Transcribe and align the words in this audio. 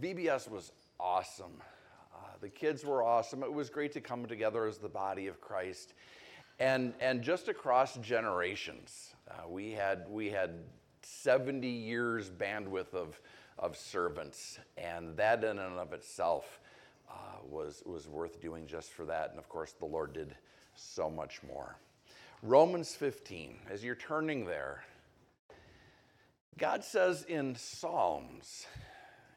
VBS 0.00 0.48
was 0.48 0.72
awesome. 1.00 1.60
Uh, 2.14 2.18
the 2.40 2.48
kids 2.48 2.84
were 2.84 3.02
awesome. 3.02 3.42
It 3.42 3.52
was 3.52 3.68
great 3.68 3.92
to 3.92 4.00
come 4.00 4.26
together 4.26 4.66
as 4.66 4.78
the 4.78 4.88
body 4.88 5.26
of 5.26 5.40
Christ. 5.40 5.94
And, 6.60 6.92
and 7.00 7.22
just 7.22 7.48
across 7.48 7.96
generations, 7.96 9.14
uh, 9.30 9.48
we, 9.48 9.72
had, 9.72 10.06
we 10.08 10.30
had 10.30 10.50
70 11.02 11.68
years 11.68 12.30
bandwidth 12.30 12.94
of, 12.94 13.20
of 13.58 13.76
servants, 13.76 14.58
and 14.76 15.16
that 15.16 15.42
in 15.42 15.58
and 15.58 15.78
of 15.78 15.92
itself 15.92 16.60
uh, 17.08 17.12
was, 17.48 17.82
was 17.86 18.08
worth 18.08 18.40
doing 18.40 18.66
just 18.66 18.92
for 18.92 19.04
that. 19.04 19.30
And 19.30 19.38
of 19.38 19.48
course, 19.48 19.72
the 19.72 19.86
Lord 19.86 20.12
did 20.12 20.34
so 20.74 21.10
much 21.10 21.40
more. 21.42 21.76
Romans 22.42 22.94
15, 22.94 23.56
as 23.68 23.82
you're 23.82 23.96
turning 23.96 24.44
there, 24.44 24.84
God 26.56 26.84
says 26.84 27.24
in 27.28 27.56
Psalms, 27.56 28.66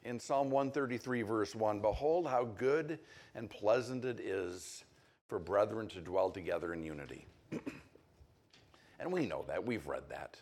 in 0.04 0.20
Psalm 0.20 0.50
133, 0.50 1.22
verse 1.22 1.55
1 1.55 1.80
Behold, 1.80 2.28
how 2.28 2.46
good 2.46 3.00
and 3.36 3.50
pleasant 3.50 4.05
it 4.05 4.20
is 4.20 4.84
for 5.27 5.40
brethren 5.40 5.88
to 5.90 6.02
dwell 6.02 6.30
together 6.30 6.74
in 6.74 6.84
unity. 6.84 7.26
and 9.00 9.12
we 9.12 9.26
know 9.26 9.46
that. 9.48 9.66
We've 9.66 9.86
read 9.88 10.04
that. 10.10 10.38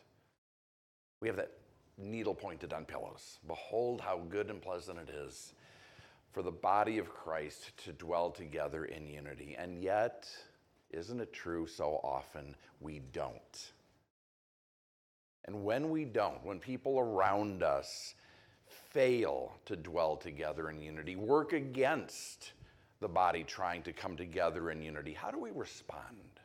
We 1.21 1.27
have 1.27 1.37
that 1.37 1.51
needle 1.97 2.33
pointed 2.33 2.73
on 2.73 2.85
pillows. 2.85 3.39
Behold, 3.47 4.01
how 4.01 4.19
good 4.29 4.49
and 4.49 4.61
pleasant 4.61 4.99
it 4.99 5.09
is 5.09 5.53
for 6.31 6.41
the 6.41 6.51
body 6.51 6.97
of 6.97 7.09
Christ 7.09 7.71
to 7.85 7.91
dwell 7.91 8.29
together 8.29 8.85
in 8.85 9.07
unity. 9.07 9.55
And 9.57 9.81
yet, 9.83 10.29
isn't 10.91 11.19
it 11.19 11.33
true 11.33 11.67
so 11.67 11.99
often 12.03 12.55
we 12.79 13.01
don't? 13.11 13.71
And 15.45 15.63
when 15.63 15.89
we 15.89 16.05
don't, 16.05 16.43
when 16.45 16.59
people 16.59 16.99
around 16.99 17.63
us 17.63 18.13
fail 18.89 19.53
to 19.65 19.75
dwell 19.75 20.15
together 20.17 20.69
in 20.69 20.81
unity, 20.81 21.15
work 21.15 21.53
against 21.53 22.53
the 22.99 23.07
body 23.07 23.43
trying 23.43 23.81
to 23.83 23.93
come 23.93 24.17
together 24.17 24.71
in 24.71 24.81
unity, 24.81 25.13
how 25.13 25.31
do 25.31 25.39
we 25.39 25.51
respond? 25.51 26.39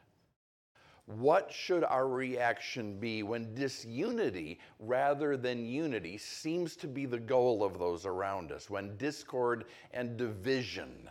What 1.06 1.53
should 1.53 1.84
our 1.84 2.09
reaction 2.09 2.98
be 2.98 3.23
when 3.23 3.55
disunity 3.55 4.59
rather 4.78 5.36
than 5.36 5.67
unity 5.67 6.17
seems 6.17 6.77
to 6.77 6.86
be 6.86 7.05
the 7.05 7.19
goal 7.19 7.62
of 7.62 7.78
those 7.78 8.06
around 8.06 8.53
us? 8.53 8.70
When 8.70 8.97
discord 8.97 9.67
and 9.92 10.17
division 10.17 11.11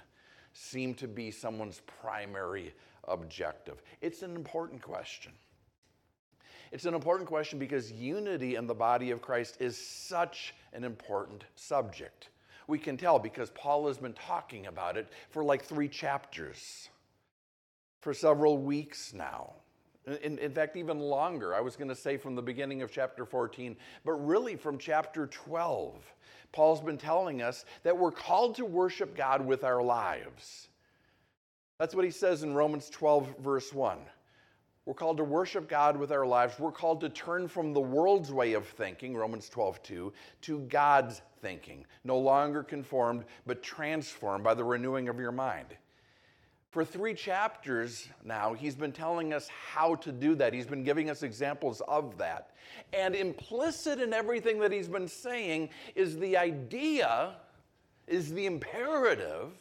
seem 0.53 0.95
to 0.95 1.07
be 1.07 1.29
someone's 1.29 1.81
primary 2.01 2.73
objective? 3.07 3.83
It's 4.01 4.23
an 4.23 4.35
important 4.35 4.81
question. 4.81 5.33
It's 6.73 6.85
an 6.85 6.95
important 6.95 7.29
question 7.29 7.59
because 7.59 7.91
unity 7.91 8.55
in 8.55 8.65
the 8.65 8.73
body 8.73 9.11
of 9.11 9.21
Christ 9.21 9.57
is 9.59 9.77
such 9.77 10.55
an 10.73 10.83
important 10.83 11.43
subject. 11.53 12.29
We 12.67 12.79
can 12.79 12.97
tell 12.97 13.19
because 13.19 13.51
Paul 13.51 13.85
has 13.87 13.99
been 13.99 14.13
talking 14.13 14.65
about 14.65 14.97
it 14.97 15.07
for 15.29 15.43
like 15.43 15.63
three 15.63 15.87
chapters, 15.87 16.89
for 18.01 18.11
several 18.11 18.57
weeks 18.57 19.13
now. 19.13 19.53
In, 20.23 20.39
in, 20.39 20.51
fact, 20.51 20.75
even 20.75 20.99
longer. 20.99 21.53
I 21.53 21.61
was 21.61 21.75
going 21.75 21.89
to 21.89 21.95
say 21.95 22.17
from 22.17 22.33
the 22.33 22.41
beginning 22.41 22.81
of 22.81 22.91
chapter 22.91 23.23
14, 23.23 23.77
but 24.03 24.13
really 24.13 24.55
from 24.55 24.79
chapter 24.79 25.27
12. 25.27 25.93
Paul's 26.51 26.81
been 26.81 26.97
telling 26.97 27.43
us 27.43 27.65
that 27.83 27.95
we're 27.95 28.11
called 28.11 28.55
to 28.55 28.65
worship 28.65 29.15
God 29.15 29.45
with 29.45 29.63
our 29.63 29.81
lives. 29.83 30.69
That's 31.77 31.93
what 31.93 32.03
he 32.03 32.11
says 32.11 32.41
in 32.41 32.55
Romans 32.55 32.89
12, 32.89 33.37
verse 33.37 33.71
1. 33.71 33.99
We're 34.85 34.93
called 34.93 35.17
to 35.17 35.23
worship 35.23 35.69
God 35.69 35.95
with 35.95 36.11
our 36.11 36.25
lives. 36.25 36.59
We're 36.59 36.71
called 36.71 36.99
to 37.01 37.09
turn 37.09 37.47
from 37.47 37.73
the 37.73 37.79
world's 37.79 38.33
way 38.33 38.53
of 38.53 38.67
thinking, 38.67 39.15
Romans 39.15 39.47
12, 39.47 39.81
2, 39.81 40.13
to 40.41 40.59
God's 40.59 41.21
thinking, 41.41 41.85
no 42.03 42.17
longer 42.17 42.63
conformed, 42.63 43.23
but 43.45 43.63
transformed 43.63 44.43
by 44.43 44.53
the 44.53 44.63
renewing 44.63 45.07
of 45.07 45.19
your 45.19 45.31
mind. 45.31 45.67
For 46.71 46.83
three 46.83 47.13
chapters 47.13 48.09
now, 48.25 48.53
he's 48.53 48.75
been 48.75 48.91
telling 48.91 49.31
us 49.31 49.47
how 49.47 49.95
to 49.95 50.11
do 50.11 50.35
that. 50.35 50.53
He's 50.53 50.65
been 50.65 50.83
giving 50.83 51.09
us 51.09 51.23
examples 51.23 51.81
of 51.87 52.17
that. 52.17 52.49
And 52.91 53.15
implicit 53.15 54.01
in 54.01 54.11
everything 54.11 54.59
that 54.59 54.71
he's 54.71 54.89
been 54.89 55.07
saying 55.07 55.69
is 55.95 56.17
the 56.17 56.35
idea, 56.35 57.35
is 58.07 58.33
the 58.33 58.47
imperative 58.47 59.51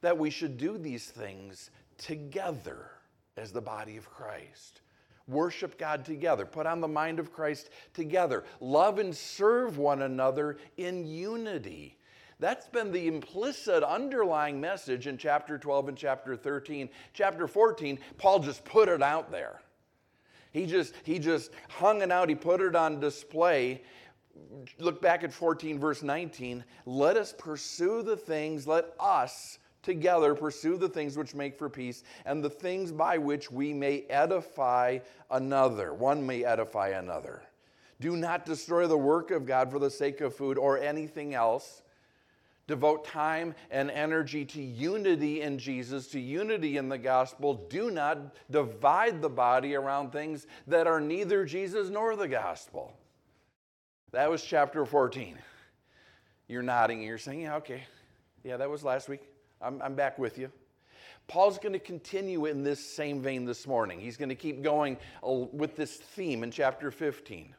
that 0.00 0.16
we 0.16 0.30
should 0.30 0.56
do 0.56 0.78
these 0.78 1.06
things 1.06 1.70
together 1.98 2.91
as 3.36 3.52
the 3.52 3.60
body 3.60 3.96
of 3.96 4.10
Christ. 4.10 4.80
Worship 5.28 5.78
God 5.78 6.04
together. 6.04 6.44
Put 6.44 6.66
on 6.66 6.80
the 6.80 6.88
mind 6.88 7.18
of 7.18 7.32
Christ 7.32 7.70
together. 7.94 8.44
Love 8.60 8.98
and 8.98 9.14
serve 9.16 9.78
one 9.78 10.02
another 10.02 10.58
in 10.76 11.06
unity. 11.06 11.96
That's 12.40 12.66
been 12.66 12.90
the 12.90 13.06
implicit 13.06 13.84
underlying 13.84 14.60
message 14.60 15.06
in 15.06 15.16
chapter 15.16 15.58
12 15.58 15.90
and 15.90 15.96
chapter 15.96 16.36
13. 16.36 16.88
Chapter 17.14 17.46
14, 17.46 18.00
Paul 18.18 18.40
just 18.40 18.64
put 18.64 18.88
it 18.88 19.00
out 19.00 19.30
there. 19.30 19.62
He 20.50 20.66
just, 20.66 20.92
he 21.04 21.18
just 21.18 21.52
hung 21.68 22.02
it 22.02 22.10
out, 22.10 22.28
he 22.28 22.34
put 22.34 22.60
it 22.60 22.74
on 22.74 23.00
display. 23.00 23.82
Look 24.78 25.00
back 25.00 25.22
at 25.22 25.32
14, 25.32 25.78
verse 25.78 26.02
19. 26.02 26.64
Let 26.84 27.16
us 27.16 27.32
pursue 27.36 28.02
the 28.02 28.16
things, 28.16 28.66
let 28.66 28.92
us 28.98 29.58
together 29.82 30.34
pursue 30.34 30.76
the 30.76 30.88
things 30.88 31.16
which 31.16 31.34
make 31.34 31.58
for 31.58 31.68
peace 31.68 32.04
and 32.24 32.42
the 32.42 32.50
things 32.50 32.92
by 32.92 33.18
which 33.18 33.50
we 33.50 33.72
may 33.72 34.02
edify 34.02 34.98
another. 35.30 35.92
One 35.92 36.26
may 36.26 36.44
edify 36.44 36.88
another. 36.88 37.42
Do 38.00 38.16
not 38.16 38.44
destroy 38.44 38.86
the 38.86 38.98
work 38.98 39.30
of 39.30 39.46
God 39.46 39.70
for 39.70 39.78
the 39.78 39.90
sake 39.90 40.20
of 40.20 40.34
food 40.34 40.58
or 40.58 40.78
anything 40.78 41.34
else. 41.34 41.82
Devote 42.68 43.04
time 43.04 43.54
and 43.70 43.90
energy 43.90 44.44
to 44.44 44.62
unity 44.62 45.40
in 45.40 45.58
Jesus, 45.58 46.06
to 46.08 46.20
unity 46.20 46.76
in 46.76 46.88
the 46.88 46.98
gospel. 46.98 47.54
Do 47.68 47.90
not 47.90 48.34
divide 48.50 49.20
the 49.20 49.28
body 49.28 49.74
around 49.74 50.10
things 50.10 50.46
that 50.66 50.86
are 50.86 51.00
neither 51.00 51.44
Jesus 51.44 51.90
nor 51.90 52.16
the 52.16 52.28
gospel. 52.28 52.96
That 54.12 54.30
was 54.30 54.42
chapter 54.42 54.84
14. 54.84 55.38
You're 56.48 56.62
nodding, 56.62 57.02
you're 57.02 57.18
saying, 57.18 57.42
yeah, 57.42 57.56
okay. 57.56 57.82
Yeah, 58.44 58.58
that 58.58 58.70
was 58.70 58.84
last 58.84 59.08
week. 59.08 59.31
I'm, 59.62 59.80
I'm 59.82 59.94
back 59.94 60.18
with 60.18 60.38
you. 60.38 60.50
Paul's 61.28 61.58
going 61.58 61.72
to 61.72 61.78
continue 61.78 62.46
in 62.46 62.62
this 62.62 62.84
same 62.84 63.22
vein 63.22 63.44
this 63.44 63.66
morning. 63.66 64.00
He's 64.00 64.16
going 64.16 64.28
to 64.28 64.34
keep 64.34 64.62
going 64.62 64.98
uh, 65.26 65.30
with 65.30 65.76
this 65.76 65.96
theme 65.96 66.42
in 66.42 66.50
chapter 66.50 66.90
15 66.90 67.54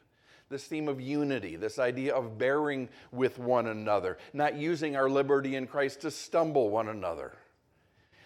this 0.50 0.64
theme 0.64 0.88
of 0.88 1.00
unity, 1.00 1.56
this 1.56 1.78
idea 1.78 2.14
of 2.14 2.38
bearing 2.38 2.88
with 3.10 3.38
one 3.38 3.66
another, 3.66 4.18
not 4.32 4.54
using 4.54 4.94
our 4.94 5.08
liberty 5.08 5.56
in 5.56 5.66
Christ 5.66 6.02
to 6.02 6.10
stumble 6.10 6.70
one 6.70 6.88
another. 6.88 7.32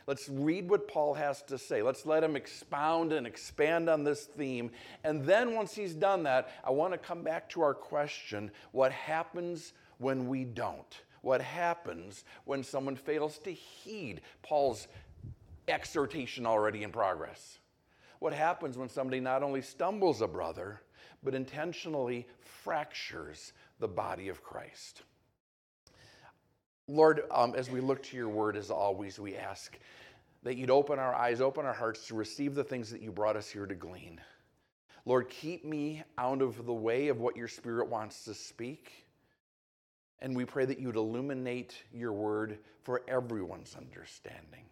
Let's 0.07 0.29
read 0.29 0.69
what 0.69 0.89
Paul 0.89 1.15
has 1.15 1.43
to 1.45 1.59
say. 1.59 1.83
Let's 1.83 2.07
let 2.07 2.25
him 2.25 2.35
expound 2.35 3.13
and 3.13 3.27
expand 3.27 3.89
on 3.89 4.05
this 4.05 4.25
theme. 4.25 4.71
And 5.05 5.25
then, 5.25 5.55
once 5.55 5.75
he's 5.75 5.95
done 5.95 6.23
that, 6.23 6.51
I 6.65 6.71
want 6.71 6.93
to 6.93 6.99
come 6.99 7.23
back 7.23 7.49
to 7.51 7.61
our 7.61 7.75
question 7.75 8.51
what 8.73 8.91
happens 8.91 9.75
when 9.99 10.29
we 10.29 10.45
don't? 10.45 11.01
What 11.23 11.41
happens 11.41 12.25
when 12.45 12.63
someone 12.63 12.97
fails 12.97 13.39
to 13.39 13.53
heed 13.53 14.21
Paul's 14.43 14.89
exhortation 15.67 16.47
already 16.47 16.83
in 16.83 16.91
progress. 16.91 17.59
What 18.19 18.33
happens 18.33 18.77
when 18.77 18.89
somebody 18.89 19.21
not 19.21 19.43
only 19.43 19.63
stumbles 19.63 20.23
a 20.23 20.27
brother, 20.27 20.81
but 21.23 21.35
intentionally 21.35 22.27
fractures 22.41 23.53
the 23.79 23.89
body 23.89 24.29
of 24.29 24.43
Christ. 24.43 25.03
Lord, 26.89 27.23
um, 27.31 27.55
as 27.55 27.71
we 27.71 27.81
look 27.81 28.03
to 28.05 28.17
your 28.17 28.29
word, 28.29 28.57
as 28.57 28.71
always, 28.71 29.19
we 29.19 29.37
ask 29.37 29.79
that 30.43 30.57
you'd 30.57 30.71
open 30.71 30.99
our 30.99 31.15
eyes, 31.15 31.41
open 31.41 31.67
our 31.67 31.75
hearts 31.75 32.07
to 32.09 32.15
receive 32.15 32.55
the 32.55 32.65
things 32.65 32.91
that 32.91 33.03
you 33.03 33.13
brought 33.13 33.37
us 33.37 33.51
here 33.51 33.67
to 33.67 33.75
glean. 33.75 34.21
Lord, 35.05 35.29
keep 35.29 35.65
me 35.65 36.03
out 36.17 36.43
of 36.43 36.65
the 36.65 36.73
way 36.73 37.09
of 37.09 37.21
what 37.21 37.37
your 37.37 37.49
spirit 37.49 37.89
wants 37.89 38.25
to 38.25 38.35
speak. 38.35 39.08
And 40.21 40.35
we 40.35 40.45
pray 40.45 40.65
that 40.65 40.81
you'd 40.81 40.97
illuminate 40.97 41.75
your 41.93 42.13
word 42.13 42.59
for 42.83 43.03
everyone's 43.07 43.77
understanding. 43.77 44.65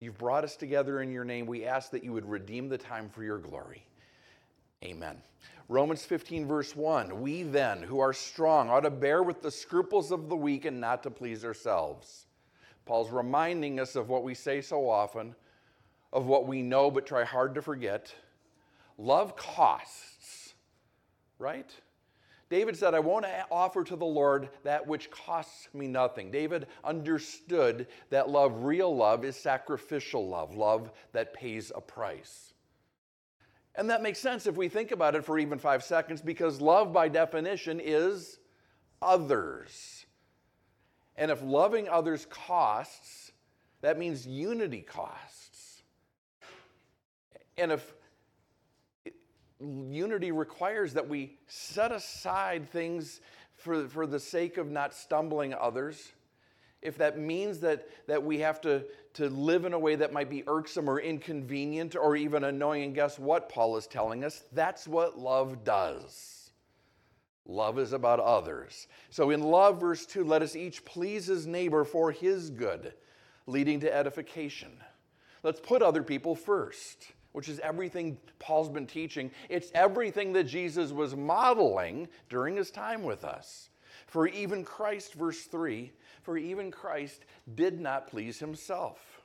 You've 0.00 0.18
brought 0.18 0.44
us 0.44 0.56
together 0.56 1.02
in 1.02 1.10
your 1.10 1.24
name. 1.24 1.46
We 1.46 1.64
ask 1.64 1.90
that 1.90 2.04
you 2.04 2.12
would 2.12 2.28
redeem 2.28 2.68
the 2.68 2.78
time 2.78 3.08
for 3.08 3.22
your 3.22 3.38
glory. 3.38 3.86
Amen. 4.84 5.16
Romans 5.68 6.04
15, 6.04 6.46
verse 6.46 6.76
1 6.76 7.20
We 7.20 7.42
then, 7.42 7.82
who 7.82 8.00
are 8.00 8.12
strong, 8.12 8.68
ought 8.68 8.80
to 8.80 8.90
bear 8.90 9.22
with 9.22 9.40
the 9.40 9.50
scruples 9.50 10.10
of 10.12 10.28
the 10.28 10.36
weak 10.36 10.66
and 10.66 10.80
not 10.80 11.02
to 11.04 11.10
please 11.10 11.44
ourselves. 11.44 12.26
Paul's 12.84 13.10
reminding 13.10 13.80
us 13.80 13.96
of 13.96 14.10
what 14.10 14.24
we 14.24 14.34
say 14.34 14.60
so 14.60 14.88
often, 14.88 15.34
of 16.12 16.26
what 16.26 16.46
we 16.46 16.60
know 16.60 16.90
but 16.90 17.06
try 17.06 17.24
hard 17.24 17.54
to 17.54 17.62
forget. 17.62 18.14
Love 18.98 19.36
costs, 19.36 20.54
right? 21.38 21.70
David 22.54 22.76
said, 22.76 22.94
I 22.94 23.00
won't 23.00 23.26
offer 23.50 23.82
to 23.82 23.96
the 23.96 24.04
Lord 24.04 24.48
that 24.62 24.86
which 24.86 25.10
costs 25.10 25.66
me 25.74 25.88
nothing. 25.88 26.30
David 26.30 26.68
understood 26.84 27.88
that 28.10 28.30
love, 28.30 28.62
real 28.62 28.94
love, 28.94 29.24
is 29.24 29.34
sacrificial 29.34 30.28
love, 30.28 30.54
love 30.54 30.92
that 31.10 31.34
pays 31.34 31.72
a 31.74 31.80
price. 31.80 32.54
And 33.74 33.90
that 33.90 34.02
makes 34.02 34.20
sense 34.20 34.46
if 34.46 34.54
we 34.54 34.68
think 34.68 34.92
about 34.92 35.16
it 35.16 35.24
for 35.24 35.36
even 35.36 35.58
five 35.58 35.82
seconds, 35.82 36.22
because 36.22 36.60
love, 36.60 36.92
by 36.92 37.08
definition, 37.08 37.80
is 37.82 38.38
others. 39.02 40.06
And 41.16 41.32
if 41.32 41.42
loving 41.42 41.88
others 41.88 42.24
costs, 42.30 43.32
that 43.80 43.98
means 43.98 44.28
unity 44.28 44.82
costs. 44.82 45.82
And 47.58 47.72
if 47.72 47.94
unity 49.60 50.32
requires 50.32 50.94
that 50.94 51.08
we 51.08 51.38
set 51.46 51.92
aside 51.92 52.68
things 52.70 53.20
for, 53.56 53.88
for 53.88 54.06
the 54.06 54.20
sake 54.20 54.56
of 54.58 54.70
not 54.70 54.94
stumbling 54.94 55.54
others, 55.54 56.12
if 56.82 56.98
that 56.98 57.18
means 57.18 57.60
that, 57.60 57.88
that 58.06 58.22
we 58.22 58.40
have 58.40 58.60
to, 58.60 58.84
to 59.14 59.30
live 59.30 59.64
in 59.64 59.72
a 59.72 59.78
way 59.78 59.96
that 59.96 60.12
might 60.12 60.28
be 60.28 60.44
irksome 60.46 60.88
or 60.88 61.00
inconvenient 61.00 61.96
or 61.96 62.14
even 62.14 62.44
annoying, 62.44 62.92
guess 62.92 63.18
what 63.18 63.48
Paul 63.48 63.76
is 63.76 63.86
telling 63.86 64.22
us? 64.22 64.44
That's 64.52 64.86
what 64.86 65.18
love 65.18 65.64
does. 65.64 66.50
Love 67.46 67.78
is 67.78 67.92
about 67.92 68.20
others. 68.20 68.86
So 69.10 69.30
in 69.30 69.42
love, 69.42 69.80
verse 69.80 70.06
2, 70.06 70.24
let 70.24 70.42
us 70.42 70.56
each 70.56 70.84
please 70.84 71.26
his 71.26 71.46
neighbor 71.46 71.84
for 71.84 72.10
his 72.10 72.50
good, 72.50 72.92
leading 73.46 73.80
to 73.80 73.94
edification. 73.94 74.72
Let's 75.42 75.60
put 75.60 75.82
other 75.82 76.02
people 76.02 76.34
first, 76.34 77.12
which 77.34 77.48
is 77.48 77.58
everything 77.60 78.16
Paul's 78.38 78.68
been 78.68 78.86
teaching. 78.86 79.28
It's 79.48 79.72
everything 79.74 80.32
that 80.34 80.44
Jesus 80.44 80.92
was 80.92 81.16
modeling 81.16 82.08
during 82.28 82.56
his 82.56 82.70
time 82.70 83.02
with 83.02 83.24
us. 83.24 83.70
For 84.06 84.28
even 84.28 84.64
Christ, 84.64 85.14
verse 85.14 85.42
3, 85.42 85.90
for 86.22 86.38
even 86.38 86.70
Christ 86.70 87.24
did 87.56 87.80
not 87.80 88.06
please 88.06 88.38
himself. 88.38 89.20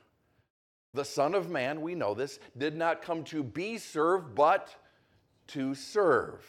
The 0.92 1.04
Son 1.04 1.36
of 1.36 1.48
Man, 1.48 1.82
we 1.82 1.94
know 1.94 2.14
this, 2.14 2.40
did 2.58 2.76
not 2.76 3.00
come 3.00 3.22
to 3.24 3.44
be 3.44 3.78
served, 3.78 4.34
but 4.34 4.74
to 5.48 5.76
serve. 5.76 6.44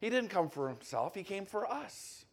He 0.00 0.08
didn't 0.08 0.30
come 0.30 0.48
for 0.48 0.70
himself, 0.70 1.14
he 1.14 1.22
came 1.22 1.44
for 1.44 1.70
us. 1.70 2.24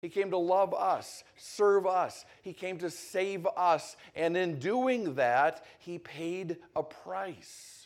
He 0.00 0.08
came 0.08 0.30
to 0.32 0.38
love 0.38 0.74
us, 0.74 1.22
serve 1.36 1.86
us. 1.86 2.24
He 2.42 2.52
came 2.52 2.78
to 2.78 2.90
save 2.90 3.46
us. 3.56 3.96
And 4.16 4.36
in 4.36 4.58
doing 4.58 5.14
that, 5.14 5.64
he 5.78 6.00
paid 6.00 6.56
a 6.74 6.82
price. 6.82 7.81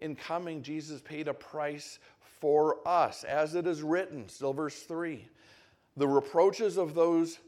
In 0.00 0.14
coming, 0.14 0.62
Jesus 0.62 1.00
paid 1.00 1.28
a 1.28 1.34
price 1.34 1.98
for 2.40 2.76
us, 2.86 3.24
as 3.24 3.54
it 3.54 3.66
is 3.66 3.82
written, 3.82 4.28
still 4.28 4.52
verse 4.52 4.82
3. 4.82 5.26
The 5.96 6.06
reproaches 6.06 6.76
of 6.76 6.94
those 6.94 7.38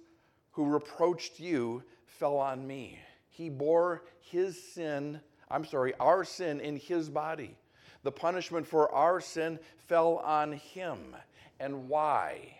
who 0.52 0.64
reproached 0.64 1.38
you 1.38 1.82
fell 2.06 2.38
on 2.38 2.66
me. 2.66 2.98
He 3.28 3.50
bore 3.50 4.02
his 4.20 4.60
sin, 4.72 5.20
I'm 5.50 5.64
sorry, 5.64 5.92
our 6.00 6.24
sin 6.24 6.60
in 6.60 6.76
his 6.76 7.10
body. 7.10 7.56
The 8.02 8.12
punishment 8.12 8.66
for 8.66 8.92
our 8.94 9.20
sin 9.20 9.58
fell 9.86 10.16
on 10.18 10.52
him. 10.52 11.14
And 11.60 11.88
why? 11.88 12.56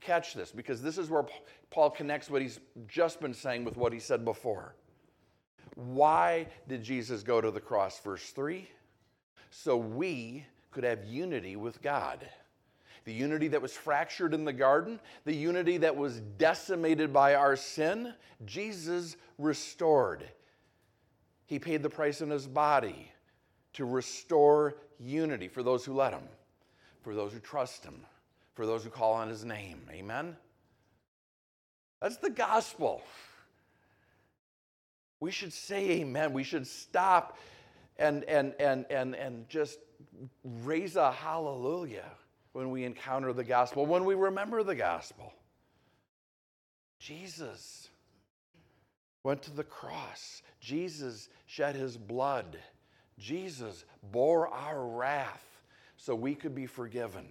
Catch 0.00 0.34
this, 0.34 0.50
because 0.50 0.82
this 0.82 0.98
is 0.98 1.08
where 1.08 1.24
Paul 1.70 1.90
connects 1.90 2.28
what 2.28 2.42
he's 2.42 2.58
just 2.88 3.20
been 3.20 3.34
saying 3.34 3.64
with 3.64 3.76
what 3.76 3.92
he 3.92 4.00
said 4.00 4.24
before. 4.24 4.74
Why 5.76 6.48
did 6.68 6.82
Jesus 6.82 7.22
go 7.22 7.40
to 7.40 7.50
the 7.50 7.60
cross? 7.60 8.00
Verse 8.00 8.30
3 8.30 8.68
so 9.62 9.76
we 9.76 10.44
could 10.70 10.84
have 10.84 11.04
unity 11.04 11.56
with 11.56 11.80
God 11.80 12.28
the 13.04 13.12
unity 13.12 13.48
that 13.48 13.60
was 13.60 13.72
fractured 13.72 14.32
in 14.32 14.44
the 14.44 14.52
garden, 14.52 14.98
the 15.24 15.34
unity 15.34 15.76
that 15.76 15.94
was 15.94 16.20
decimated 16.38 17.12
by 17.12 17.34
our 17.34 17.54
sin, 17.54 18.14
Jesus 18.46 19.16
restored. 19.38 20.24
He 21.46 21.58
paid 21.58 21.82
the 21.82 21.90
price 21.90 22.22
in 22.22 22.30
his 22.30 22.46
body 22.46 23.10
to 23.74 23.84
restore 23.84 24.76
unity 24.98 25.48
for 25.48 25.62
those 25.62 25.84
who 25.84 25.92
let 25.92 26.14
him, 26.14 26.22
for 27.02 27.14
those 27.14 27.32
who 27.32 27.40
trust 27.40 27.84
him, 27.84 28.00
for 28.54 28.64
those 28.64 28.82
who 28.82 28.90
call 28.90 29.12
on 29.12 29.28
his 29.28 29.44
name. 29.44 29.82
Amen? 29.90 30.34
That's 32.00 32.16
the 32.16 32.30
gospel. 32.30 33.02
We 35.20 35.30
should 35.30 35.52
say 35.52 35.90
amen. 35.90 36.32
We 36.32 36.42
should 36.42 36.66
stop 36.66 37.36
and, 37.96 38.24
and, 38.24 38.54
and, 38.58 38.86
and, 38.90 39.14
and 39.14 39.48
just 39.48 39.78
raise 40.44 40.96
a 40.96 41.12
hallelujah 41.12 42.10
when 42.52 42.70
we 42.70 42.84
encounter 42.84 43.32
the 43.32 43.44
gospel, 43.44 43.86
when 43.86 44.04
we 44.04 44.14
remember 44.14 44.62
the 44.62 44.74
gospel. 44.74 45.32
Jesus 46.98 47.88
went 49.22 49.42
to 49.42 49.50
the 49.50 49.64
cross. 49.64 50.42
Jesus 50.60 51.28
shed 51.46 51.74
his 51.74 51.96
blood. 51.96 52.58
Jesus 53.18 53.84
bore 54.02 54.48
our 54.48 54.86
wrath 54.86 55.44
so 55.96 56.14
we 56.14 56.34
could 56.34 56.54
be 56.54 56.66
forgiven. 56.66 57.26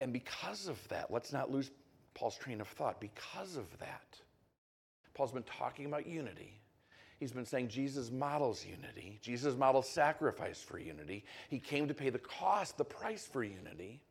And 0.00 0.12
because 0.12 0.68
of 0.68 0.88
that, 0.88 1.10
let's 1.10 1.32
not 1.32 1.50
lose 1.50 1.70
Paul's 2.14 2.36
train 2.36 2.60
of 2.60 2.68
thought. 2.68 3.00
Because 3.00 3.56
of 3.56 3.66
that, 3.78 4.20
Paul's 5.14 5.32
been 5.32 5.42
talking 5.42 5.86
about 5.86 6.06
unity. 6.06 6.60
He's 7.18 7.32
been 7.32 7.46
saying 7.46 7.68
Jesus 7.68 8.10
models 8.10 8.64
unity. 8.64 9.18
Jesus 9.22 9.56
models 9.56 9.88
sacrifice 9.88 10.60
for 10.60 10.78
unity. 10.78 11.24
He 11.48 11.58
came 11.58 11.88
to 11.88 11.94
pay 11.94 12.10
the 12.10 12.18
cost, 12.18 12.76
the 12.76 12.84
price 12.84 13.26
for 13.26 13.42
unity. 13.42 14.02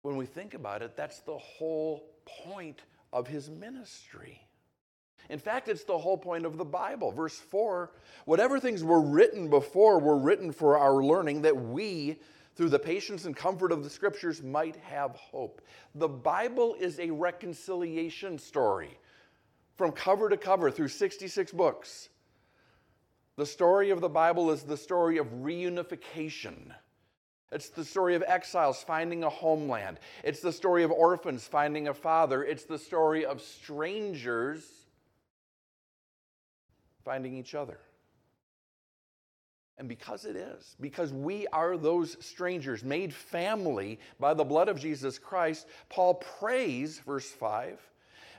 When 0.00 0.16
we 0.16 0.26
think 0.26 0.54
about 0.54 0.82
it, 0.82 0.96
that's 0.96 1.20
the 1.20 1.36
whole 1.36 2.04
point 2.44 2.82
of 3.12 3.26
his 3.26 3.50
ministry. 3.50 4.40
In 5.28 5.38
fact, 5.38 5.68
it's 5.68 5.84
the 5.84 5.98
whole 5.98 6.16
point 6.16 6.46
of 6.46 6.56
the 6.56 6.64
Bible. 6.64 7.12
Verse 7.12 7.38
4 7.38 7.90
whatever 8.24 8.58
things 8.58 8.82
were 8.82 9.00
written 9.00 9.50
before 9.50 9.98
were 9.98 10.18
written 10.18 10.52
for 10.52 10.78
our 10.78 11.02
learning, 11.02 11.42
that 11.42 11.56
we, 11.56 12.18
through 12.56 12.70
the 12.70 12.78
patience 12.78 13.24
and 13.24 13.36
comfort 13.36 13.72
of 13.72 13.84
the 13.84 13.90
scriptures, 13.90 14.42
might 14.42 14.76
have 14.76 15.14
hope. 15.16 15.60
The 15.94 16.08
Bible 16.08 16.76
is 16.80 16.98
a 16.98 17.10
reconciliation 17.10 18.38
story 18.38 18.98
from 19.82 19.90
cover 19.90 20.28
to 20.28 20.36
cover 20.36 20.70
through 20.70 20.86
66 20.86 21.50
books. 21.50 22.08
The 23.34 23.44
story 23.44 23.90
of 23.90 24.00
the 24.00 24.08
Bible 24.08 24.52
is 24.52 24.62
the 24.62 24.76
story 24.76 25.18
of 25.18 25.26
reunification. 25.42 26.72
It's 27.50 27.68
the 27.68 27.84
story 27.84 28.14
of 28.14 28.22
exiles 28.24 28.84
finding 28.84 29.24
a 29.24 29.28
homeland. 29.28 29.98
It's 30.22 30.38
the 30.38 30.52
story 30.52 30.84
of 30.84 30.92
orphans 30.92 31.48
finding 31.48 31.88
a 31.88 31.94
father. 31.94 32.44
It's 32.44 32.62
the 32.62 32.78
story 32.78 33.26
of 33.26 33.42
strangers 33.42 34.64
finding 37.04 37.36
each 37.36 37.56
other. 37.56 37.80
And 39.78 39.88
because 39.88 40.26
it 40.26 40.36
is, 40.36 40.76
because 40.80 41.12
we 41.12 41.48
are 41.48 41.76
those 41.76 42.24
strangers 42.24 42.84
made 42.84 43.12
family 43.12 43.98
by 44.20 44.32
the 44.32 44.44
blood 44.44 44.68
of 44.68 44.78
Jesus 44.78 45.18
Christ, 45.18 45.66
Paul 45.88 46.14
prays, 46.14 47.00
verse 47.00 47.28
5, 47.28 47.80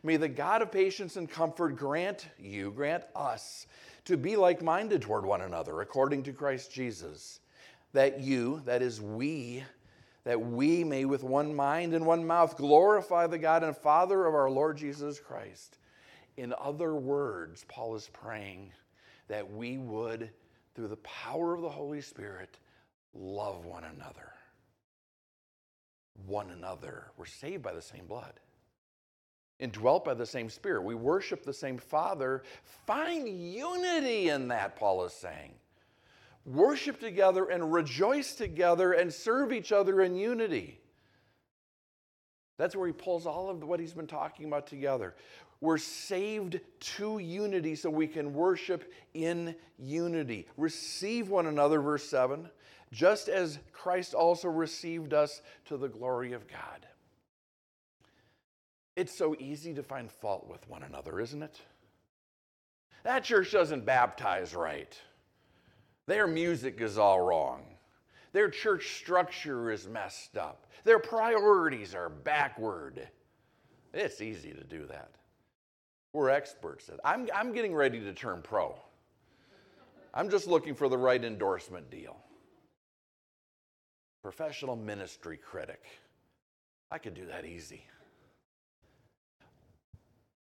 May 0.06 0.18
the 0.18 0.28
God 0.28 0.62
of 0.62 0.72
patience 0.72 1.16
and 1.16 1.30
comfort 1.30 1.78
grant 1.78 2.28
you, 2.38 2.72
grant 2.72 3.06
us, 3.16 3.68
to 4.04 4.18
be 4.18 4.36
like 4.36 4.62
minded 4.62 5.02
toward 5.02 5.26
one 5.26 5.42
another 5.42 5.80
according 5.80 6.24
to 6.24 6.34
Christ 6.34 6.74
Jesus, 6.74 7.40
that 7.94 8.20
you, 8.20 8.62
that 8.66 8.82
is 8.82 9.00
we, 9.00 9.64
that 10.26 10.42
we 10.42 10.84
may 10.84 11.06
with 11.06 11.24
one 11.24 11.56
mind 11.56 11.94
and 11.94 12.06
one 12.06 12.28
mouth 12.28 12.58
glorify 12.58 13.28
the 13.28 13.38
God 13.38 13.64
and 13.64 13.76
Father 13.78 14.26
of 14.26 14.36
our 14.36 14.50
Lord 14.50 14.78
Jesus 14.78 15.22
Christ. 15.22 15.78
In 16.36 16.54
other 16.60 16.96
words, 16.96 17.64
Paul 17.70 17.96
is 17.96 18.10
praying 18.12 18.74
that 19.30 19.50
we 19.50 19.78
would, 19.78 20.30
through 20.76 20.90
the 20.90 20.98
power 20.98 21.54
of 21.54 21.62
the 21.62 21.70
Holy 21.70 22.02
Spirit, 22.02 22.58
love 23.14 23.66
one 23.66 23.86
another. 23.86 24.34
One 26.26 26.50
another. 26.50 27.12
We're 27.16 27.26
saved 27.26 27.64
by 27.64 27.72
the 27.72 27.82
same 27.82 28.06
blood 28.06 28.34
indwelt 29.64 30.04
by 30.04 30.14
the 30.14 30.26
same 30.26 30.50
Spirit. 30.50 30.84
We 30.84 30.94
worship 30.94 31.44
the 31.44 31.54
same 31.54 31.78
Father. 31.78 32.44
Find 32.86 33.28
unity 33.28 34.30
in 34.30 34.50
that, 34.50 34.76
Paul 34.76 35.06
is 35.06 35.14
saying. 35.14 35.54
Worship 36.46 37.00
together 37.00 37.46
and 37.46 37.72
rejoice 37.72 38.36
together 38.36 38.92
and 38.92 39.12
serve 39.12 39.54
each 39.54 39.72
other 39.72 40.02
in 40.02 40.16
unity. 40.16 40.82
That's 42.58 42.76
where 42.76 42.88
he 42.88 42.94
pulls 42.94 43.26
all 43.26 43.50
of 43.50 43.64
what 43.64 43.80
he's 43.80 43.94
been 43.94 44.06
talking 44.06 44.46
about 44.46 44.68
together. 44.68 45.16
We're 45.62 45.78
saved 45.78 46.60
to 46.98 47.20
unity 47.20 47.76
so 47.76 47.90
we 47.90 48.08
can 48.08 48.34
worship 48.34 48.92
in 49.14 49.56
unity. 49.80 50.46
Receive 50.58 51.30
one 51.30 51.48
another, 51.48 51.80
verse 51.80 52.04
7, 52.04 52.50
just 52.92 53.30
as 53.30 53.60
Christ 53.72 54.14
also 54.14 54.50
received 54.50 55.14
us 55.14 55.42
to 55.66 55.78
the 55.78 55.88
glory 55.88 56.34
of 56.34 56.50
God. 56.50 56.86
It's 58.96 59.18
so 59.18 59.36
easy 59.40 59.74
to 59.74 59.84
find 59.84 60.12
fault 60.12 60.48
with 60.48 60.68
one 60.70 60.84
another, 60.84 61.20
isn't 61.20 61.42
it? 61.42 61.60
That 63.04 63.24
church 63.24 63.52
doesn't 63.52 63.86
baptize 63.86 64.56
right. 64.56 64.98
Their 66.06 66.28
music 66.28 66.80
is 66.80 66.98
all 66.98 67.22
wrong. 67.22 67.64
Their 68.34 68.50
church 68.50 68.98
structure 68.98 69.72
is 69.72 69.88
messed 69.88 70.38
up. 70.38 70.68
Their 70.84 71.00
priorities 71.00 71.94
are 71.96 72.10
backward. 72.10 73.08
It's 73.94 74.22
easy 74.22 74.52
to 74.52 74.64
do 74.64 74.86
that. 74.88 75.12
We're 76.14 76.30
experts 76.30 76.90
at. 76.90 77.00
I'm, 77.04 77.30
I'm 77.34 77.54
getting 77.54 77.74
ready 77.74 78.00
to 78.00 78.14
turn 78.14 78.42
pro. 78.44 78.76
I'm 80.14 80.30
just 80.30 80.48
looking 80.48 80.76
for 80.76 80.88
the 80.88 80.98
right 80.98 81.24
endorsement 81.24 81.90
deal. 81.90 82.18
Professional 84.22 84.76
ministry 84.76 85.38
critic. 85.38 85.84
I 86.92 87.00
could 87.00 87.16
do 87.16 87.26
that 87.26 87.46
easy. 87.46 87.86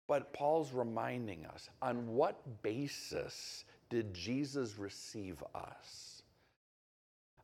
But 0.08 0.34
Paul's 0.34 0.72
reminding 0.72 1.46
us 1.46 1.70
on 1.82 2.08
what 2.08 2.62
basis 2.62 3.66
did 3.90 4.14
Jesus 4.14 4.78
receive 4.78 5.44
us? 5.54 6.22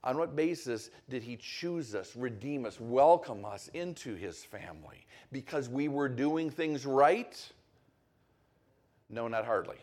On 0.04 0.18
what 0.18 0.36
basis 0.36 0.90
did 1.10 1.22
he 1.22 1.38
choose 1.38 1.94
us, 1.94 2.16
redeem 2.16 2.66
us, 2.66 2.80
welcome 2.80 3.46
us 3.46 3.70
into 3.74 4.16
his 4.16 4.44
family? 4.44 5.06
Because 5.32 5.70
we 5.70 5.88
were 5.88 6.10
doing 6.10 6.50
things 6.50 6.86
right? 6.86 7.38
No, 9.10 9.28
not 9.28 9.46
hardly. 9.46 9.78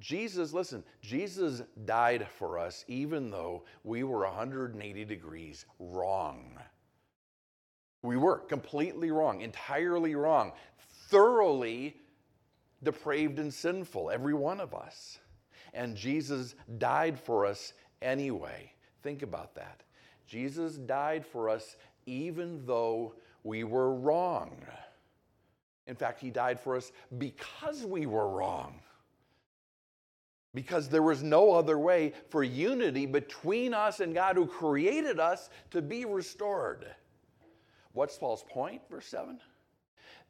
Jesus, 0.00 0.52
listen, 0.52 0.84
Jesus 1.02 1.62
died 1.84 2.26
for 2.28 2.58
us 2.58 2.84
even 2.88 3.30
though 3.30 3.64
we 3.84 4.02
were 4.02 4.20
180 4.20 5.04
degrees 5.04 5.66
wrong. 5.78 6.58
We 8.02 8.16
were 8.16 8.38
completely 8.38 9.10
wrong, 9.10 9.40
entirely 9.40 10.14
wrong, 10.14 10.52
thoroughly 11.14 11.94
depraved 12.82 13.38
and 13.38 13.54
sinful, 13.54 14.10
every 14.10 14.34
one 14.34 14.58
of 14.58 14.74
us. 14.74 15.20
And 15.72 15.96
Jesus 15.96 16.56
died 16.78 17.20
for 17.20 17.46
us 17.46 17.72
anyway. 18.02 18.72
Think 19.04 19.22
about 19.22 19.54
that. 19.54 19.84
Jesus 20.26 20.74
died 20.74 21.24
for 21.24 21.48
us 21.48 21.76
even 22.06 22.66
though 22.66 23.14
we 23.44 23.62
were 23.62 23.94
wrong. 23.94 24.56
In 25.86 25.94
fact, 25.94 26.18
he 26.20 26.30
died 26.30 26.58
for 26.58 26.76
us 26.76 26.90
because 27.16 27.86
we 27.86 28.06
were 28.06 28.28
wrong. 28.28 28.80
Because 30.52 30.88
there 30.88 31.02
was 31.02 31.22
no 31.22 31.52
other 31.52 31.78
way 31.78 32.12
for 32.28 32.42
unity 32.42 33.06
between 33.06 33.72
us 33.72 34.00
and 34.00 34.14
God 34.14 34.34
who 34.34 34.46
created 34.46 35.20
us 35.20 35.48
to 35.70 35.80
be 35.80 36.06
restored. 36.06 36.86
What's 37.92 38.18
Paul's 38.18 38.44
point? 38.50 38.82
Verse 38.90 39.06
7 39.06 39.38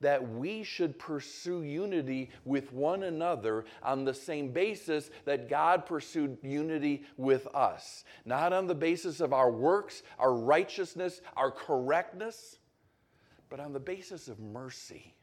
that 0.01 0.29
we 0.35 0.63
should 0.63 0.99
pursue 0.99 1.63
unity 1.63 2.31
with 2.45 2.73
one 2.73 3.05
another 3.05 3.65
on 3.83 4.05
the 4.05 4.15
same 4.15 4.51
basis 4.51 5.11
that 5.25 5.49
God 5.49 5.87
pursued 5.87 6.37
unity 6.43 7.05
with 7.17 7.47
us. 7.55 8.05
Not 8.25 8.53
on 8.53 8.67
the 8.67 8.75
basis 8.75 9.21
of 9.21 9.33
our 9.33 9.51
works, 9.51 10.03
our 10.19 10.35
righteousness, 10.35 11.21
our 11.37 11.51
correctness, 11.51 12.59
but 13.49 13.61
on 13.61 13.73
the 13.73 13.81
basis 13.81 14.29
of 14.29 14.41
mercy. 14.41 15.15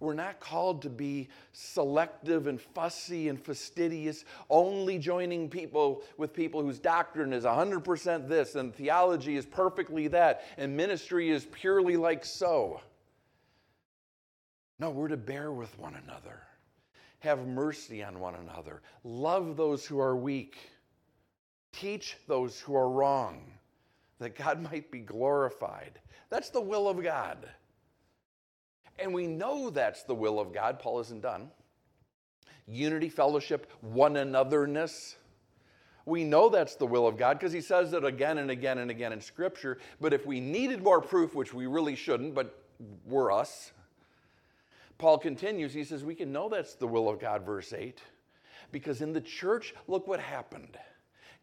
We're 0.00 0.14
not 0.14 0.40
called 0.40 0.82
to 0.82 0.90
be 0.90 1.28
selective 1.52 2.48
and 2.48 2.60
fussy 2.60 3.28
and 3.28 3.40
fastidious, 3.40 4.24
only 4.50 4.98
joining 4.98 5.48
people 5.48 6.02
with 6.16 6.32
people 6.32 6.60
whose 6.60 6.80
doctrine 6.80 7.32
is 7.32 7.44
100% 7.44 8.28
this, 8.28 8.56
and 8.56 8.74
theology 8.74 9.36
is 9.36 9.46
perfectly 9.46 10.08
that, 10.08 10.42
and 10.56 10.76
ministry 10.76 11.30
is 11.30 11.46
purely 11.52 11.96
like 11.96 12.24
so. 12.24 12.80
No, 14.82 14.90
we're 14.90 15.06
to 15.06 15.16
bear 15.16 15.52
with 15.52 15.78
one 15.78 15.94
another, 15.94 16.42
have 17.20 17.46
mercy 17.46 18.02
on 18.02 18.18
one 18.18 18.34
another, 18.34 18.82
love 19.04 19.56
those 19.56 19.86
who 19.86 20.00
are 20.00 20.16
weak, 20.16 20.56
teach 21.72 22.16
those 22.26 22.58
who 22.58 22.74
are 22.74 22.90
wrong, 22.90 23.44
that 24.18 24.34
God 24.34 24.60
might 24.72 24.90
be 24.90 24.98
glorified. 24.98 26.00
That's 26.30 26.50
the 26.50 26.60
will 26.60 26.88
of 26.88 27.00
God. 27.00 27.48
And 28.98 29.14
we 29.14 29.28
know 29.28 29.70
that's 29.70 30.02
the 30.02 30.16
will 30.16 30.40
of 30.40 30.52
God. 30.52 30.80
Paul 30.80 30.98
isn't 30.98 31.22
done. 31.22 31.52
Unity, 32.66 33.08
fellowship, 33.08 33.70
one 33.82 34.14
anotherness. 34.14 35.14
We 36.06 36.24
know 36.24 36.48
that's 36.48 36.74
the 36.74 36.86
will 36.86 37.06
of 37.06 37.16
God 37.16 37.38
because 37.38 37.52
he 37.52 37.60
says 37.60 37.92
it 37.92 38.04
again 38.04 38.38
and 38.38 38.50
again 38.50 38.78
and 38.78 38.90
again 38.90 39.12
in 39.12 39.20
Scripture. 39.20 39.78
But 40.00 40.12
if 40.12 40.26
we 40.26 40.40
needed 40.40 40.82
more 40.82 41.00
proof, 41.00 41.36
which 41.36 41.54
we 41.54 41.66
really 41.68 41.94
shouldn't, 41.94 42.34
but 42.34 42.64
we're 43.06 43.30
us, 43.30 43.70
Paul 45.02 45.18
continues. 45.18 45.74
He 45.74 45.82
says, 45.82 46.04
We 46.04 46.14
can 46.14 46.30
know 46.30 46.48
that's 46.48 46.76
the 46.76 46.86
will 46.86 47.08
of 47.08 47.18
God, 47.18 47.44
verse 47.44 47.72
8, 47.72 48.00
because 48.70 49.02
in 49.02 49.12
the 49.12 49.20
church, 49.20 49.74
look 49.88 50.06
what 50.06 50.20
happened. 50.20 50.78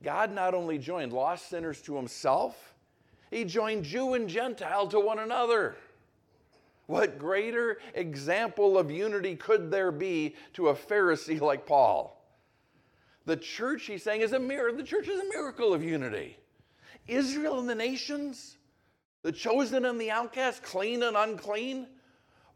God 0.02 0.32
not 0.32 0.54
only 0.54 0.78
joined 0.78 1.12
lost 1.12 1.50
sinners 1.50 1.82
to 1.82 1.98
himself, 1.98 2.74
he 3.30 3.44
joined 3.44 3.84
Jew 3.84 4.14
and 4.14 4.30
Gentile 4.30 4.88
to 4.88 5.02
one 5.02 5.20
another. 5.20 5.76
What 6.86 7.20
greater 7.20 7.80
example 7.96 8.78
of 8.78 8.90
unity 8.90 9.36
could 9.36 9.72
there 9.72 9.92
be 9.92 10.38
to 10.54 10.70
a 10.70 10.74
Pharisee 10.74 11.42
like 11.42 11.66
Paul? 11.66 12.18
The 13.26 13.36
church, 13.36 13.88
he's 13.88 14.04
saying, 14.04 14.22
is 14.22 14.32
a 14.32 14.40
mirror. 14.40 14.72
The 14.72 14.84
church 14.84 15.10
is 15.10 15.20
a 15.20 15.28
miracle 15.28 15.74
of 15.74 15.84
unity. 15.84 16.38
Israel 17.10 17.60
and 17.60 17.68
the 17.68 17.76
nations, 17.76 18.56
the 19.22 19.34
chosen 19.34 19.84
and 19.84 20.00
the 20.00 20.12
outcast, 20.12 20.64
clean 20.64 21.04
and 21.04 21.18
unclean, 21.18 21.88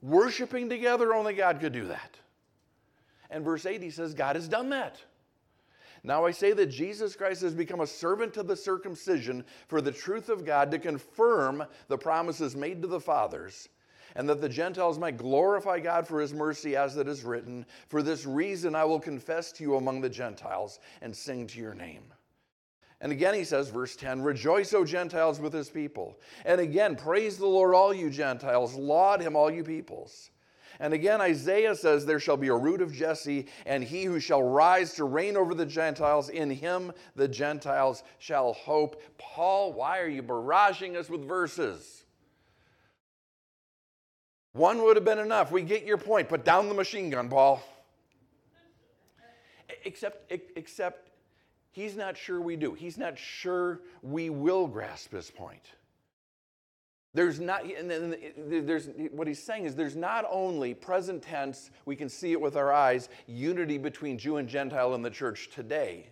worshiping 0.04 0.70
together, 0.70 1.16
only 1.16 1.34
God 1.34 1.60
could 1.60 1.74
do 1.74 1.86
that. 1.86 2.18
And 3.32 3.44
verse 3.44 3.66
8, 3.66 3.82
he 3.82 3.90
says, 3.90 4.14
God 4.14 4.36
has 4.36 4.48
done 4.48 4.70
that. 4.70 5.02
Now 6.04 6.26
I 6.26 6.32
say 6.32 6.52
that 6.54 6.68
Jesus 6.68 7.16
Christ 7.16 7.42
has 7.42 7.56
become 7.56 7.80
a 7.80 7.88
servant 7.88 8.34
to 8.34 8.44
the 8.44 8.58
circumcision 8.58 9.44
for 9.68 9.82
the 9.82 9.92
truth 9.92 10.30
of 10.30 10.46
God 10.46 10.70
to 10.72 10.78
confirm 10.78 11.64
the 11.88 11.98
promises 11.98 12.56
made 12.56 12.82
to 12.82 12.88
the 12.88 13.00
fathers 13.00 13.70
and 14.16 14.30
that 14.30 14.42
the 14.42 14.50
Gentiles 14.50 15.00
might 15.00 15.18
glorify 15.18 15.80
God 15.80 16.08
for 16.08 16.20
his 16.20 16.34
mercy, 16.34 16.76
as 16.76 16.98
it 16.98 17.08
is 17.08 17.24
written, 17.24 17.66
For 17.88 18.04
this 18.04 18.26
reason 18.26 18.76
I 18.76 18.86
will 18.86 19.00
confess 19.00 19.52
to 19.54 19.64
you 19.64 19.76
among 19.76 20.02
the 20.02 20.10
Gentiles 20.10 20.80
and 21.02 21.16
sing 21.16 21.48
to 21.48 21.60
your 21.60 21.74
name. 21.74 22.04
And 23.04 23.12
again 23.12 23.34
he 23.34 23.44
says, 23.44 23.70
verse 23.70 23.98
10, 23.98 24.22
Rejoice, 24.22 24.74
O 24.74 24.86
Gentiles, 24.86 25.38
with 25.38 25.52
his 25.52 25.70
people. 25.70 26.18
And 26.46 26.62
again, 26.62 26.96
praise 26.96 27.38
the 27.38 27.46
Lord, 27.46 27.76
all 27.76 27.94
you 27.94 28.10
Gentiles, 28.10 28.76
laud 28.76 29.22
him, 29.22 29.36
all 29.36 29.52
you 29.52 29.62
peoples. 29.62 30.32
And 30.80 30.94
again, 30.94 31.20
Isaiah 31.20 31.76
says, 31.76 32.06
There 32.06 32.20
shall 32.20 32.38
be 32.38 32.48
a 32.48 32.56
root 32.56 32.82
of 32.82 32.94
Jesse, 32.94 33.48
and 33.66 33.84
he 33.84 34.06
who 34.06 34.22
shall 34.22 34.42
rise 34.42 34.94
to 34.94 35.04
reign 35.04 35.36
over 35.36 35.54
the 35.54 35.66
Gentiles, 35.66 36.30
in 36.30 36.50
him 36.50 36.94
the 37.18 37.28
Gentiles 37.28 38.04
shall 38.20 38.54
hope. 38.54 39.02
Paul, 39.18 39.74
why 39.74 40.00
are 40.00 40.08
you 40.08 40.24
barraging 40.24 40.96
us 40.96 41.10
with 41.10 41.28
verses? 41.28 42.06
One 44.54 44.82
would 44.84 44.96
have 44.96 45.06
been 45.06 45.20
enough. 45.20 45.52
We 45.52 45.64
get 45.64 45.84
your 45.84 45.98
point. 45.98 46.30
Put 46.30 46.46
down 46.46 46.70
the 46.70 46.74
machine 46.74 47.10
gun, 47.10 47.28
Paul. 47.28 47.62
Except, 49.84 50.32
except 50.56 51.10
he's 51.74 51.98
not 51.98 52.18
sure 52.18 52.40
we 52.40 52.56
do. 52.56 52.74
He's 52.74 52.98
not 52.98 53.18
sure 53.18 53.82
we 54.02 54.30
will 54.30 54.68
grasp 54.68 55.12
his 55.12 55.30
point. 55.30 55.74
There's 57.16 57.40
not, 57.40 57.66
and 57.66 57.90
then 57.90 58.16
there's, 58.38 58.90
what 59.12 59.28
he's 59.28 59.44
saying 59.44 59.66
is 59.66 59.76
there's 59.76 59.96
not 59.96 60.26
only 60.32 60.74
present 60.74 61.22
tense, 61.22 61.70
we 61.86 61.96
can 61.96 62.10
see 62.10 62.32
it 62.32 62.42
with 62.42 62.56
our 62.56 62.74
eyes, 62.74 63.10
unity 63.28 63.78
between 63.78 64.18
Jew 64.18 64.38
and 64.38 64.50
Gentile 64.50 64.96
in 64.96 65.04
the 65.04 65.12
church 65.12 65.50
today. 65.54 66.08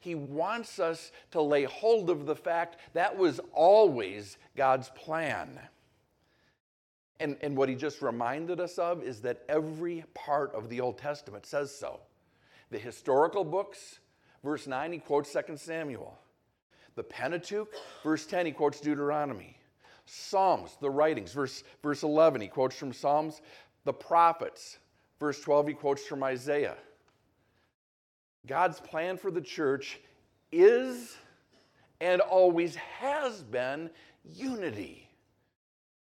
He 0.00 0.16
wants 0.16 0.78
us 0.78 1.12
to 1.30 1.40
lay 1.40 1.64
hold 1.64 2.10
of 2.10 2.26
the 2.26 2.34
fact 2.34 2.76
that 2.92 3.16
was 3.16 3.40
always 3.52 4.36
God's 4.56 4.90
plan. 4.90 5.60
And, 7.20 7.36
and 7.40 7.56
what 7.56 7.68
he 7.68 7.76
just 7.76 8.02
reminded 8.02 8.60
us 8.60 8.78
of 8.78 9.02
is 9.02 9.20
that 9.22 9.42
every 9.48 10.04
part 10.12 10.54
of 10.54 10.68
the 10.68 10.80
Old 10.80 10.98
Testament 10.98 11.46
says 11.46 11.74
so. 11.74 12.00
The 12.70 12.78
historical 12.78 13.44
books, 13.44 14.00
verse 14.46 14.66
9, 14.66 14.92
he 14.92 14.98
quotes 14.98 15.32
2 15.32 15.56
Samuel. 15.56 16.16
The 16.94 17.02
Pentateuch, 17.02 17.68
verse 18.02 18.24
10, 18.26 18.46
he 18.46 18.52
quotes 18.52 18.80
Deuteronomy. 18.80 19.58
Psalms, 20.06 20.78
the 20.80 20.88
writings, 20.88 21.32
verse, 21.32 21.64
verse 21.82 22.04
11, 22.04 22.40
he 22.40 22.48
quotes 22.48 22.76
from 22.76 22.92
Psalms. 22.92 23.42
The 23.84 23.92
prophets, 23.92 24.78
verse 25.18 25.40
12, 25.40 25.68
he 25.68 25.74
quotes 25.74 26.06
from 26.06 26.22
Isaiah. 26.22 26.76
God's 28.46 28.78
plan 28.78 29.18
for 29.18 29.32
the 29.32 29.40
church 29.40 29.98
is 30.52 31.16
and 32.00 32.20
always 32.20 32.76
has 32.76 33.42
been 33.42 33.90
unity. 34.24 35.08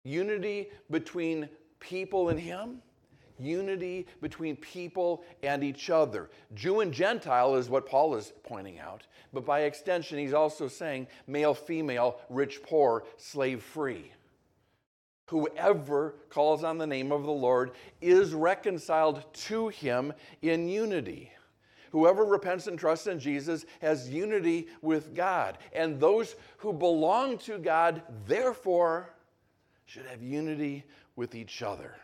Unity 0.03 0.69
between 0.89 1.47
people 1.79 2.29
and 2.29 2.39
Him, 2.39 2.81
unity 3.43 4.07
between 4.21 4.55
people 4.55 5.23
and 5.41 5.63
each 5.63 5.89
other. 5.89 6.29
Jew 6.53 6.79
and 6.79 6.93
Gentile 6.93 7.55
is 7.55 7.69
what 7.69 7.85
Paul 7.85 8.15
is 8.15 8.33
pointing 8.43 8.79
out, 8.79 9.03
but 9.33 9.45
by 9.45 9.61
extension, 9.61 10.17
he's 10.17 10.33
also 10.33 10.67
saying 10.67 11.07
male, 11.27 11.53
female, 11.53 12.19
rich, 12.29 12.61
poor, 12.63 13.03
slave, 13.17 13.61
free. 13.61 14.11
Whoever 15.27 16.15
calls 16.29 16.63
on 16.63 16.77
the 16.77 16.87
name 16.87 17.11
of 17.11 17.23
the 17.23 17.31
Lord 17.31 17.71
is 18.01 18.33
reconciled 18.33 19.23
to 19.33 19.69
him 19.69 20.13
in 20.41 20.67
unity. 20.67 21.31
Whoever 21.91 22.25
repents 22.25 22.67
and 22.67 22.77
trusts 22.77 23.07
in 23.07 23.19
Jesus 23.19 23.65
has 23.79 24.09
unity 24.09 24.67
with 24.81 25.15
God. 25.15 25.59
And 25.73 25.99
those 25.99 26.35
who 26.57 26.73
belong 26.73 27.37
to 27.39 27.59
God, 27.59 28.01
therefore, 28.25 29.13
should 29.85 30.05
have 30.07 30.21
unity 30.21 30.85
with 31.15 31.35
each 31.35 31.61
other, 31.61 31.95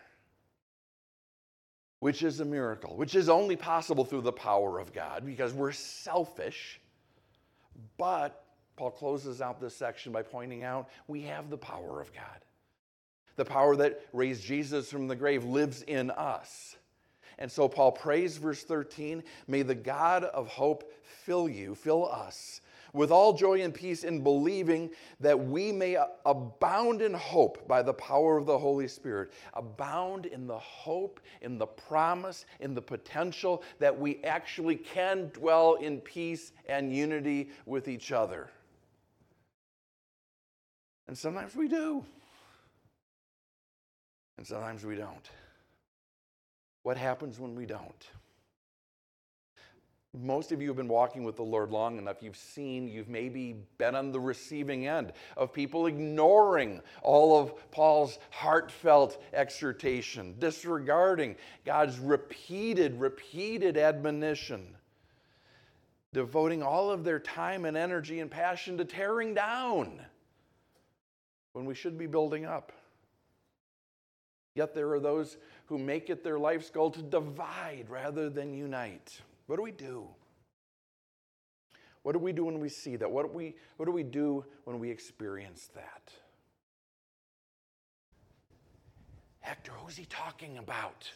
which 2.00 2.24
is 2.24 2.40
a 2.40 2.46
miracle, 2.46 2.96
which 2.96 3.16
is 3.16 3.30
only 3.30 3.56
possible 3.56 4.06
through 4.06 4.22
the 4.22 4.32
power 4.32 4.80
of 4.80 4.94
God 4.94 5.26
because 5.26 5.54
we're 5.54 5.72
selfish. 5.72 6.80
But 7.98 8.44
Paul 8.76 8.92
closes 8.92 9.42
out 9.42 9.60
this 9.60 9.76
section 9.76 10.12
by 10.14 10.24
pointing 10.24 10.64
out 10.64 10.90
we 11.08 11.22
have 11.24 11.50
the 11.50 11.58
power 11.58 12.00
of 12.00 12.14
God. 12.14 12.46
The 13.36 13.46
power 13.46 13.76
that 13.78 14.02
raised 14.14 14.44
Jesus 14.44 14.90
from 14.90 15.08
the 15.08 15.16
grave 15.16 15.44
lives 15.44 15.82
in 15.84 16.12
us. 16.12 16.78
And 17.38 17.50
so 17.52 17.70
Paul 17.70 17.92
prays, 17.94 18.38
verse 18.38 18.64
13, 18.64 19.24
may 19.48 19.62
the 19.62 19.76
God 19.76 20.26
of 20.26 20.48
hope 20.48 20.92
fill 21.04 21.48
you, 21.48 21.74
fill 21.76 22.10
us 22.10 22.62
with 22.94 23.12
all 23.12 23.34
joy 23.34 23.62
and 23.62 23.74
peace 23.74 24.04
in 24.04 24.24
believing 24.24 24.90
that 25.20 25.40
we 25.40 25.72
may 25.72 25.98
abound 26.26 27.02
in 27.02 27.14
hope 27.14 27.68
by 27.68 27.82
the 27.82 27.94
power 27.94 28.38
of 28.38 28.46
the 28.46 28.58
Holy 28.58 28.88
Spirit. 28.88 29.32
Abound 29.54 30.26
in 30.26 30.48
the 30.48 30.58
hope, 30.58 31.20
in 31.42 31.58
the 31.58 31.68
promise, 31.68 32.46
in 32.60 32.74
the 32.74 32.82
potential 32.82 33.64
that 33.80 33.98
we 33.98 34.24
actually 34.24 34.76
can 34.76 35.30
dwell 35.34 35.76
in 35.76 36.00
peace 36.00 36.52
and 36.68 36.96
unity 36.96 37.50
with 37.66 37.88
each 37.88 38.12
other. 38.12 38.50
And 41.08 41.18
sometimes 41.18 41.56
we 41.56 41.68
do, 41.68 42.06
and 44.38 44.46
sometimes 44.46 44.86
we 44.86 44.96
don't. 44.96 45.30
What 46.84 46.98
happens 46.98 47.40
when 47.40 47.56
we 47.56 47.66
don't? 47.66 48.08
Most 50.18 50.52
of 50.52 50.60
you 50.60 50.68
have 50.70 50.78
been 50.78 50.88
walking 50.88 51.24
with 51.24 51.36
the 51.36 51.44
Lord 51.44 51.70
long 51.70 52.00
enough. 52.00 52.24
You've 52.24 52.36
seen, 52.36 52.88
you've 52.88 53.10
maybe 53.10 53.56
been 53.78 53.94
on 53.94 54.12
the 54.12 54.20
receiving 54.20 54.88
end 54.88 55.14
of 55.38 55.54
people 55.54 55.86
ignoring 55.86 56.82
all 57.04 57.40
of 57.40 57.54
Paul's 57.70 58.18
heartfelt 58.32 59.22
exhortation, 59.34 60.36
disregarding 60.40 61.36
God's 61.64 62.00
repeated, 62.00 63.00
repeated 63.00 63.78
admonition, 63.78 64.76
devoting 66.12 66.64
all 66.64 66.90
of 66.90 67.04
their 67.04 67.20
time 67.20 67.66
and 67.66 67.78
energy 67.78 68.20
and 68.20 68.32
passion 68.32 68.80
to 68.80 68.86
tearing 68.86 69.36
down 69.36 70.02
when 71.54 71.66
we 71.66 71.76
should 71.76 72.00
be 72.00 72.08
building 72.08 72.46
up. 72.46 72.72
Yet 74.56 74.74
there 74.74 74.92
are 74.92 75.00
those 75.00 75.38
who 75.68 75.78
make 75.78 76.10
it 76.10 76.24
their 76.24 76.40
life's 76.40 76.72
goal 76.72 76.90
to 76.92 77.04
divide 77.04 77.86
rather 77.90 78.28
than 78.28 78.56
unite. 78.56 79.22
What 79.50 79.56
do 79.56 79.64
we 79.64 79.72
do? 79.72 80.08
What 82.04 82.12
do 82.12 82.20
we 82.20 82.32
do 82.34 82.46
when 82.46 82.60
we 82.60 82.70
see 82.70 82.98
that? 82.98 83.10
What 83.10 83.26
do 83.26 83.36
we, 83.36 83.56
what 83.78 83.88
do, 83.88 83.92
we 83.92 84.04
do 84.04 84.46
when 84.66 84.78
we 84.78 84.92
experience 84.92 85.72
that? 85.74 86.12
Hector, 89.40 89.72
who's 89.72 89.98
he 89.98 90.06
talking 90.06 90.60
about? 90.60 91.12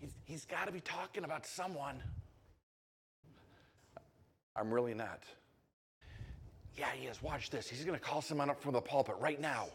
He's, 0.00 0.10
he's 0.24 0.44
got 0.46 0.66
to 0.66 0.72
be 0.72 0.80
talking 0.80 1.22
about 1.22 1.46
someone. 1.46 2.02
I'm 4.56 4.74
really 4.74 4.94
not. 4.94 5.22
Yeah, 6.76 6.88
he 6.90 7.06
is. 7.06 7.22
Watch 7.22 7.50
this. 7.50 7.68
He's 7.68 7.84
going 7.84 7.96
to 7.96 8.04
call 8.04 8.20
someone 8.20 8.50
up 8.50 8.60
from 8.60 8.72
the 8.72 8.80
pulpit 8.80 9.14
right 9.20 9.40
now. 9.40 9.68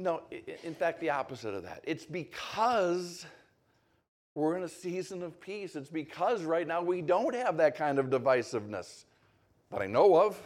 No, 0.00 0.22
in 0.62 0.74
fact, 0.74 0.98
the 1.00 1.10
opposite 1.10 1.52
of 1.52 1.62
that. 1.64 1.82
It's 1.84 2.06
because 2.06 3.26
we're 4.34 4.56
in 4.56 4.62
a 4.62 4.68
season 4.68 5.22
of 5.22 5.38
peace. 5.38 5.76
It's 5.76 5.90
because 5.90 6.42
right 6.42 6.66
now 6.66 6.80
we 6.80 7.02
don't 7.02 7.34
have 7.34 7.58
that 7.58 7.76
kind 7.76 7.98
of 7.98 8.06
divisiveness 8.06 9.04
that 9.70 9.82
I 9.82 9.86
know 9.86 10.16
of 10.16 10.40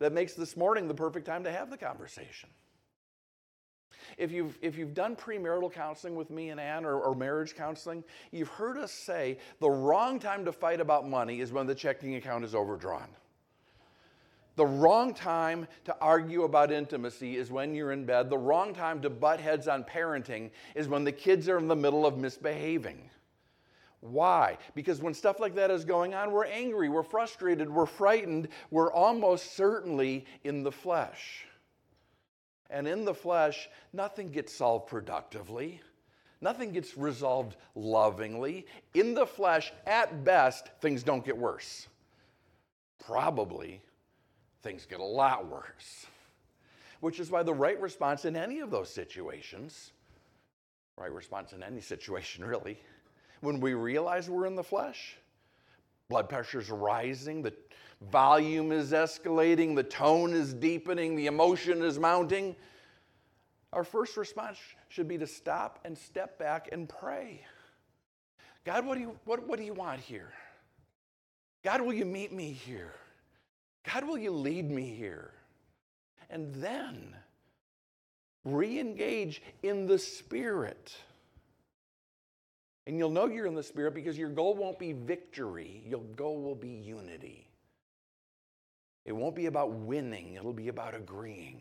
that 0.00 0.12
makes 0.12 0.34
this 0.34 0.54
morning 0.54 0.86
the 0.86 0.94
perfect 0.94 1.24
time 1.24 1.44
to 1.44 1.50
have 1.50 1.70
the 1.70 1.78
conversation. 1.78 2.50
If 4.18 4.30
you've, 4.30 4.58
if 4.60 4.76
you've 4.76 4.92
done 4.92 5.16
premarital 5.16 5.72
counseling 5.72 6.14
with 6.14 6.28
me 6.28 6.50
and 6.50 6.60
Ann 6.60 6.84
or, 6.84 7.00
or 7.00 7.14
marriage 7.14 7.56
counseling, 7.56 8.04
you've 8.32 8.48
heard 8.48 8.76
us 8.76 8.92
say 8.92 9.38
the 9.60 9.70
wrong 9.70 10.18
time 10.18 10.44
to 10.44 10.52
fight 10.52 10.80
about 10.80 11.08
money 11.08 11.40
is 11.40 11.52
when 11.52 11.66
the 11.66 11.74
checking 11.74 12.16
account 12.16 12.44
is 12.44 12.54
overdrawn. 12.54 13.08
The 14.56 14.66
wrong 14.66 15.14
time 15.14 15.66
to 15.84 15.96
argue 16.00 16.42
about 16.42 16.70
intimacy 16.70 17.36
is 17.36 17.50
when 17.50 17.74
you're 17.74 17.92
in 17.92 18.04
bed. 18.04 18.28
The 18.28 18.36
wrong 18.36 18.74
time 18.74 19.00
to 19.02 19.10
butt 19.10 19.40
heads 19.40 19.66
on 19.66 19.84
parenting 19.84 20.50
is 20.74 20.88
when 20.88 21.04
the 21.04 21.12
kids 21.12 21.48
are 21.48 21.58
in 21.58 21.68
the 21.68 21.76
middle 21.76 22.04
of 22.04 22.18
misbehaving. 22.18 23.10
Why? 24.00 24.58
Because 24.74 25.00
when 25.00 25.14
stuff 25.14 25.40
like 25.40 25.54
that 25.54 25.70
is 25.70 25.84
going 25.84 26.12
on, 26.12 26.32
we're 26.32 26.44
angry, 26.44 26.88
we're 26.88 27.02
frustrated, 27.02 27.70
we're 27.70 27.86
frightened, 27.86 28.48
we're 28.70 28.92
almost 28.92 29.56
certainly 29.56 30.26
in 30.44 30.64
the 30.64 30.72
flesh. 30.72 31.46
And 32.68 32.88
in 32.88 33.04
the 33.04 33.14
flesh, 33.14 33.68
nothing 33.92 34.32
gets 34.32 34.52
solved 34.52 34.88
productively. 34.88 35.80
Nothing 36.40 36.72
gets 36.72 36.98
resolved 36.98 37.56
lovingly. 37.76 38.66
In 38.94 39.14
the 39.14 39.26
flesh, 39.26 39.72
at 39.86 40.24
best, 40.24 40.68
things 40.80 41.04
don't 41.04 41.24
get 41.24 41.38
worse. 41.38 41.86
Probably 43.06 43.80
things 44.62 44.86
get 44.86 45.00
a 45.00 45.04
lot 45.04 45.48
worse. 45.48 46.06
Which 47.00 47.18
is 47.18 47.30
why 47.30 47.42
the 47.42 47.54
right 47.54 47.80
response 47.80 48.24
in 48.24 48.36
any 48.36 48.60
of 48.60 48.70
those 48.70 48.88
situations, 48.88 49.92
right 50.96 51.12
response 51.12 51.52
in 51.52 51.62
any 51.62 51.80
situation 51.80 52.44
really, 52.44 52.78
when 53.40 53.60
we 53.60 53.74
realize 53.74 54.30
we're 54.30 54.46
in 54.46 54.54
the 54.54 54.62
flesh, 54.62 55.16
blood 56.08 56.28
pressure 56.28 56.60
is 56.60 56.70
rising, 56.70 57.42
the 57.42 57.52
volume 58.10 58.70
is 58.70 58.92
escalating, 58.92 59.74
the 59.74 59.82
tone 59.82 60.32
is 60.32 60.54
deepening, 60.54 61.16
the 61.16 61.26
emotion 61.26 61.82
is 61.82 61.98
mounting, 61.98 62.54
our 63.72 63.84
first 63.84 64.16
response 64.16 64.58
should 64.88 65.08
be 65.08 65.18
to 65.18 65.26
stop 65.26 65.80
and 65.84 65.96
step 65.96 66.38
back 66.38 66.68
and 66.70 66.88
pray. 66.88 67.44
God, 68.64 68.86
what 68.86 68.94
do 68.94 69.00
you, 69.00 69.18
what, 69.24 69.46
what 69.48 69.58
do 69.58 69.64
you 69.64 69.74
want 69.74 70.00
here? 70.00 70.32
God, 71.64 71.80
will 71.80 71.94
you 71.94 72.04
meet 72.04 72.32
me 72.32 72.52
here? 72.52 72.92
God, 73.90 74.04
will 74.04 74.18
you 74.18 74.30
lead 74.30 74.70
me 74.70 74.94
here? 74.94 75.30
And 76.30 76.54
then 76.54 77.14
re 78.44 78.78
engage 78.78 79.42
in 79.62 79.86
the 79.86 79.98
Spirit. 79.98 80.96
And 82.86 82.98
you'll 82.98 83.10
know 83.10 83.26
you're 83.26 83.46
in 83.46 83.54
the 83.54 83.62
Spirit 83.62 83.94
because 83.94 84.18
your 84.18 84.28
goal 84.28 84.54
won't 84.54 84.78
be 84.78 84.92
victory, 84.92 85.82
your 85.86 86.00
goal 86.16 86.42
will 86.42 86.54
be 86.54 86.68
unity. 86.68 87.48
It 89.04 89.12
won't 89.12 89.34
be 89.34 89.46
about 89.46 89.72
winning, 89.72 90.34
it'll 90.34 90.52
be 90.52 90.68
about 90.68 90.94
agreeing. 90.94 91.60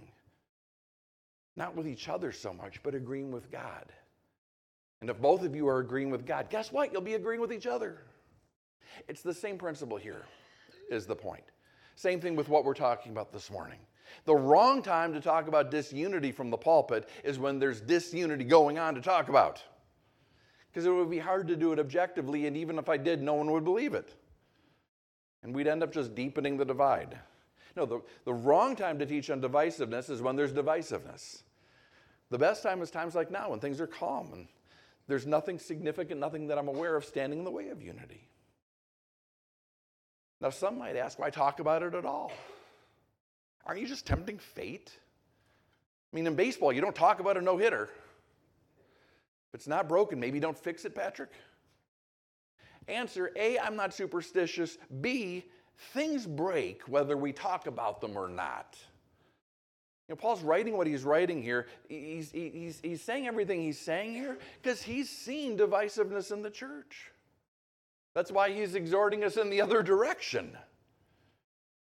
Not 1.58 1.76
with 1.76 1.88
each 1.88 2.08
other 2.08 2.32
so 2.32 2.54
much, 2.54 2.82
but 2.82 2.96
agreeing 2.96 3.32
with 3.32 3.52
God. 3.52 3.92
And 5.02 5.10
if 5.10 5.20
both 5.20 5.44
of 5.44 5.56
you 5.56 5.68
are 5.68 5.80
agreeing 5.80 6.12
with 6.12 6.26
God, 6.26 6.50
guess 6.50 6.72
what? 6.72 6.92
You'll 6.92 7.02
be 7.02 7.16
agreeing 7.16 7.42
with 7.42 7.52
each 7.52 7.68
other. 7.68 7.98
It's 9.08 9.22
the 9.22 9.34
same 9.34 9.58
principle 9.58 9.98
here, 9.98 10.24
is 10.90 11.06
the 11.06 11.16
point. 11.16 11.44
Same 12.02 12.20
thing 12.20 12.36
with 12.36 12.50
what 12.50 12.66
we're 12.66 12.74
talking 12.74 13.12
about 13.12 13.32
this 13.32 13.52
morning. 13.52 13.78
The 14.26 14.34
wrong 14.34 14.82
time 14.82 15.14
to 15.14 15.22
talk 15.22 15.48
about 15.48 15.70
disunity 15.70 16.32
from 16.32 16.50
the 16.50 16.58
pulpit 16.58 17.08
is 17.24 17.38
when 17.38 17.60
there's 17.60 17.80
disunity 17.80 18.44
going 18.44 18.80
on 18.80 18.96
to 18.96 19.02
talk 19.02 19.30
about. 19.30 19.62
Because 20.72 20.88
it 20.88 20.90
would 20.90 21.12
be 21.12 21.20
hard 21.20 21.48
to 21.50 21.56
do 21.56 21.74
it 21.74 21.78
objectively, 21.78 22.48
and 22.48 22.58
even 22.58 22.80
if 22.80 22.90
I 22.90 22.98
did, 22.98 23.22
no 23.22 23.36
one 23.36 23.52
would 23.52 23.64
believe 23.64 23.94
it. 23.94 24.16
And 25.44 25.54
we'd 25.54 25.68
end 25.68 25.84
up 25.84 25.94
just 25.94 26.16
deepening 26.16 26.58
the 26.58 26.66
divide. 26.66 27.20
No, 27.76 27.86
the, 27.86 28.02
the 28.26 28.34
wrong 28.34 28.76
time 28.76 28.98
to 28.98 29.06
teach 29.06 29.30
on 29.30 29.40
divisiveness 29.40 30.10
is 30.10 30.24
when 30.24 30.36
there's 30.36 30.54
divisiveness. 30.54 31.44
The 32.32 32.40
best 32.40 32.64
time 32.64 32.82
is 32.82 32.90
times 32.90 33.14
like 33.14 33.30
now 33.30 33.52
when 33.52 33.60
things 33.60 33.80
are 33.80 33.86
calm 33.86 34.34
and 34.34 34.48
there's 35.08 35.28
nothing 35.28 35.60
significant, 35.60 36.20
nothing 36.20 36.48
that 36.48 36.58
I'm 36.58 36.68
aware 36.68 36.96
of 36.96 37.06
standing 37.06 37.38
in 37.38 37.46
the 37.46 37.52
way 37.52 37.70
of 37.70 37.80
unity. 37.80 38.28
Now, 40.42 40.50
some 40.50 40.80
might 40.80 40.96
ask, 40.96 41.20
why 41.20 41.30
talk 41.30 41.60
about 41.60 41.84
it 41.84 41.94
at 41.94 42.06
all? 42.06 42.32
Aren't 43.66 43.80
you 43.80 43.88
just 43.88 44.08
tempting 44.08 44.40
fate? 44.40 44.92
I 46.12 46.16
mean, 46.16 46.26
in 46.26 46.36
baseball, 46.36 46.74
you 46.74 46.82
don't 46.82 46.96
talk 46.96 47.20
about 47.20 47.38
a 47.38 47.42
no 47.42 47.58
hitter. 47.58 47.84
If 49.50 49.56
it's 49.56 49.68
not 49.68 49.88
broken, 49.88 50.20
maybe 50.20 50.40
don't 50.40 50.58
fix 50.58 50.84
it, 50.84 50.96
Patrick. 50.96 51.30
Answer 52.88 53.32
A, 53.36 53.60
I'm 53.60 53.76
not 53.76 53.94
superstitious. 53.94 54.78
B, 55.02 55.46
things 55.94 56.26
break 56.26 56.88
whether 56.88 57.16
we 57.16 57.32
talk 57.32 57.68
about 57.68 58.02
them 58.02 58.18
or 58.18 58.28
not. 58.28 58.78
You 60.08 60.14
know, 60.14 60.16
Paul's 60.16 60.42
writing 60.42 60.76
what 60.76 60.88
he's 60.88 61.04
writing 61.04 61.44
here. 61.44 61.68
He's, 61.88 62.32
he's, 62.32 62.80
he's 62.82 63.02
saying 63.02 63.28
everything 63.28 63.62
he's 63.62 63.80
saying 63.80 64.14
here 64.14 64.40
because 64.62 64.82
he's 64.82 65.10
seen 65.10 65.58
divisiveness 65.58 66.32
in 66.32 66.42
the 66.42 66.50
church. 66.50 67.12
That's 68.14 68.32
why 68.32 68.52
he's 68.52 68.76
exhorting 68.76 69.24
us 69.24 69.38
in 69.38 69.50
the 69.50 69.62
other 69.62 69.84
direction. 69.84 70.58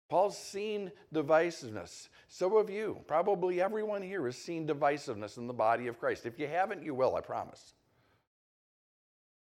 Paul's 0.10 0.38
seen 0.38 0.92
divisiveness. 1.14 2.10
So 2.28 2.58
have 2.58 2.70
you. 2.70 3.02
Probably 3.08 3.62
everyone 3.62 4.02
here 4.02 4.26
has 4.26 4.38
seen 4.38 4.68
divisiveness 4.68 5.38
in 5.38 5.48
the 5.48 5.54
body 5.54 5.88
of 5.88 6.00
Christ. 6.00 6.26
If 6.26 6.40
you 6.40 6.48
haven't, 6.48 6.84
you 6.84 6.94
will, 6.94 7.16
I 7.16 7.22
promise. 7.22 7.74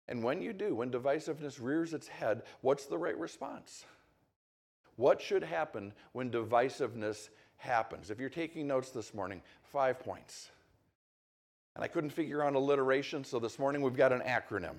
And 0.08 0.24
when 0.24 0.42
you 0.42 0.52
do, 0.52 0.74
when 0.74 0.90
divisiveness 0.90 1.62
rears 1.62 1.94
its 1.94 2.08
head, 2.08 2.42
what's 2.62 2.86
the 2.86 2.98
right 2.98 3.16
response? 3.16 3.84
What 4.96 5.20
should 5.22 5.44
happen 5.44 5.92
when 6.12 6.30
divisiveness 6.30 7.28
happens? 7.56 8.10
If 8.10 8.18
you're 8.18 8.28
taking 8.28 8.66
notes 8.66 8.90
this 8.90 9.14
morning, 9.14 9.40
five 9.72 10.00
points. 10.00 10.50
And 11.76 11.84
I 11.84 11.88
couldn't 11.88 12.10
figure 12.10 12.42
out 12.42 12.54
alliteration, 12.54 13.22
so 13.22 13.38
this 13.38 13.58
morning 13.58 13.82
we've 13.82 13.96
got 13.96 14.12
an 14.12 14.20
acronym. 14.20 14.74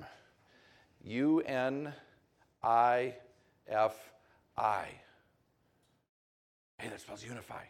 U 1.06 1.42
N 1.42 1.94
I 2.64 3.16
F 3.68 3.96
I. 4.58 4.86
Hey, 6.78 6.90
that 6.90 7.02
spells 7.02 7.24
unify. 7.24 7.64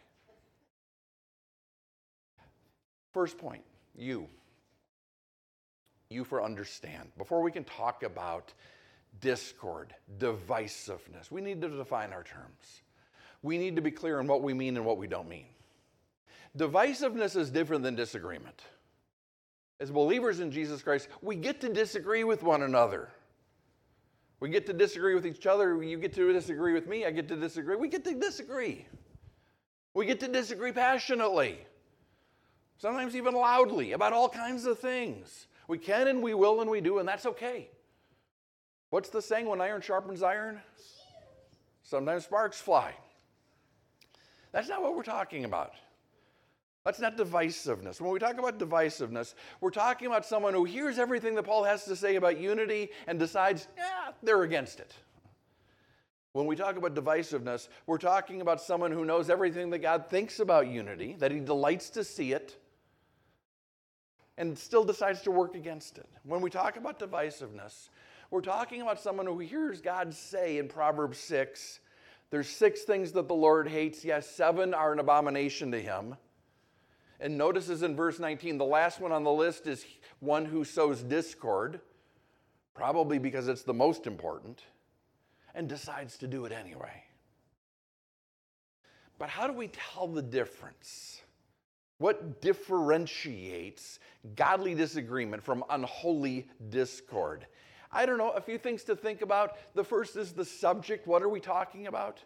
First 3.12 3.38
point, 3.38 3.62
you. 3.94 4.26
You 6.08 6.24
for 6.24 6.42
understand. 6.42 7.10
Before 7.18 7.42
we 7.42 7.50
can 7.50 7.64
talk 7.64 8.02
about 8.02 8.52
discord, 9.20 9.94
divisiveness, 10.18 11.30
we 11.30 11.40
need 11.40 11.60
to 11.62 11.68
define 11.68 12.12
our 12.12 12.22
terms. 12.22 12.82
We 13.42 13.58
need 13.58 13.76
to 13.76 13.82
be 13.82 13.90
clear 13.90 14.18
on 14.18 14.26
what 14.26 14.42
we 14.42 14.54
mean 14.54 14.76
and 14.76 14.86
what 14.86 14.98
we 14.98 15.06
don't 15.06 15.28
mean. 15.28 15.46
Divisiveness 16.56 17.36
is 17.36 17.50
different 17.50 17.82
than 17.82 17.96
disagreement. 17.96 18.62
As 19.80 19.90
believers 19.90 20.40
in 20.40 20.50
Jesus 20.52 20.82
Christ, 20.82 21.08
we 21.22 21.34
get 21.34 21.60
to 21.62 21.68
disagree 21.68 22.24
with 22.24 22.42
one 22.42 22.62
another. 22.62 23.08
We 24.42 24.48
get 24.48 24.66
to 24.66 24.72
disagree 24.72 25.14
with 25.14 25.24
each 25.24 25.46
other. 25.46 25.80
You 25.84 25.96
get 25.98 26.12
to 26.14 26.32
disagree 26.32 26.72
with 26.72 26.88
me. 26.88 27.06
I 27.06 27.12
get 27.12 27.28
to 27.28 27.36
disagree. 27.36 27.76
We 27.76 27.86
get 27.86 28.02
to 28.06 28.12
disagree. 28.12 28.84
We 29.94 30.04
get 30.04 30.18
to 30.18 30.26
disagree 30.26 30.72
passionately, 30.72 31.64
sometimes 32.76 33.14
even 33.14 33.34
loudly, 33.34 33.92
about 33.92 34.12
all 34.12 34.28
kinds 34.28 34.66
of 34.66 34.80
things. 34.80 35.46
We 35.68 35.78
can 35.78 36.08
and 36.08 36.20
we 36.20 36.34
will 36.34 36.60
and 36.60 36.68
we 36.68 36.80
do, 36.80 36.98
and 36.98 37.06
that's 37.06 37.24
okay. 37.24 37.68
What's 38.90 39.10
the 39.10 39.22
saying 39.22 39.46
when 39.46 39.60
iron 39.60 39.80
sharpens 39.80 40.24
iron? 40.24 40.60
Sometimes 41.84 42.24
sparks 42.24 42.60
fly. 42.60 42.94
That's 44.50 44.68
not 44.68 44.82
what 44.82 44.96
we're 44.96 45.04
talking 45.04 45.44
about. 45.44 45.74
That's 46.84 46.98
not 46.98 47.16
divisiveness. 47.16 48.00
When 48.00 48.10
we 48.10 48.18
talk 48.18 48.38
about 48.38 48.58
divisiveness, 48.58 49.34
we're 49.60 49.70
talking 49.70 50.08
about 50.08 50.26
someone 50.26 50.52
who 50.52 50.64
hears 50.64 50.98
everything 50.98 51.34
that 51.36 51.44
Paul 51.44 51.62
has 51.62 51.84
to 51.84 51.94
say 51.94 52.16
about 52.16 52.40
unity 52.40 52.90
and 53.06 53.18
decides, 53.18 53.68
yeah, 53.76 54.10
they're 54.22 54.42
against 54.42 54.80
it. 54.80 54.92
When 56.32 56.46
we 56.46 56.56
talk 56.56 56.76
about 56.76 56.94
divisiveness, 56.94 57.68
we're 57.86 57.98
talking 57.98 58.40
about 58.40 58.60
someone 58.60 58.90
who 58.90 59.04
knows 59.04 59.30
everything 59.30 59.70
that 59.70 59.78
God 59.78 60.08
thinks 60.08 60.40
about 60.40 60.66
unity, 60.66 61.14
that 61.18 61.30
he 61.30 61.40
delights 61.40 61.90
to 61.90 62.02
see 62.02 62.32
it, 62.32 62.56
and 64.38 64.58
still 64.58 64.82
decides 64.82 65.20
to 65.22 65.30
work 65.30 65.54
against 65.54 65.98
it. 65.98 66.08
When 66.24 66.40
we 66.40 66.50
talk 66.50 66.76
about 66.76 66.98
divisiveness, 66.98 67.90
we're 68.30 68.40
talking 68.40 68.80
about 68.80 68.98
someone 68.98 69.26
who 69.26 69.38
hears 69.38 69.80
God 69.80 70.14
say 70.14 70.58
in 70.58 70.68
Proverbs 70.68 71.18
6 71.18 71.80
there's 72.32 72.48
six 72.48 72.80
things 72.84 73.12
that 73.12 73.28
the 73.28 73.34
Lord 73.34 73.68
hates. 73.68 74.06
Yes, 74.06 74.26
seven 74.26 74.72
are 74.72 74.90
an 74.90 74.98
abomination 74.98 75.70
to 75.72 75.78
him. 75.78 76.16
And 77.22 77.38
notices 77.38 77.84
in 77.84 77.94
verse 77.94 78.18
19, 78.18 78.58
the 78.58 78.64
last 78.64 78.98
one 78.98 79.12
on 79.12 79.22
the 79.22 79.30
list 79.30 79.68
is 79.68 79.86
one 80.18 80.44
who 80.44 80.64
sows 80.64 81.04
discord, 81.04 81.80
probably 82.74 83.20
because 83.20 83.46
it's 83.46 83.62
the 83.62 83.72
most 83.72 84.08
important, 84.08 84.60
and 85.54 85.68
decides 85.68 86.18
to 86.18 86.26
do 86.26 86.46
it 86.46 86.52
anyway. 86.52 87.04
But 89.20 89.28
how 89.28 89.46
do 89.46 89.52
we 89.52 89.68
tell 89.68 90.08
the 90.08 90.20
difference? 90.20 91.22
What 91.98 92.40
differentiates 92.40 94.00
godly 94.34 94.74
disagreement 94.74 95.44
from 95.44 95.62
unholy 95.70 96.48
discord? 96.70 97.46
I 97.92 98.04
don't 98.04 98.18
know, 98.18 98.30
a 98.30 98.40
few 98.40 98.58
things 98.58 98.82
to 98.84 98.96
think 98.96 99.22
about. 99.22 99.58
The 99.76 99.84
first 99.84 100.16
is 100.16 100.32
the 100.32 100.44
subject. 100.44 101.06
What 101.06 101.22
are 101.22 101.28
we 101.28 101.38
talking 101.38 101.86
about? 101.86 102.18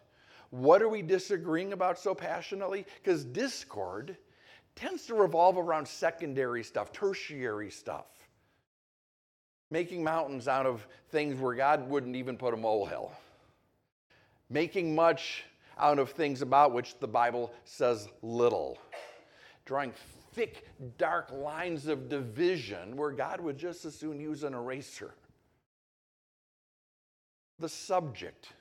What 0.49 0.81
are 0.81 0.89
we 0.89 1.03
disagreeing 1.03 1.73
about 1.73 1.99
so 1.99 2.15
passionately? 2.15 2.87
Because 3.03 3.23
discord 3.23 4.17
tends 4.77 5.05
to 5.07 5.15
revolve 5.15 5.57
around 5.57 5.87
secondary 5.87 6.63
stuff, 6.63 6.93
tertiary 6.93 7.69
stuff. 7.69 8.05
Making 9.69 10.03
mountains 10.03 10.47
out 10.47 10.65
of 10.65 10.87
things 11.09 11.37
where 11.41 11.55
God 11.55 11.89
wouldn't 11.89 12.15
even 12.15 12.37
put 12.37 12.53
a 12.53 12.57
molehill. 12.57 13.11
Making 14.49 14.95
much 14.95 15.43
out 15.77 15.99
of 15.99 16.11
things 16.11 16.41
about 16.41 16.73
which 16.73 16.97
the 16.99 17.07
Bible 17.07 17.51
says 17.65 18.07
little. 18.21 18.77
Drawing 19.65 19.91
thick, 20.33 20.65
dark 20.97 21.31
lines 21.31 21.87
of 21.87 22.07
division 22.07 22.95
where 22.95 23.11
God 23.11 23.41
would 23.41 23.57
just 23.57 23.83
as 23.83 23.95
soon 23.95 24.19
use 24.19 24.43
an 24.43 24.53
eraser. 24.53 25.13
The 27.59 27.67
subject 27.67 28.53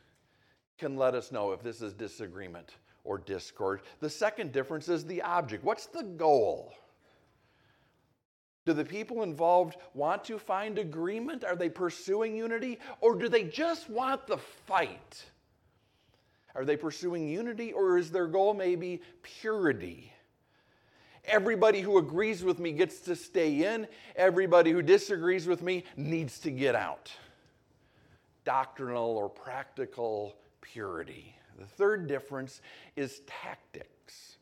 can 0.78 0.96
let 0.96 1.14
us 1.14 1.30
know 1.30 1.52
if 1.52 1.62
this 1.62 1.82
is 1.82 1.92
disagreement 1.92 2.72
or 3.06 3.18
discord. 3.18 3.80
The 4.00 4.10
second 4.10 4.52
difference 4.52 4.88
is 4.88 5.04
the 5.04 5.22
object. 5.22 5.64
What's 5.64 5.86
the 5.86 6.02
goal? 6.02 6.74
Do 8.66 8.72
the 8.72 8.84
people 8.84 9.22
involved 9.22 9.76
want 9.94 10.24
to 10.24 10.38
find 10.38 10.78
agreement? 10.78 11.44
Are 11.44 11.54
they 11.54 11.68
pursuing 11.68 12.36
unity? 12.36 12.78
Or 13.00 13.14
do 13.14 13.28
they 13.28 13.44
just 13.44 13.88
want 13.88 14.26
the 14.26 14.38
fight? 14.38 15.24
Are 16.56 16.64
they 16.64 16.76
pursuing 16.76 17.28
unity 17.28 17.72
or 17.72 17.96
is 17.96 18.10
their 18.10 18.26
goal 18.26 18.54
maybe 18.54 19.02
purity? 19.22 20.12
Everybody 21.24 21.80
who 21.80 21.98
agrees 21.98 22.42
with 22.42 22.58
me 22.58 22.72
gets 22.72 23.00
to 23.00 23.14
stay 23.14 23.64
in, 23.64 23.86
everybody 24.14 24.70
who 24.70 24.82
disagrees 24.82 25.46
with 25.46 25.62
me 25.62 25.84
needs 25.96 26.38
to 26.40 26.50
get 26.50 26.74
out. 26.74 27.12
Doctrinal 28.44 29.16
or 29.16 29.28
practical 29.28 30.36
purity. 30.72 31.34
The 31.58 31.66
third 31.66 32.06
difference 32.06 32.60
is 32.96 33.20
tactics. 33.26 34.36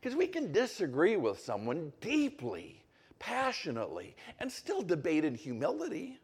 Because 0.00 0.16
we 0.16 0.26
can 0.26 0.52
disagree 0.52 1.16
with 1.16 1.38
someone 1.40 1.92
deeply, 2.00 2.82
passionately, 3.18 4.16
and 4.38 4.50
still 4.50 4.82
debate 4.82 5.24
in 5.24 5.34
humility. 5.34 6.18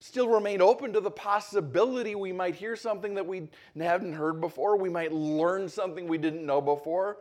Still 0.00 0.28
remain 0.28 0.62
open 0.62 0.92
to 0.94 1.00
the 1.00 1.10
possibility 1.10 2.14
we 2.14 2.32
might 2.32 2.54
hear 2.54 2.76
something 2.76 3.14
that 3.14 3.26
we 3.26 3.48
hadn't 3.76 4.14
heard 4.14 4.40
before, 4.40 4.76
we 4.76 4.88
might 4.88 5.12
learn 5.12 5.68
something 5.68 6.06
we 6.06 6.18
didn't 6.18 6.44
know 6.44 6.60
before, 6.60 7.18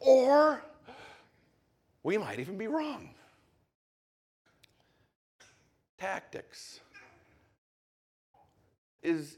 or 0.00 0.62
we 2.02 2.16
might 2.16 2.40
even 2.40 2.56
be 2.56 2.66
wrong. 2.66 3.10
Tactics. 5.98 6.80
Is, 9.02 9.36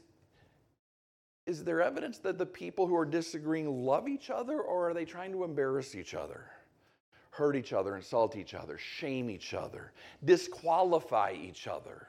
is 1.45 1.63
there 1.63 1.81
evidence 1.81 2.17
that 2.19 2.37
the 2.37 2.45
people 2.45 2.87
who 2.87 2.95
are 2.95 3.05
disagreeing 3.05 3.85
love 3.85 4.07
each 4.07 4.29
other, 4.29 4.59
or 4.59 4.89
are 4.89 4.93
they 4.93 5.05
trying 5.05 5.31
to 5.31 5.43
embarrass 5.43 5.93
each 5.93 6.15
other, 6.15 6.45
hurt 7.29 7.55
each 7.55 7.71
other, 7.71 7.95
insult 7.95 8.35
each 8.35 8.53
other, 8.53 8.77
shame 8.77 9.29
each 9.29 9.53
other, 9.53 9.91
disqualify 10.23 11.33
each 11.39 11.67
other, 11.67 12.07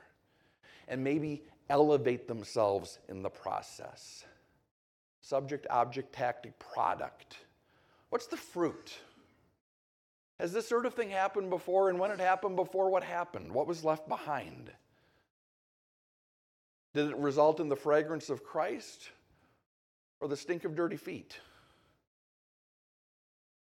and 0.88 1.04
maybe 1.04 1.42
elevate 1.68 2.26
themselves 2.26 2.98
in 3.08 3.22
the 3.22 3.28
process? 3.28 4.24
Subject, 5.20 5.66
object, 5.68 6.14
tactic, 6.14 6.58
product. 6.58 7.36
What's 8.08 8.28
the 8.28 8.36
fruit? 8.36 8.96
Has 10.40 10.52
this 10.52 10.68
sort 10.68 10.86
of 10.86 10.94
thing 10.94 11.10
happened 11.10 11.50
before? 11.50 11.90
And 11.90 11.98
when 11.98 12.10
it 12.10 12.20
happened 12.20 12.56
before, 12.56 12.90
what 12.90 13.02
happened? 13.02 13.52
What 13.52 13.66
was 13.66 13.84
left 13.84 14.08
behind? 14.08 14.70
Did 16.94 17.10
it 17.10 17.16
result 17.16 17.60
in 17.60 17.68
the 17.68 17.76
fragrance 17.76 18.30
of 18.30 18.44
Christ? 18.44 19.10
Or 20.20 20.28
the 20.28 20.36
stink 20.36 20.64
of 20.64 20.74
dirty 20.74 20.96
feet? 20.96 21.38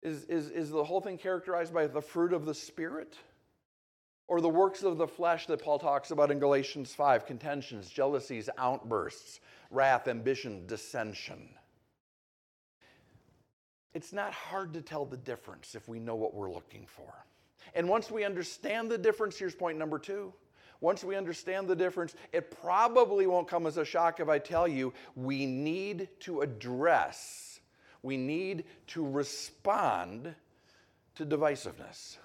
Is, 0.04 0.26
is, 0.26 0.50
is 0.52 0.70
the 0.70 0.84
whole 0.84 1.02
thing 1.02 1.18
characterized 1.18 1.74
by 1.74 1.88
the 1.88 2.02
fruit 2.02 2.34
of 2.34 2.46
the 2.46 2.54
Spirit? 2.54 3.18
Or 4.28 4.42
the 4.42 4.50
works 4.50 4.84
of 4.84 4.98
the 4.98 5.08
flesh 5.08 5.48
that 5.48 5.62
Paul 5.62 5.80
talks 5.80 6.12
about 6.12 6.32
in 6.32 6.40
Galatians 6.40 6.94
5 6.94 7.26
contentions, 7.26 7.90
jealousies, 7.90 8.50
outbursts, 8.58 9.40
wrath, 9.72 10.08
ambition, 10.08 10.68
dissension? 10.68 11.50
It's 13.94 14.14
not 14.14 14.34
hard 14.34 14.74
to 14.74 14.82
tell 14.82 15.06
the 15.06 15.18
difference 15.18 15.76
if 15.76 15.88
we 15.88 16.00
know 16.00 16.16
what 16.16 16.34
we're 16.34 16.52
looking 16.52 16.86
for. 16.86 17.12
And 17.74 17.88
once 17.90 18.12
we 18.12 18.24
understand 18.24 18.92
the 18.92 18.98
difference, 18.98 19.38
here's 19.38 19.56
point 19.56 19.78
number 19.78 19.98
two 19.98 20.34
once 20.82 21.04
we 21.04 21.16
understand 21.16 21.68
the 21.68 21.76
difference, 21.76 22.16
it 22.32 22.56
probably 22.62 23.28
won't 23.28 23.48
come 23.48 23.66
as 23.66 23.78
a 23.78 23.86
shock 23.86 24.20
if 24.20 24.30
I 24.30 24.40
tell 24.40 24.68
you 24.68 24.94
we 25.16 25.46
need 25.46 26.10
to 26.22 26.42
address, 26.42 27.60
we 28.04 28.18
need 28.18 28.66
to 28.88 29.08
respond 29.08 30.34
to 31.16 31.26
divisiveness. 31.26 32.18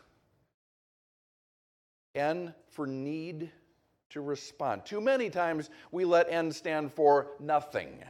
N 2.15 2.55
for 2.69 2.87
need 2.87 3.51
to 4.11 4.21
respond. 4.21 4.85
Too 4.85 5.01
many 5.01 5.31
times 5.31 5.71
we 5.91 6.05
let 6.05 6.31
N 6.31 6.53
stand 6.53 6.93
for 6.93 7.29
nothing. 7.41 8.05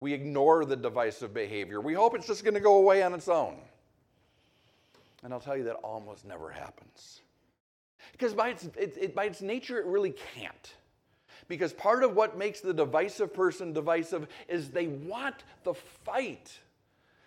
We 0.00 0.12
ignore 0.12 0.64
the 0.64 0.76
divisive 0.76 1.34
behavior. 1.34 1.80
We 1.80 1.94
hope 1.94 2.14
it's 2.14 2.26
just 2.26 2.44
going 2.44 2.54
to 2.54 2.60
go 2.60 2.76
away 2.76 3.02
on 3.02 3.12
its 3.12 3.28
own. 3.28 3.56
And 5.24 5.32
I'll 5.32 5.40
tell 5.40 5.56
you 5.56 5.64
that 5.64 5.76
almost 5.76 6.24
never 6.24 6.50
happens. 6.50 7.22
Because 8.12 8.34
by 8.34 8.50
its, 8.50 8.64
it, 8.76 8.96
it, 9.00 9.14
by 9.14 9.24
its 9.24 9.42
nature, 9.42 9.78
it 9.78 9.86
really 9.86 10.14
can't. 10.34 10.74
Because 11.48 11.72
part 11.72 12.02
of 12.02 12.14
what 12.14 12.36
makes 12.36 12.60
the 12.60 12.74
divisive 12.74 13.32
person 13.32 13.72
divisive 13.72 14.26
is 14.48 14.70
they 14.70 14.88
want 14.88 15.44
the 15.64 15.74
fight. 15.74 16.58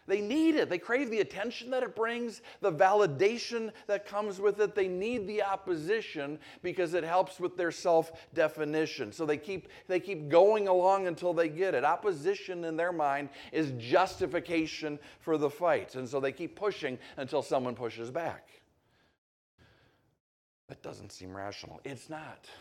They 0.09 0.21
need 0.21 0.55
it. 0.55 0.69
They 0.69 0.79
crave 0.79 1.11
the 1.11 1.19
attention 1.19 1.69
that 1.69 1.83
it 1.83 1.95
brings, 1.95 2.41
the 2.61 2.71
validation 2.71 3.71
that 3.85 4.07
comes 4.07 4.41
with 4.41 4.59
it. 4.59 4.73
They 4.73 4.87
need 4.87 5.27
the 5.27 5.43
opposition 5.43 6.39
because 6.63 6.95
it 6.95 7.03
helps 7.03 7.39
with 7.39 7.55
their 7.55 7.69
self 7.69 8.11
definition. 8.33 9.11
So 9.11 9.27
they 9.27 9.37
keep, 9.37 9.67
they 9.87 9.99
keep 9.99 10.27
going 10.27 10.67
along 10.67 11.05
until 11.05 11.31
they 11.31 11.47
get 11.47 11.75
it. 11.75 11.85
Opposition 11.85 12.65
in 12.65 12.75
their 12.75 12.91
mind 12.91 13.29
is 13.51 13.71
justification 13.77 14.97
for 15.19 15.37
the 15.37 15.49
fight. 15.49 15.93
And 15.93 16.09
so 16.09 16.19
they 16.19 16.31
keep 16.31 16.55
pushing 16.55 16.97
until 17.17 17.43
someone 17.43 17.75
pushes 17.75 18.09
back. 18.09 18.58
That 20.69 20.81
doesn't 20.81 21.11
seem 21.11 21.35
rational. 21.35 21.81
It's 21.83 22.09
not. 22.09 22.47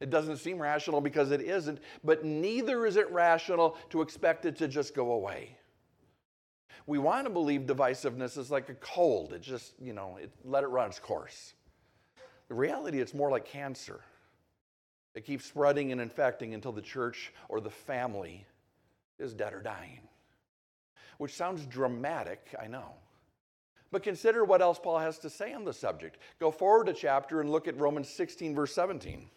It 0.00 0.10
doesn't 0.10 0.36
seem 0.36 0.62
rational 0.62 1.00
because 1.00 1.32
it 1.32 1.40
isn't, 1.40 1.80
but 2.04 2.24
neither 2.24 2.86
is 2.86 2.94
it 2.94 3.10
rational 3.10 3.76
to 3.90 4.00
expect 4.00 4.46
it 4.46 4.54
to 4.58 4.68
just 4.68 4.94
go 4.94 5.10
away. 5.10 5.56
We 6.86 6.98
want 6.98 7.26
to 7.26 7.30
believe 7.30 7.62
divisiveness 7.62 8.38
is 8.38 8.48
like 8.48 8.68
a 8.68 8.74
cold. 8.74 9.32
It 9.32 9.42
just, 9.42 9.72
you 9.82 9.92
know, 9.92 10.16
it, 10.22 10.30
let 10.44 10.62
it 10.62 10.68
run 10.68 10.88
its 10.90 11.00
course. 11.00 11.54
The 12.46 12.54
reality, 12.54 13.00
it's 13.00 13.12
more 13.12 13.28
like 13.28 13.44
cancer. 13.44 14.00
It 15.16 15.24
keeps 15.24 15.46
spreading 15.46 15.90
and 15.90 16.00
infecting 16.00 16.54
until 16.54 16.70
the 16.70 16.80
church 16.80 17.32
or 17.48 17.60
the 17.60 17.68
family 17.68 18.46
is 19.18 19.34
dead 19.34 19.52
or 19.52 19.60
dying. 19.60 19.98
Which 21.18 21.34
sounds 21.34 21.66
dramatic, 21.66 22.54
I 22.62 22.68
know. 22.68 22.94
But 23.90 24.02
consider 24.02 24.44
what 24.44 24.60
else 24.60 24.78
Paul 24.78 24.98
has 24.98 25.18
to 25.20 25.30
say 25.30 25.52
on 25.52 25.64
the 25.64 25.72
subject. 25.72 26.18
Go 26.38 26.50
forward 26.50 26.88
a 26.88 26.92
chapter 26.92 27.40
and 27.40 27.50
look 27.50 27.66
at 27.68 27.78
Romans 27.78 28.08
16, 28.08 28.54
verse 28.54 28.74
17 28.74 29.28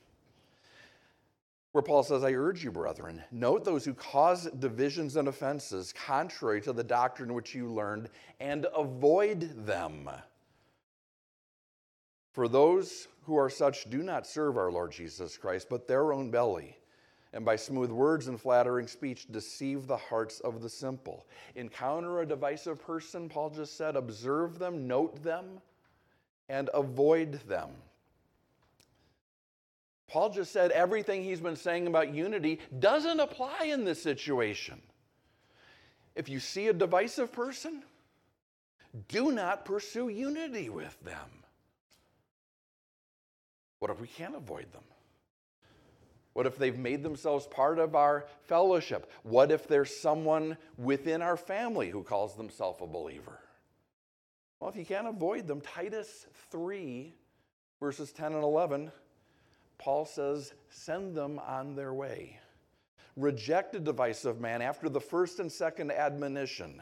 where 1.71 1.81
Paul 1.81 2.03
says, 2.03 2.23
I 2.23 2.33
urge 2.33 2.63
you, 2.63 2.71
brethren, 2.71 3.23
note 3.31 3.63
those 3.63 3.85
who 3.85 3.93
cause 3.93 4.49
divisions 4.59 5.15
and 5.15 5.27
offenses 5.27 5.93
contrary 5.93 6.59
to 6.61 6.73
the 6.73 6.83
doctrine 6.83 7.33
which 7.33 7.55
you 7.55 7.71
learned, 7.71 8.09
and 8.39 8.67
avoid 8.75 9.65
them. 9.65 10.09
For 12.33 12.47
those 12.47 13.07
who 13.23 13.37
are 13.37 13.49
such 13.49 13.89
do 13.89 14.03
not 14.03 14.27
serve 14.27 14.57
our 14.57 14.71
Lord 14.71 14.91
Jesus 14.91 15.37
Christ, 15.37 15.67
but 15.69 15.87
their 15.87 16.11
own 16.11 16.29
belly, 16.29 16.77
and 17.33 17.45
by 17.45 17.55
smooth 17.55 17.91
words 17.91 18.27
and 18.27 18.39
flattering 18.39 18.87
speech 18.87 19.27
deceive 19.31 19.87
the 19.87 19.97
hearts 19.97 20.39
of 20.41 20.61
the 20.61 20.69
simple. 20.69 21.25
Encounter 21.55 22.21
a 22.21 22.25
divisive 22.25 22.81
person, 22.85 23.29
Paul 23.29 23.49
just 23.49 23.77
said, 23.77 23.95
observe 23.95 24.59
them, 24.59 24.87
note 24.87 25.23
them, 25.23 25.61
and 26.49 26.69
avoid 26.73 27.33
them. 27.47 27.69
Paul 30.07 30.29
just 30.29 30.51
said 30.51 30.71
everything 30.71 31.23
he's 31.23 31.39
been 31.39 31.55
saying 31.55 31.87
about 31.87 32.13
unity 32.13 32.59
doesn't 32.79 33.21
apply 33.21 33.69
in 33.71 33.85
this 33.85 34.03
situation. 34.03 34.81
If 36.15 36.27
you 36.27 36.41
see 36.41 36.67
a 36.67 36.73
divisive 36.73 37.31
person, 37.31 37.83
do 39.07 39.31
not 39.31 39.63
pursue 39.63 40.09
unity 40.09 40.69
with 40.69 40.99
them. 41.01 41.29
What 43.79 43.89
if 43.89 44.01
we 44.01 44.07
can't 44.07 44.35
avoid 44.35 44.71
them? 44.73 44.83
What 46.33 46.45
if 46.45 46.57
they've 46.57 46.77
made 46.77 47.03
themselves 47.03 47.45
part 47.47 47.77
of 47.77 47.95
our 47.95 48.25
fellowship? 48.43 49.11
What 49.23 49.51
if 49.51 49.67
there's 49.67 49.95
someone 49.95 50.57
within 50.77 51.21
our 51.21 51.37
family 51.37 51.89
who 51.89 52.03
calls 52.03 52.35
themselves 52.35 52.79
a 52.81 52.87
believer? 52.87 53.39
Well, 54.59 54.69
if 54.69 54.75
you 54.75 54.85
can't 54.85 55.07
avoid 55.07 55.47
them, 55.47 55.59
Titus 55.61 56.27
3, 56.51 57.13
verses 57.79 58.11
10 58.11 58.33
and 58.33 58.43
11 58.43 58.91
Paul 59.81 60.05
says, 60.05 60.53
send 60.69 61.15
them 61.15 61.39
on 61.39 61.75
their 61.75 61.91
way. 61.91 62.39
Reject 63.17 63.73
a 63.73 63.79
divisive 63.79 64.39
man 64.39 64.61
after 64.61 64.89
the 64.89 65.01
first 65.01 65.39
and 65.39 65.51
second 65.51 65.91
admonition, 65.91 66.79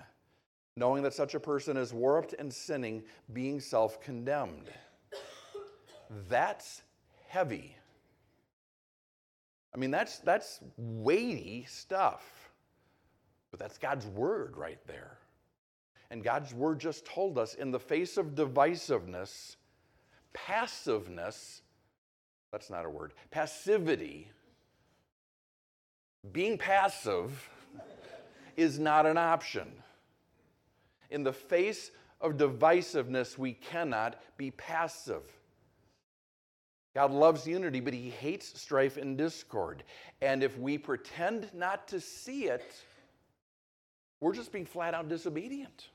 knowing 0.75 1.03
that 1.03 1.13
such 1.13 1.33
a 1.33 1.39
person 1.39 1.77
is 1.77 1.93
warped 1.93 2.33
and 2.37 2.53
sinning, 2.53 3.03
being 3.31 3.61
self 3.61 4.01
condemned. 4.01 4.69
That's 6.27 6.81
heavy. 7.29 7.77
I 9.73 9.77
mean, 9.77 9.91
that's, 9.91 10.19
that's 10.19 10.59
weighty 10.77 11.65
stuff. 11.69 12.51
But 13.51 13.59
that's 13.59 13.77
God's 13.77 14.05
word 14.07 14.57
right 14.57 14.79
there. 14.87 15.17
And 16.11 16.23
God's 16.23 16.53
word 16.53 16.79
just 16.79 17.05
told 17.05 17.37
us 17.37 17.53
in 17.53 17.71
the 17.71 17.79
face 17.79 18.17
of 18.17 18.35
divisiveness, 18.35 19.55
passiveness 20.33 21.61
that's 22.51 22.69
not 22.69 22.85
a 22.85 22.89
word. 22.89 23.13
Passivity, 23.31 24.31
being 26.31 26.57
passive, 26.57 27.49
is 28.57 28.79
not 28.79 29.05
an 29.05 29.17
option. 29.17 29.71
In 31.09 31.23
the 31.23 31.33
face 31.33 31.91
of 32.21 32.33
divisiveness, 32.33 33.37
we 33.37 33.53
cannot 33.53 34.19
be 34.37 34.51
passive. 34.51 35.23
God 36.99 37.11
loves 37.11 37.47
unity, 37.47 37.79
but 37.79 37.93
he 37.93 38.09
hates 38.09 38.59
strife 38.59 38.97
and 38.97 39.17
discord. 39.17 39.85
And 40.21 40.43
if 40.43 40.57
we 40.57 40.77
pretend 40.77 41.49
not 41.53 41.87
to 41.87 42.01
see 42.01 42.47
it, 42.47 42.73
we're 44.19 44.33
just 44.33 44.51
being 44.51 44.65
flat 44.65 44.93
out 44.93 45.07
disobedient. 45.07 45.87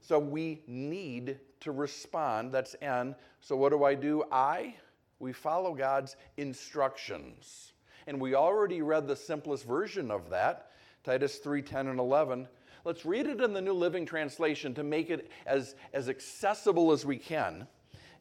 So 0.00 0.18
we 0.18 0.62
need 0.66 1.38
to 1.60 1.72
respond. 1.72 2.52
That's 2.52 2.74
N. 2.80 3.14
So 3.42 3.54
what 3.54 3.68
do 3.68 3.84
I 3.84 3.94
do? 3.94 4.24
I, 4.32 4.76
we 5.18 5.34
follow 5.34 5.74
God's 5.74 6.16
instructions. 6.38 7.74
And 8.06 8.18
we 8.18 8.34
already 8.34 8.80
read 8.80 9.06
the 9.06 9.16
simplest 9.16 9.66
version 9.66 10.10
of 10.10 10.30
that, 10.30 10.70
Titus 11.04 11.36
3 11.36 11.60
10 11.60 11.88
and 11.88 12.00
11. 12.00 12.48
Let's 12.86 13.04
read 13.04 13.26
it 13.26 13.42
in 13.42 13.52
the 13.52 13.60
New 13.60 13.74
Living 13.74 14.06
Translation 14.06 14.72
to 14.72 14.82
make 14.82 15.10
it 15.10 15.30
as, 15.44 15.74
as 15.92 16.08
accessible 16.08 16.92
as 16.92 17.04
we 17.04 17.18
can. 17.18 17.66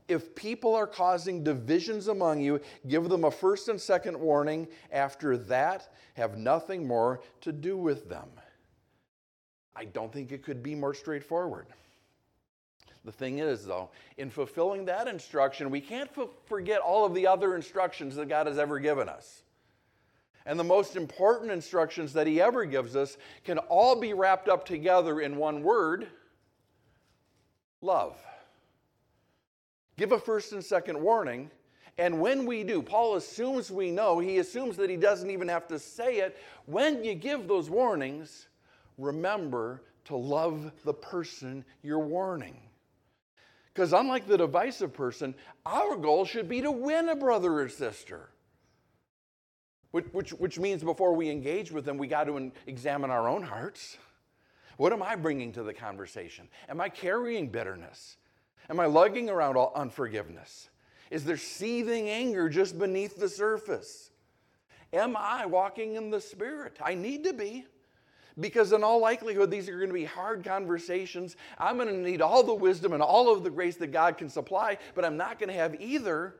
If 0.08 0.36
people 0.36 0.76
are 0.76 0.88
causing 0.88 1.44
divisions 1.44 2.08
among 2.08 2.42
you, 2.42 2.60
give 2.88 3.10
them 3.10 3.24
a 3.24 3.32
first 3.32 3.70
and 3.70 3.80
second 3.80 4.20
warning. 4.20 4.68
After 4.92 5.38
that, 5.38 5.94
have 6.16 6.38
nothing 6.38 6.88
more 6.88 7.22
to 7.42 7.52
do 7.52 7.78
with 7.78 8.10
them. 8.10 8.28
I 9.76 9.86
don't 9.86 10.12
think 10.12 10.32
it 10.32 10.44
could 10.44 10.62
be 10.62 10.76
more 10.76 10.94
straightforward. 10.94 11.68
The 13.04 13.12
thing 13.12 13.40
is, 13.40 13.66
though, 13.66 13.90
in 14.18 14.30
fulfilling 14.30 14.86
that 14.86 15.08
instruction, 15.08 15.72
we 15.72 15.82
can't 15.82 16.10
f- 16.16 16.30
forget 16.46 16.82
all 16.82 17.06
of 17.06 17.16
the 17.16 17.26
other 17.26 17.56
instructions 17.56 18.16
that 18.16 18.30
God 18.30 18.46
has 18.46 18.60
ever 18.60 18.80
given 18.80 19.10
us. 19.10 19.42
And 20.46 20.60
the 20.60 20.64
most 20.64 20.96
important 20.96 21.52
instructions 21.52 22.14
that 22.14 22.28
He 22.28 22.42
ever 22.42 22.66
gives 22.66 22.96
us 22.96 23.18
can 23.44 23.58
all 23.58 24.00
be 24.00 24.14
wrapped 24.14 24.50
up 24.50 24.66
together 24.66 25.22
in 25.22 25.38
one 25.38 25.64
word 25.64 26.08
love. 27.82 28.18
Give 30.02 30.14
a 30.14 30.20
first 30.20 30.52
and 30.52 30.66
second 30.66 31.00
warning. 31.00 31.52
And 32.00 32.20
when 32.20 32.48
we 32.48 32.64
do, 32.64 32.82
Paul 32.82 33.18
assumes 33.18 33.70
we 33.70 33.92
know, 33.92 34.18
he 34.18 34.40
assumes 34.40 34.76
that 34.78 34.90
he 34.90 34.98
doesn't 34.98 35.30
even 35.30 35.48
have 35.48 35.68
to 35.68 35.78
say 35.78 36.22
it. 36.22 36.38
When 36.66 37.04
you 37.04 37.14
give 37.14 37.48
those 37.48 37.70
warnings, 37.70 38.48
remember 38.98 39.84
to 40.06 40.16
love 40.16 40.72
the 40.84 40.94
person 40.96 41.64
you're 41.84 42.00
warning. 42.00 42.58
Because 43.72 43.94
unlike 43.94 44.26
the 44.26 44.40
divisive 44.40 44.92
person, 44.92 45.36
our 45.68 45.96
goal 45.98 46.26
should 46.26 46.50
be 46.50 46.62
to 46.62 46.72
win 46.72 47.08
a 47.10 47.16
brother 47.16 47.62
or 47.62 47.70
sister. 47.70 48.30
Which, 49.92 50.06
which, 50.14 50.32
which 50.32 50.58
means 50.58 50.84
before 50.84 51.14
we 51.14 51.30
engage 51.30 51.72
with 51.72 51.86
them, 51.86 52.00
we 52.00 52.08
got 52.08 52.24
to 52.24 52.52
examine 52.66 53.12
our 53.12 53.30
own 53.30 53.44
hearts. 53.44 54.00
What 54.78 54.94
am 54.94 55.04
I 55.04 55.16
bringing 55.16 55.52
to 55.52 55.62
the 55.62 55.76
conversation? 55.76 56.48
Am 56.68 56.82
I 56.82 56.90
carrying 56.90 57.50
bitterness? 57.50 58.18
Am 58.72 58.80
I 58.80 58.86
lugging 58.86 59.30
around 59.30 59.58
all 59.58 59.74
unforgiveness? 59.76 60.70
Is 61.12 61.26
there 61.26 61.36
seething 61.36 62.10
anger 62.10 62.48
just 62.48 62.80
beneath 62.80 63.18
the 63.18 63.28
surface? 63.28 64.12
Am 64.94 65.18
I 65.18 65.46
walking 65.46 65.96
in 65.96 66.10
the 66.10 66.22
Spirit? 66.22 66.78
I 66.82 66.96
need 66.96 67.26
to 67.26 67.34
be. 67.34 67.66
Because, 68.40 68.72
in 68.72 68.82
all 68.82 69.02
likelihood, 69.02 69.52
these 69.52 69.68
are 69.68 69.76
going 69.76 69.90
to 69.90 69.94
be 69.94 70.06
hard 70.06 70.46
conversations. 70.46 71.36
I'm 71.58 71.76
going 71.76 71.90
to 71.90 71.98
need 71.98 72.22
all 72.22 72.44
the 72.44 72.54
wisdom 72.54 72.94
and 72.94 73.04
all 73.04 73.30
of 73.30 73.44
the 73.44 73.50
grace 73.50 73.76
that 73.76 73.92
God 73.92 74.18
can 74.18 74.30
supply, 74.30 74.78
but 74.96 75.04
I'm 75.04 75.18
not 75.18 75.38
going 75.38 75.50
to 75.50 75.56
have 75.56 75.80
either 75.82 76.36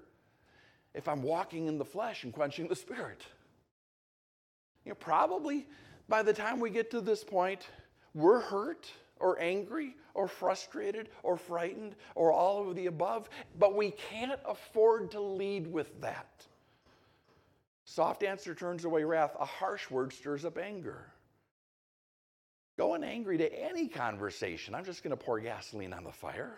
if 0.94 1.10
I'm 1.10 1.22
walking 1.22 1.68
in 1.68 1.78
the 1.78 1.84
flesh 1.84 2.24
and 2.24 2.32
quenching 2.32 2.70
the 2.70 2.78
spirit. 2.78 3.24
You 4.86 4.92
know, 4.92 4.96
probably 4.96 5.68
by 6.08 6.24
the 6.24 6.32
time 6.32 6.62
we 6.62 6.70
get 6.70 6.92
to 6.92 7.02
this 7.02 7.26
point, 7.26 7.68
we're 8.14 8.40
hurt 8.40 8.90
or 9.22 9.40
angry 9.40 9.96
or 10.14 10.28
frustrated 10.28 11.10
or 11.24 11.38
frightened 11.38 11.96
or 12.16 12.32
all 12.32 12.70
of 12.70 12.76
the 12.76 12.88
above, 12.88 13.30
but 13.58 13.76
we 13.76 13.92
can't 13.92 14.40
afford 14.46 15.12
to 15.12 15.22
lead 15.22 15.68
with 15.72 16.02
that. 16.02 16.46
Soft 17.86 18.24
answer 18.24 18.54
turns 18.54 18.86
away 18.86 19.04
wrath, 19.04 19.36
a 19.40 19.46
harsh 19.46 19.90
word 19.90 20.14
stirs 20.14 20.46
up 20.46 20.58
anger 20.58 21.06
going 22.82 23.04
angry 23.04 23.38
to 23.38 23.54
any 23.54 23.88
conversation. 23.88 24.74
I'm 24.74 24.86
just 24.86 25.04
going 25.04 25.16
to 25.16 25.24
pour 25.24 25.40
gasoline 25.40 25.94
on 25.94 26.04
the 26.04 26.12
fire. 26.12 26.58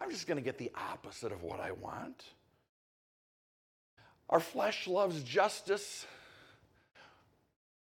I'm 0.00 0.10
just 0.10 0.26
going 0.26 0.36
to 0.36 0.42
get 0.42 0.58
the 0.58 0.72
opposite 0.74 1.30
of 1.30 1.44
what 1.44 1.60
I 1.60 1.70
want. 1.70 2.24
Our 4.28 4.40
flesh 4.40 4.88
loves 4.88 5.22
justice. 5.22 6.04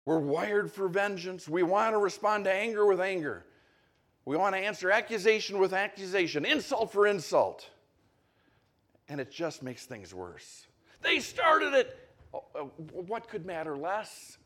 We're 0.05 0.19
wired 0.19 0.71
for 0.71 0.87
vengeance. 0.87 1.47
We 1.47 1.63
want 1.63 1.93
to 1.93 1.97
respond 1.97 2.45
to 2.45 2.53
anger 2.53 2.85
with 2.85 2.99
anger. 2.99 3.45
We 4.25 4.37
want 4.37 4.55
to 4.55 4.59
answer 4.59 4.91
accusation 4.91 5.59
with 5.59 5.73
accusation, 5.73 6.45
insult 6.45 6.91
for 6.91 7.07
insult. 7.07 7.69
And 9.09 9.19
it 9.19 9.31
just 9.31 9.63
makes 9.63 9.85
things 9.85 10.13
worse. 10.13 10.65
They 11.01 11.19
started 11.19 11.73
it. 11.73 11.97
Oh, 12.33 12.43
oh, 12.55 12.71
what 12.91 13.27
could 13.27 13.45
matter 13.45 13.77
less? 13.77 14.37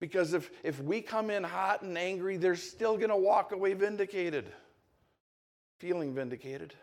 Because 0.00 0.34
if, 0.34 0.50
if 0.62 0.80
we 0.80 1.00
come 1.00 1.30
in 1.30 1.42
hot 1.42 1.82
and 1.82 1.96
angry, 1.96 2.36
they're 2.36 2.56
still 2.56 2.96
going 2.96 3.08
to 3.08 3.16
walk 3.16 3.52
away 3.52 3.74
vindicated, 3.74 4.52
feeling 5.78 6.14
vindicated. 6.14 6.74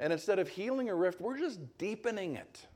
And 0.00 0.12
instead 0.12 0.38
of 0.38 0.48
healing 0.48 0.88
a 0.88 0.94
rift, 0.94 1.20
we're 1.20 1.38
just 1.38 1.60
deepening 1.78 2.36
it. 2.36 2.66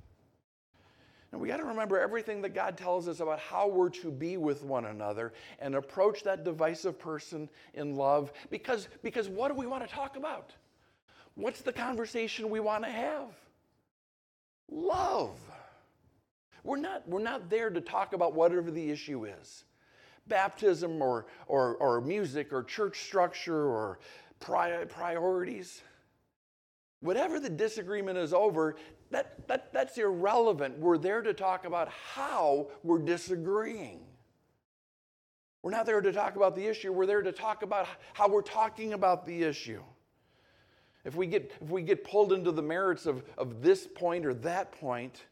And 1.32 1.40
we 1.40 1.48
got 1.48 1.56
to 1.56 1.64
remember 1.64 1.98
everything 1.98 2.42
that 2.42 2.54
God 2.54 2.76
tells 2.76 3.08
us 3.08 3.20
about 3.20 3.38
how 3.38 3.66
we're 3.66 3.88
to 3.88 4.10
be 4.10 4.36
with 4.36 4.62
one 4.62 4.84
another 4.84 5.32
and 5.58 5.74
approach 5.74 6.22
that 6.24 6.44
divisive 6.44 6.98
person 6.98 7.48
in 7.72 7.96
love. 7.96 8.32
Because, 8.50 8.88
because 9.02 9.30
what 9.30 9.48
do 9.48 9.54
we 9.54 9.66
want 9.66 9.86
to 9.88 9.92
talk 9.92 10.16
about? 10.16 10.52
What's 11.34 11.62
the 11.62 11.72
conversation 11.72 12.50
we 12.50 12.60
want 12.60 12.84
to 12.84 12.90
have? 12.90 13.28
Love. 14.70 15.38
We're 16.64 16.76
not, 16.76 17.08
we're 17.08 17.22
not 17.22 17.48
there 17.48 17.70
to 17.70 17.80
talk 17.80 18.12
about 18.12 18.34
whatever 18.34 18.70
the 18.70 18.90
issue 18.90 19.24
is 19.24 19.64
baptism 20.28 21.02
or, 21.02 21.26
or, 21.48 21.74
or 21.76 22.00
music 22.00 22.52
or 22.52 22.62
church 22.62 23.02
structure 23.02 23.66
or 23.66 23.98
pri- 24.38 24.84
priorities. 24.84 25.82
Whatever 27.00 27.40
the 27.40 27.50
disagreement 27.50 28.16
is 28.16 28.32
over, 28.32 28.76
that, 29.12 29.46
that, 29.48 29.72
that's 29.72 29.96
irrelevant. 29.98 30.78
We're 30.78 30.98
there 30.98 31.22
to 31.22 31.32
talk 31.32 31.64
about 31.64 31.88
how 31.88 32.68
we're 32.82 32.98
disagreeing. 32.98 34.00
We're 35.62 35.70
not 35.70 35.86
there 35.86 36.00
to 36.00 36.12
talk 36.12 36.34
about 36.34 36.56
the 36.56 36.66
issue, 36.66 36.92
we're 36.92 37.06
there 37.06 37.22
to 37.22 37.32
talk 37.32 37.62
about 37.62 37.86
how 38.14 38.28
we're 38.28 38.42
talking 38.42 38.94
about 38.94 39.24
the 39.26 39.44
issue. 39.44 39.82
If 41.04 41.14
we 41.14 41.26
get, 41.26 41.52
if 41.60 41.68
we 41.68 41.82
get 41.82 42.04
pulled 42.04 42.32
into 42.32 42.52
the 42.52 42.62
merits 42.62 43.06
of, 43.06 43.22
of 43.36 43.62
this 43.62 43.86
point 43.86 44.24
or 44.24 44.34
that 44.34 44.72
point, 44.72 45.24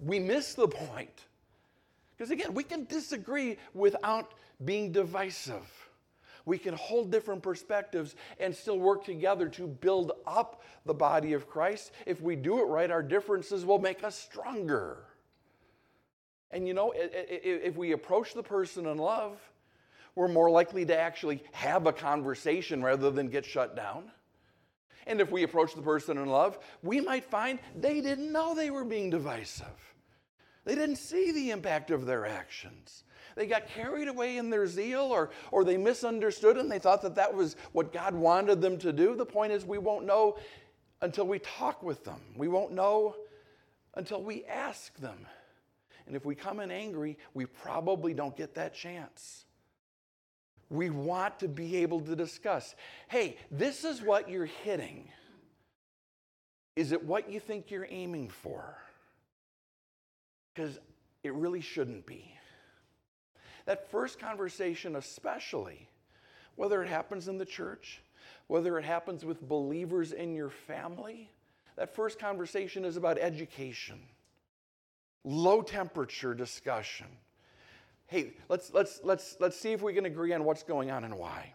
we 0.00 0.18
miss 0.18 0.54
the 0.54 0.68
point. 0.68 1.26
Because 2.16 2.30
again, 2.30 2.54
we 2.54 2.62
can 2.62 2.84
disagree 2.84 3.56
without 3.74 4.34
being 4.64 4.92
divisive. 4.92 5.87
We 6.48 6.58
can 6.58 6.74
hold 6.74 7.12
different 7.12 7.42
perspectives 7.42 8.16
and 8.40 8.56
still 8.56 8.78
work 8.78 9.04
together 9.04 9.48
to 9.50 9.66
build 9.66 10.12
up 10.26 10.62
the 10.86 10.94
body 10.94 11.34
of 11.34 11.46
Christ. 11.46 11.92
If 12.06 12.22
we 12.22 12.36
do 12.36 12.60
it 12.60 12.64
right, 12.64 12.90
our 12.90 13.02
differences 13.02 13.66
will 13.66 13.78
make 13.78 14.02
us 14.02 14.18
stronger. 14.18 15.04
And 16.50 16.66
you 16.66 16.72
know, 16.72 16.94
if 16.96 17.76
we 17.76 17.92
approach 17.92 18.32
the 18.32 18.42
person 18.42 18.86
in 18.86 18.96
love, 18.96 19.38
we're 20.14 20.28
more 20.28 20.50
likely 20.50 20.86
to 20.86 20.98
actually 20.98 21.44
have 21.52 21.86
a 21.86 21.92
conversation 21.92 22.82
rather 22.82 23.10
than 23.10 23.28
get 23.28 23.44
shut 23.44 23.76
down. 23.76 24.10
And 25.06 25.20
if 25.20 25.30
we 25.30 25.42
approach 25.42 25.74
the 25.74 25.82
person 25.82 26.16
in 26.16 26.26
love, 26.26 26.58
we 26.82 27.02
might 27.02 27.26
find 27.26 27.58
they 27.76 28.00
didn't 28.00 28.32
know 28.32 28.54
they 28.54 28.70
were 28.70 28.84
being 28.84 29.10
divisive. 29.10 29.66
They 30.64 30.74
didn't 30.74 30.96
see 30.96 31.30
the 31.30 31.50
impact 31.50 31.90
of 31.90 32.06
their 32.06 32.24
actions. 32.24 33.04
They 33.38 33.46
got 33.46 33.68
carried 33.68 34.08
away 34.08 34.36
in 34.36 34.50
their 34.50 34.66
zeal 34.66 35.02
or, 35.02 35.30
or 35.52 35.62
they 35.62 35.76
misunderstood 35.76 36.56
and 36.56 36.68
they 36.68 36.80
thought 36.80 37.02
that 37.02 37.14
that 37.14 37.32
was 37.32 37.54
what 37.70 37.92
God 37.92 38.12
wanted 38.12 38.60
them 38.60 38.76
to 38.78 38.92
do. 38.92 39.14
The 39.14 39.24
point 39.24 39.52
is, 39.52 39.64
we 39.64 39.78
won't 39.78 40.04
know 40.04 40.38
until 41.02 41.24
we 41.24 41.38
talk 41.38 41.80
with 41.80 42.02
them. 42.02 42.18
We 42.34 42.48
won't 42.48 42.72
know 42.72 43.14
until 43.94 44.24
we 44.24 44.44
ask 44.46 44.92
them. 44.96 45.24
And 46.08 46.16
if 46.16 46.24
we 46.24 46.34
come 46.34 46.58
in 46.58 46.72
angry, 46.72 47.16
we 47.32 47.46
probably 47.46 48.12
don't 48.12 48.36
get 48.36 48.56
that 48.56 48.74
chance. 48.74 49.44
We 50.68 50.90
want 50.90 51.38
to 51.38 51.46
be 51.46 51.76
able 51.76 52.00
to 52.00 52.16
discuss 52.16 52.74
hey, 53.06 53.36
this 53.52 53.84
is 53.84 54.02
what 54.02 54.28
you're 54.28 54.46
hitting. 54.46 55.08
Is 56.74 56.90
it 56.90 57.04
what 57.04 57.30
you 57.30 57.38
think 57.38 57.70
you're 57.70 57.86
aiming 57.88 58.30
for? 58.30 58.76
Because 60.52 60.80
it 61.22 61.32
really 61.34 61.60
shouldn't 61.60 62.04
be. 62.04 62.34
That 63.68 63.90
first 63.90 64.18
conversation, 64.18 64.96
especially, 64.96 65.88
whether 66.56 66.82
it 66.82 66.88
happens 66.88 67.28
in 67.28 67.36
the 67.36 67.44
church, 67.44 68.00
whether 68.46 68.78
it 68.78 68.84
happens 68.84 69.26
with 69.26 69.46
believers 69.46 70.12
in 70.12 70.34
your 70.34 70.48
family, 70.48 71.30
that 71.76 71.94
first 71.94 72.18
conversation 72.18 72.86
is 72.86 72.96
about 72.96 73.18
education, 73.18 74.00
low 75.22 75.60
temperature 75.60 76.32
discussion 76.34 77.08
hey, 78.08 78.32
let's, 78.48 78.72
let's, 78.72 79.00
let's, 79.04 79.36
let's 79.38 79.58
see 79.58 79.72
if 79.72 79.82
we 79.82 79.94
can 79.94 80.06
agree 80.06 80.32
on 80.32 80.44
what's 80.44 80.62
going 80.62 80.90
on 80.90 81.04
and 81.04 81.16
why. 81.16 81.54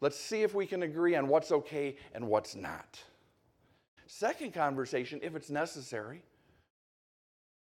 Let's 0.00 0.18
see 0.20 0.42
if 0.42 0.54
we 0.54 0.66
can 0.66 0.84
agree 0.84 1.16
on 1.16 1.28
what's 1.28 1.50
okay 1.50 1.96
and 2.14 2.28
what's 2.28 2.54
not. 2.54 3.02
Second 4.06 4.54
conversation, 4.54 5.18
if 5.22 5.34
it's 5.34 5.50
necessary, 5.50 6.22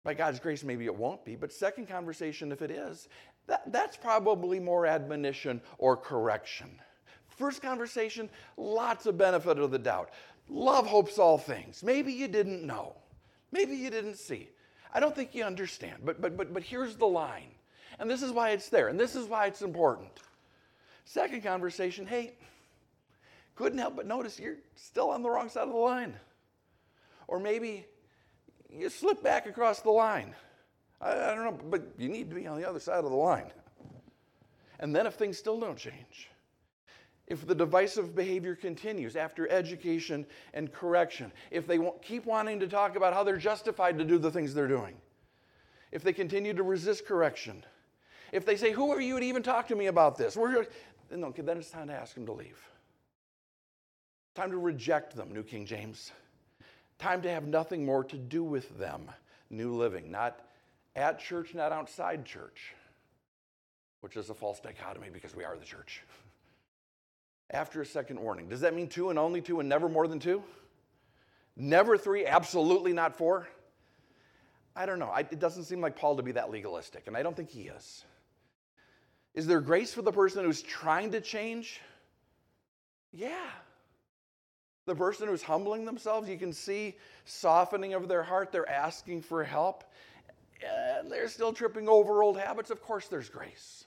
by 0.05 0.15
God's 0.15 0.39
grace, 0.39 0.63
maybe 0.63 0.85
it 0.85 0.95
won't 0.95 1.25
be, 1.25 1.35
but 1.35 1.53
second 1.53 1.89
conversation, 1.89 2.53
if 2.53 2.61
it 2.61 2.71
is, 2.71 3.09
that, 3.47 3.73
that's 3.73 3.97
probably 3.97 4.61
more 4.61 4.87
admonition 4.87 5.61
or 5.79 5.97
correction. 5.97 6.71
First 7.29 7.63
conversation, 7.63 8.29
lots 8.57 9.07
of 9.07 9.19
benefit 9.19 9.59
of 9.59 9.71
the 9.71 9.79
doubt. 9.79 10.11
Love 10.49 10.87
hopes 10.87 11.19
all 11.19 11.39
things. 11.39 11.83
Maybe 11.83 12.13
you 12.13 12.29
didn't 12.29 12.65
know. 12.65 12.95
Maybe 13.51 13.77
you 13.77 13.91
didn't 13.91 14.17
see. 14.17 14.51
I 14.93 15.01
don't 15.01 15.17
think 15.17 15.35
you 15.35 15.43
understand, 15.43 16.03
but, 16.05 16.21
but, 16.21 16.37
but, 16.37 16.53
but 16.53 16.63
here's 16.63 16.97
the 16.97 17.07
line. 17.07 17.51
And 17.99 18.11
this 18.11 18.23
is 18.23 18.31
why 18.31 18.51
it's 18.51 18.69
there, 18.69 18.89
and 18.89 19.01
this 19.01 19.17
is 19.17 19.27
why 19.27 19.47
it's 19.47 19.63
important. 19.63 20.11
Second 21.07 21.43
conversation 21.43 22.07
hey, 22.07 22.35
couldn't 23.57 23.79
help 23.79 23.97
but 23.97 24.07
notice 24.07 24.39
you're 24.39 24.57
still 24.75 25.11
on 25.11 25.23
the 25.23 25.31
wrong 25.31 25.49
side 25.49 25.63
of 25.63 25.71
the 25.71 25.77
line. 25.77 26.15
Or 27.27 27.41
maybe 27.41 27.87
you 28.79 28.89
slip 28.91 29.23
back 29.23 29.47
across 29.47 29.81
the 29.81 29.91
line. 29.91 30.35
I, 31.01 31.13
I 31.13 31.35
don't 31.35 31.45
know, 31.45 31.59
but 31.71 31.83
you 31.99 32.09
need 32.09 32.29
to 32.31 32.37
be 32.37 32.47
on 32.47 32.61
the 32.61 32.69
other 32.69 32.81
side 32.81 33.05
of 33.05 33.11
the 33.11 33.17
line. 33.17 33.51
And 34.81 34.95
then 34.95 35.07
if 35.07 35.15
things 35.15 35.39
still 35.39 35.61
don't 35.61 35.79
change, 35.79 36.31
if 37.27 37.47
the 37.47 37.55
divisive 37.55 38.15
behavior 38.15 38.55
continues 38.55 39.17
after 39.17 39.51
education 39.51 40.27
and 40.53 40.73
correction, 40.73 41.33
if 41.51 41.67
they 41.67 41.79
keep 42.03 42.27
wanting 42.27 42.61
to 42.61 42.67
talk 42.67 42.97
about 42.97 43.15
how 43.15 43.25
they're 43.25 43.37
justified 43.37 43.97
to 43.99 44.05
do 44.05 44.19
the 44.19 44.31
things 44.31 44.53
they're 44.53 44.69
doing, 44.69 44.97
if 45.91 46.03
they 46.03 46.13
continue 46.13 46.53
to 46.53 46.63
resist 46.63 47.07
correction, 47.07 47.65
if 48.33 48.45
they 48.45 48.57
say, 48.57 48.73
Who 48.73 48.91
are 48.91 49.01
you 49.01 49.19
to 49.19 49.25
even 49.25 49.43
talk 49.43 49.69
to 49.69 49.77
me 49.77 49.87
about 49.87 50.19
this? 50.19 50.37
We're, 50.37 50.67
no, 51.11 51.33
then 51.37 51.57
it's 51.57 51.71
time 51.71 51.89
to 51.89 51.95
ask 51.95 52.15
them 52.15 52.27
to 52.27 52.33
leave. 52.33 52.61
Time 54.35 54.51
to 54.51 54.59
reject 54.59 55.15
them, 55.15 55.33
New 55.33 55.45
King 55.45 55.65
James. 55.65 56.11
Time 56.99 57.23
to 57.23 57.31
have 57.31 57.47
nothing 57.47 57.85
more 57.85 58.05
to 58.05 58.17
do 58.17 58.43
with 58.45 58.79
them, 58.79 59.11
New 59.51 59.75
Living. 59.75 60.11
Not 60.11 60.41
at 60.97 61.19
church, 61.19 61.55
not 61.55 61.73
outside 61.73 62.25
church, 62.25 62.75
which 64.01 64.17
is 64.17 64.31
a 64.31 64.35
false 64.35 64.61
dichotomy 64.61 65.09
because 65.13 65.35
we 65.35 65.45
are 65.45 65.57
the 65.57 65.65
church 65.65 66.03
after 67.51 67.83
a 67.83 67.87
second 67.87 68.21
warning. 68.21 68.49
Does 68.49 68.61
that 68.61 68.75
mean 68.75 68.89
two 68.89 69.11
and 69.11 69.19
only 69.19 69.41
two 69.41 69.61
and 69.61 69.69
never 69.69 69.89
more 69.89 70.07
than 70.07 70.19
two? 70.19 70.43
Never 71.57 71.97
three, 71.97 72.27
absolutely 72.27 72.93
not 72.93 73.17
four? 73.17 73.49
I 74.77 74.87
don't 74.87 74.99
know. 74.99 75.09
I, 75.09 75.21
it 75.21 75.39
doesn't 75.39 75.65
seem 75.65 75.81
like 75.81 75.97
Paul 75.97 76.17
to 76.17 76.23
be 76.23 76.33
that 76.33 76.51
legalistic, 76.51 77.07
and 77.07 77.17
I 77.17 77.23
don't 77.23 77.37
think 77.37 77.51
he 77.51 77.69
is. 77.69 78.05
Is 79.35 79.47
there 79.47 79.61
grace 79.61 79.93
for 79.93 80.03
the 80.03 80.13
person 80.13 80.45
who's 80.45 80.63
trying 80.63 81.13
to 81.13 81.21
change? 81.21 81.81
Yeah. 83.13 83.51
The 84.87 84.95
person 84.95 85.29
who's 85.29 85.43
humbling 85.43 85.85
themselves, 85.85 86.29
you 86.29 86.37
can 86.37 86.53
see 86.53 86.97
softening 87.25 87.95
of 87.95 88.09
their 88.09 88.23
heart. 88.23 88.53
They're 88.53 88.69
asking 88.69 89.23
for 89.23 89.43
help. 89.43 89.85
And 90.63 91.11
they're 91.11 91.29
still 91.29 91.53
tripping 91.53 91.89
over 91.89 92.23
old 92.23 92.39
habits. 92.39 92.71
Of 92.71 92.83
course, 92.83 93.09
there's 93.09 93.29
grace. 93.29 93.87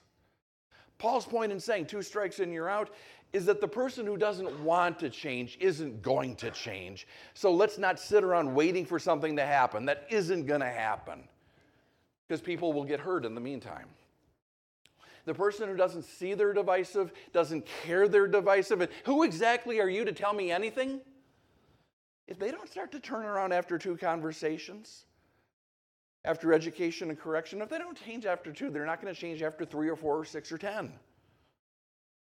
Paul's 0.98 1.26
point 1.26 1.52
in 1.52 1.60
saying 1.60 1.86
two 1.86 2.02
strikes 2.02 2.40
and 2.40 2.52
you're 2.52 2.68
out 2.68 2.90
is 3.32 3.44
that 3.46 3.60
the 3.60 3.68
person 3.68 4.06
who 4.06 4.16
doesn't 4.16 4.60
want 4.60 4.98
to 4.98 5.10
change 5.10 5.58
isn't 5.60 6.02
going 6.02 6.34
to 6.36 6.50
change. 6.50 7.06
So 7.34 7.52
let's 7.52 7.78
not 7.78 8.00
sit 8.00 8.24
around 8.24 8.52
waiting 8.54 8.84
for 8.84 8.98
something 8.98 9.36
to 9.36 9.44
happen 9.44 9.84
that 9.86 10.06
isn't 10.10 10.46
going 10.46 10.60
to 10.60 10.68
happen 10.68 11.22
because 12.26 12.40
people 12.40 12.72
will 12.72 12.84
get 12.84 13.00
hurt 13.00 13.24
in 13.24 13.34
the 13.34 13.40
meantime. 13.40 13.86
The 15.28 15.34
person 15.34 15.68
who 15.68 15.76
doesn't 15.76 16.04
see 16.06 16.32
they're 16.32 16.54
divisive, 16.54 17.12
doesn't 17.34 17.66
care 17.66 18.08
they're 18.08 18.26
divisive, 18.26 18.80
and 18.80 18.90
who 19.04 19.24
exactly 19.24 19.78
are 19.78 19.88
you 19.88 20.06
to 20.06 20.12
tell 20.12 20.32
me 20.32 20.50
anything? 20.50 21.02
If 22.26 22.38
they 22.38 22.50
don't 22.50 22.66
start 22.66 22.92
to 22.92 22.98
turn 22.98 23.26
around 23.26 23.52
after 23.52 23.76
two 23.76 23.98
conversations, 23.98 25.04
after 26.24 26.54
education 26.54 27.10
and 27.10 27.20
correction, 27.20 27.60
if 27.60 27.68
they 27.68 27.76
don't 27.76 28.02
change 28.02 28.24
after 28.24 28.54
two, 28.54 28.70
they're 28.70 28.86
not 28.86 29.02
going 29.02 29.14
to 29.14 29.20
change 29.20 29.42
after 29.42 29.66
three 29.66 29.90
or 29.90 29.96
four 29.96 30.16
or 30.16 30.24
six 30.24 30.50
or 30.50 30.56
ten. 30.56 30.94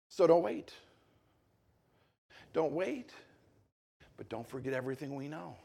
So 0.07 0.27
don't 0.27 0.43
wait. 0.43 0.71
Don't 2.53 2.71
wait, 2.71 3.09
but 4.15 4.29
don't 4.29 4.47
forget 4.47 4.73
everything 4.73 5.15
we 5.15 5.27
know. 5.27 5.55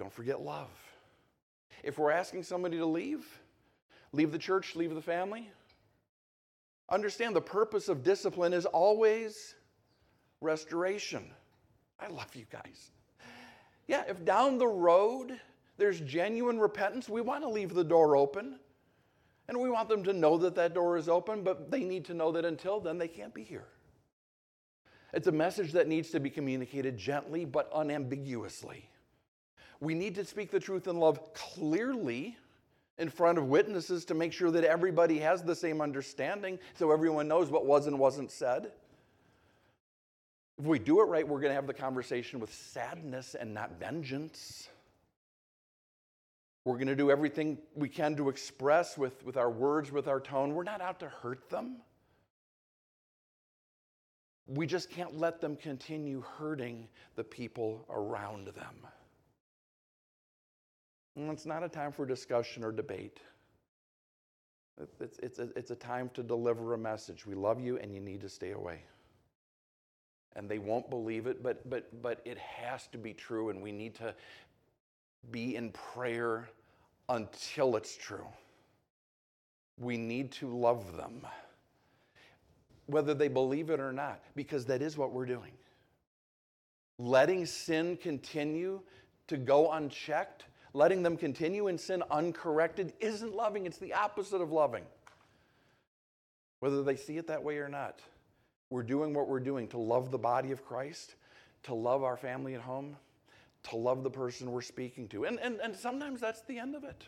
Don't 0.00 0.12
forget 0.12 0.40
love. 0.40 0.70
If 1.84 1.96
we're 1.96 2.10
asking 2.10 2.42
somebody 2.42 2.76
to 2.78 2.86
leave, 2.86 3.24
leave 4.10 4.32
the 4.32 4.38
church, 4.38 4.74
leave 4.74 4.92
the 4.92 5.00
family, 5.00 5.48
understand 6.88 7.34
the 7.34 7.40
purpose 7.40 7.88
of 7.88 8.02
discipline 8.02 8.52
is 8.52 8.66
always 8.66 9.54
restoration. 10.40 11.30
I 11.98 12.08
love 12.08 12.34
you 12.34 12.46
guys. 12.50 12.90
Yeah, 13.86 14.04
if 14.08 14.24
down 14.24 14.58
the 14.58 14.66
road 14.66 15.38
there's 15.78 16.00
genuine 16.00 16.58
repentance, 16.58 17.08
we 17.08 17.20
want 17.20 17.42
to 17.42 17.48
leave 17.48 17.74
the 17.74 17.84
door 17.84 18.16
open. 18.16 18.58
And 19.48 19.60
we 19.60 19.70
want 19.70 19.88
them 19.88 20.02
to 20.04 20.12
know 20.12 20.36
that 20.38 20.56
that 20.56 20.74
door 20.74 20.96
is 20.96 21.08
open, 21.08 21.44
but 21.44 21.70
they 21.70 21.84
need 21.84 22.04
to 22.06 22.14
know 22.14 22.32
that 22.32 22.44
until 22.44 22.80
then 22.80 22.98
they 22.98 23.06
can't 23.08 23.32
be 23.32 23.44
here. 23.44 23.68
It's 25.12 25.28
a 25.28 25.32
message 25.32 25.72
that 25.72 25.86
needs 25.86 26.10
to 26.10 26.20
be 26.20 26.30
communicated 26.30 26.98
gently 26.98 27.44
but 27.44 27.70
unambiguously. 27.72 28.90
We 29.78 29.94
need 29.94 30.16
to 30.16 30.24
speak 30.24 30.50
the 30.50 30.58
truth 30.58 30.88
in 30.88 30.98
love 30.98 31.32
clearly 31.32 32.36
in 32.98 33.10
front 33.10 33.38
of 33.38 33.46
witnesses 33.46 34.04
to 34.06 34.14
make 34.14 34.32
sure 34.32 34.50
that 34.50 34.64
everybody 34.64 35.18
has 35.18 35.42
the 35.42 35.54
same 35.54 35.80
understanding 35.80 36.58
so 36.74 36.90
everyone 36.90 37.28
knows 37.28 37.50
what 37.50 37.66
was 37.66 37.86
and 37.86 37.98
wasn't 37.98 38.30
said. 38.30 38.72
If 40.58 40.64
we 40.64 40.78
do 40.78 41.00
it 41.02 41.04
right, 41.04 41.26
we're 41.26 41.40
going 41.40 41.50
to 41.50 41.54
have 41.54 41.66
the 41.66 41.74
conversation 41.74 42.40
with 42.40 42.52
sadness 42.52 43.34
and 43.34 43.52
not 43.52 43.78
vengeance. 43.78 44.68
We're 46.64 46.76
going 46.76 46.88
to 46.88 46.96
do 46.96 47.10
everything 47.10 47.58
we 47.74 47.88
can 47.88 48.16
to 48.16 48.30
express 48.30 48.96
with, 48.96 49.24
with 49.24 49.36
our 49.36 49.50
words, 49.50 49.92
with 49.92 50.08
our 50.08 50.18
tone. 50.18 50.54
We're 50.54 50.64
not 50.64 50.80
out 50.80 50.98
to 51.00 51.08
hurt 51.08 51.50
them. 51.50 51.76
We 54.48 54.66
just 54.66 54.90
can't 54.90 55.18
let 55.18 55.40
them 55.40 55.56
continue 55.56 56.22
hurting 56.38 56.88
the 57.16 57.24
people 57.24 57.84
around 57.90 58.46
them. 58.48 58.86
And 61.16 61.30
it's 61.30 61.46
not 61.46 61.62
a 61.62 61.68
time 61.68 61.92
for 61.92 62.04
discussion 62.04 62.62
or 62.62 62.70
debate. 62.70 63.20
It's, 65.00 65.18
it's, 65.18 65.38
a, 65.38 65.48
it's 65.56 65.70
a 65.70 65.76
time 65.76 66.10
to 66.14 66.22
deliver 66.22 66.74
a 66.74 66.78
message. 66.78 67.26
We 67.26 67.34
love 67.34 67.60
you 67.60 67.78
and 67.78 67.94
you 67.94 68.00
need 68.00 68.20
to 68.20 68.28
stay 68.28 68.52
away. 68.52 68.82
And 70.34 70.50
they 70.50 70.58
won't 70.58 70.90
believe 70.90 71.26
it, 71.26 71.42
but, 71.42 71.68
but, 71.70 72.02
but 72.02 72.20
it 72.26 72.36
has 72.36 72.86
to 72.88 72.98
be 72.98 73.14
true, 73.14 73.48
and 73.48 73.62
we 73.62 73.72
need 73.72 73.94
to 73.94 74.14
be 75.30 75.56
in 75.56 75.70
prayer 75.70 76.50
until 77.08 77.74
it's 77.76 77.96
true. 77.96 78.26
We 79.78 79.96
need 79.96 80.32
to 80.32 80.54
love 80.54 80.94
them, 80.98 81.22
whether 82.84 83.14
they 83.14 83.28
believe 83.28 83.70
it 83.70 83.80
or 83.80 83.92
not, 83.92 84.20
because 84.34 84.66
that 84.66 84.82
is 84.82 84.98
what 84.98 85.10
we're 85.10 85.24
doing. 85.24 85.52
Letting 86.98 87.46
sin 87.46 87.96
continue 87.96 88.80
to 89.28 89.38
go 89.38 89.72
unchecked, 89.72 90.44
letting 90.76 91.02
them 91.02 91.16
continue 91.16 91.68
in 91.68 91.78
sin 91.78 92.02
uncorrected, 92.10 92.92
isn't 93.00 93.34
loving. 93.34 93.64
It's 93.64 93.78
the 93.78 93.94
opposite 93.94 94.42
of 94.42 94.52
loving. 94.52 94.84
Whether 96.60 96.82
they 96.82 96.96
see 96.96 97.16
it 97.16 97.28
that 97.28 97.42
way 97.42 97.56
or 97.56 97.68
not, 97.68 98.00
we're 98.68 98.82
doing 98.82 99.14
what 99.14 99.26
we're 99.26 99.40
doing 99.40 99.68
to 99.68 99.78
love 99.78 100.10
the 100.10 100.18
body 100.18 100.52
of 100.52 100.66
Christ, 100.66 101.14
to 101.62 101.74
love 101.74 102.02
our 102.02 102.18
family 102.18 102.54
at 102.54 102.60
home, 102.60 102.94
to 103.70 103.76
love 103.76 104.02
the 104.02 104.10
person 104.10 104.52
we're 104.52 104.60
speaking 104.60 105.08
to. 105.08 105.24
And, 105.24 105.40
and, 105.40 105.60
and 105.60 105.74
sometimes 105.74 106.20
that's 106.20 106.42
the 106.42 106.58
end 106.58 106.76
of 106.76 106.84
it. 106.84 107.04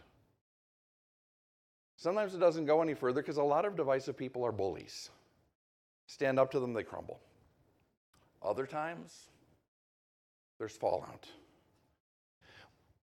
Sometimes 1.96 2.34
it 2.34 2.38
doesn't 2.38 2.64
go 2.64 2.80
any 2.80 2.94
further 2.94 3.20
because 3.20 3.36
a 3.36 3.42
lot 3.42 3.66
of 3.66 3.76
divisive 3.76 4.16
people 4.16 4.46
are 4.46 4.52
bullies. 4.52 5.10
Stand 6.06 6.38
up 6.38 6.50
to 6.52 6.60
them, 6.60 6.72
they 6.72 6.84
crumble. 6.84 7.20
Other 8.42 8.64
times, 8.64 9.26
there's 10.58 10.76
fallout. 10.76 11.26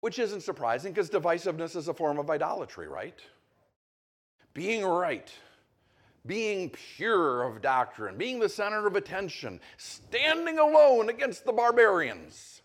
Which 0.00 0.18
isn't 0.18 0.42
surprising 0.42 0.92
because 0.92 1.10
divisiveness 1.10 1.74
is 1.76 1.88
a 1.88 1.94
form 1.94 2.18
of 2.18 2.30
idolatry, 2.30 2.86
right? 2.86 3.18
Being 4.54 4.84
right, 4.84 5.30
being 6.24 6.70
pure 6.70 7.42
of 7.42 7.60
doctrine, 7.62 8.16
being 8.16 8.38
the 8.38 8.48
center 8.48 8.86
of 8.86 8.96
attention, 8.96 9.60
standing 9.76 10.58
alone 10.58 11.08
against 11.08 11.44
the 11.44 11.52
barbarians. 11.52 12.62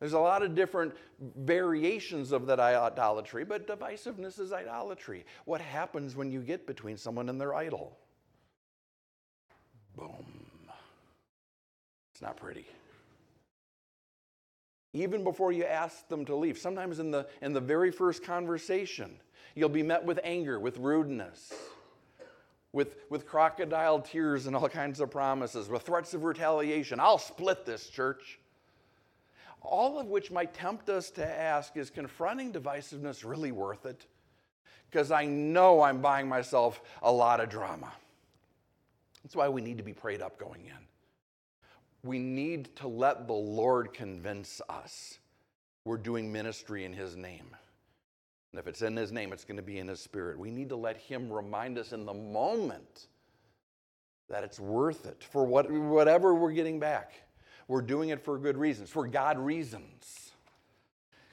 There's 0.00 0.14
a 0.14 0.18
lot 0.18 0.42
of 0.42 0.56
different 0.56 0.96
variations 1.36 2.32
of 2.32 2.46
that 2.46 2.58
idolatry, 2.58 3.44
but 3.44 3.68
divisiveness 3.68 4.40
is 4.40 4.52
idolatry. 4.52 5.24
What 5.44 5.60
happens 5.60 6.16
when 6.16 6.32
you 6.32 6.40
get 6.40 6.66
between 6.66 6.96
someone 6.96 7.28
and 7.28 7.40
their 7.40 7.54
idol? 7.54 7.96
Boom. 9.96 10.26
It's 12.12 12.20
not 12.20 12.36
pretty. 12.36 12.66
Even 14.94 15.24
before 15.24 15.52
you 15.52 15.64
ask 15.64 16.06
them 16.08 16.24
to 16.26 16.34
leave, 16.34 16.58
sometimes 16.58 16.98
in 16.98 17.10
the, 17.10 17.26
in 17.40 17.52
the 17.52 17.60
very 17.60 17.90
first 17.90 18.22
conversation, 18.22 19.16
you'll 19.54 19.68
be 19.68 19.82
met 19.82 20.04
with 20.04 20.20
anger, 20.22 20.60
with 20.60 20.76
rudeness, 20.78 21.52
with, 22.72 22.96
with 23.08 23.26
crocodile 23.26 24.00
tears 24.00 24.46
and 24.46 24.54
all 24.54 24.68
kinds 24.68 25.00
of 25.00 25.10
promises, 25.10 25.68
with 25.68 25.82
threats 25.82 26.12
of 26.12 26.24
retaliation. 26.24 27.00
I'll 27.00 27.18
split 27.18 27.64
this 27.64 27.88
church. 27.88 28.38
All 29.62 29.98
of 29.98 30.08
which 30.08 30.30
might 30.30 30.52
tempt 30.52 30.88
us 30.88 31.10
to 31.12 31.26
ask 31.26 31.76
is 31.76 31.88
confronting 31.88 32.52
divisiveness 32.52 33.24
really 33.24 33.52
worth 33.52 33.86
it? 33.86 34.06
Because 34.90 35.10
I 35.10 35.24
know 35.24 35.80
I'm 35.80 36.02
buying 36.02 36.28
myself 36.28 36.82
a 37.02 37.10
lot 37.10 37.40
of 37.40 37.48
drama. 37.48 37.92
That's 39.22 39.36
why 39.36 39.48
we 39.48 39.62
need 39.62 39.78
to 39.78 39.84
be 39.84 39.94
prayed 39.94 40.20
up 40.20 40.38
going 40.38 40.66
in. 40.66 40.91
We 42.04 42.18
need 42.18 42.74
to 42.76 42.88
let 42.88 43.26
the 43.26 43.32
Lord 43.32 43.92
convince 43.92 44.60
us 44.68 45.18
we're 45.84 45.96
doing 45.96 46.32
ministry 46.32 46.84
in 46.84 46.92
His 46.92 47.16
name. 47.16 47.56
And 48.52 48.60
if 48.60 48.66
it's 48.66 48.82
in 48.82 48.96
His 48.96 49.12
name, 49.12 49.32
it's 49.32 49.44
going 49.44 49.56
to 49.56 49.62
be 49.62 49.78
in 49.78 49.88
His 49.88 50.00
Spirit. 50.00 50.38
We 50.38 50.50
need 50.50 50.68
to 50.68 50.76
let 50.76 50.96
Him 50.96 51.32
remind 51.32 51.78
us 51.78 51.92
in 51.92 52.04
the 52.04 52.14
moment 52.14 53.08
that 54.28 54.44
it's 54.44 54.60
worth 54.60 55.06
it 55.06 55.24
for 55.30 55.44
what, 55.44 55.70
whatever 55.70 56.34
we're 56.34 56.52
getting 56.52 56.78
back. 56.78 57.12
We're 57.68 57.82
doing 57.82 58.10
it 58.10 58.24
for 58.24 58.38
good 58.38 58.56
reasons, 58.56 58.90
for 58.90 59.06
God 59.06 59.38
reasons. 59.38 60.32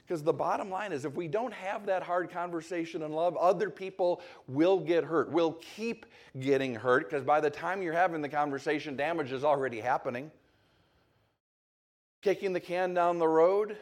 Because 0.06 0.24
the 0.24 0.32
bottom 0.32 0.70
line 0.70 0.92
is 0.92 1.04
if 1.04 1.14
we 1.14 1.28
don't 1.28 1.52
have 1.52 1.86
that 1.86 2.02
hard 2.02 2.30
conversation 2.30 3.02
in 3.02 3.12
love, 3.12 3.36
other 3.36 3.70
people 3.70 4.20
will 4.48 4.80
get 4.80 5.04
hurt, 5.04 5.30
will 5.30 5.52
keep 5.76 6.06
getting 6.40 6.74
hurt, 6.74 7.08
because 7.08 7.24
by 7.24 7.40
the 7.40 7.50
time 7.50 7.80
you're 7.80 7.92
having 7.92 8.20
the 8.20 8.28
conversation, 8.28 8.96
damage 8.96 9.30
is 9.30 9.44
already 9.44 9.78
happening. 9.78 10.30
Kicking 12.22 12.52
the 12.52 12.60
can 12.60 12.92
down 12.92 13.18
the 13.18 13.28
road, 13.28 13.76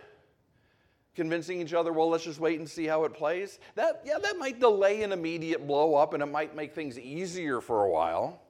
convincing 1.16 1.60
each 1.60 1.74
other, 1.74 1.92
well, 1.92 2.08
let's 2.08 2.24
just 2.24 2.38
wait 2.38 2.60
and 2.60 2.68
see 2.68 2.86
how 2.86 3.04
it 3.04 3.12
plays. 3.14 3.58
That, 3.74 4.02
yeah, 4.04 4.18
that 4.18 4.38
might 4.38 4.60
delay 4.60 5.02
an 5.02 5.12
immediate 5.12 5.66
blow 5.66 5.96
up 5.96 6.14
and 6.14 6.22
it 6.22 6.26
might 6.26 6.54
make 6.54 6.74
things 6.74 6.98
easier 6.98 7.60
for 7.60 7.84
a 7.84 7.90
while. 7.90 8.40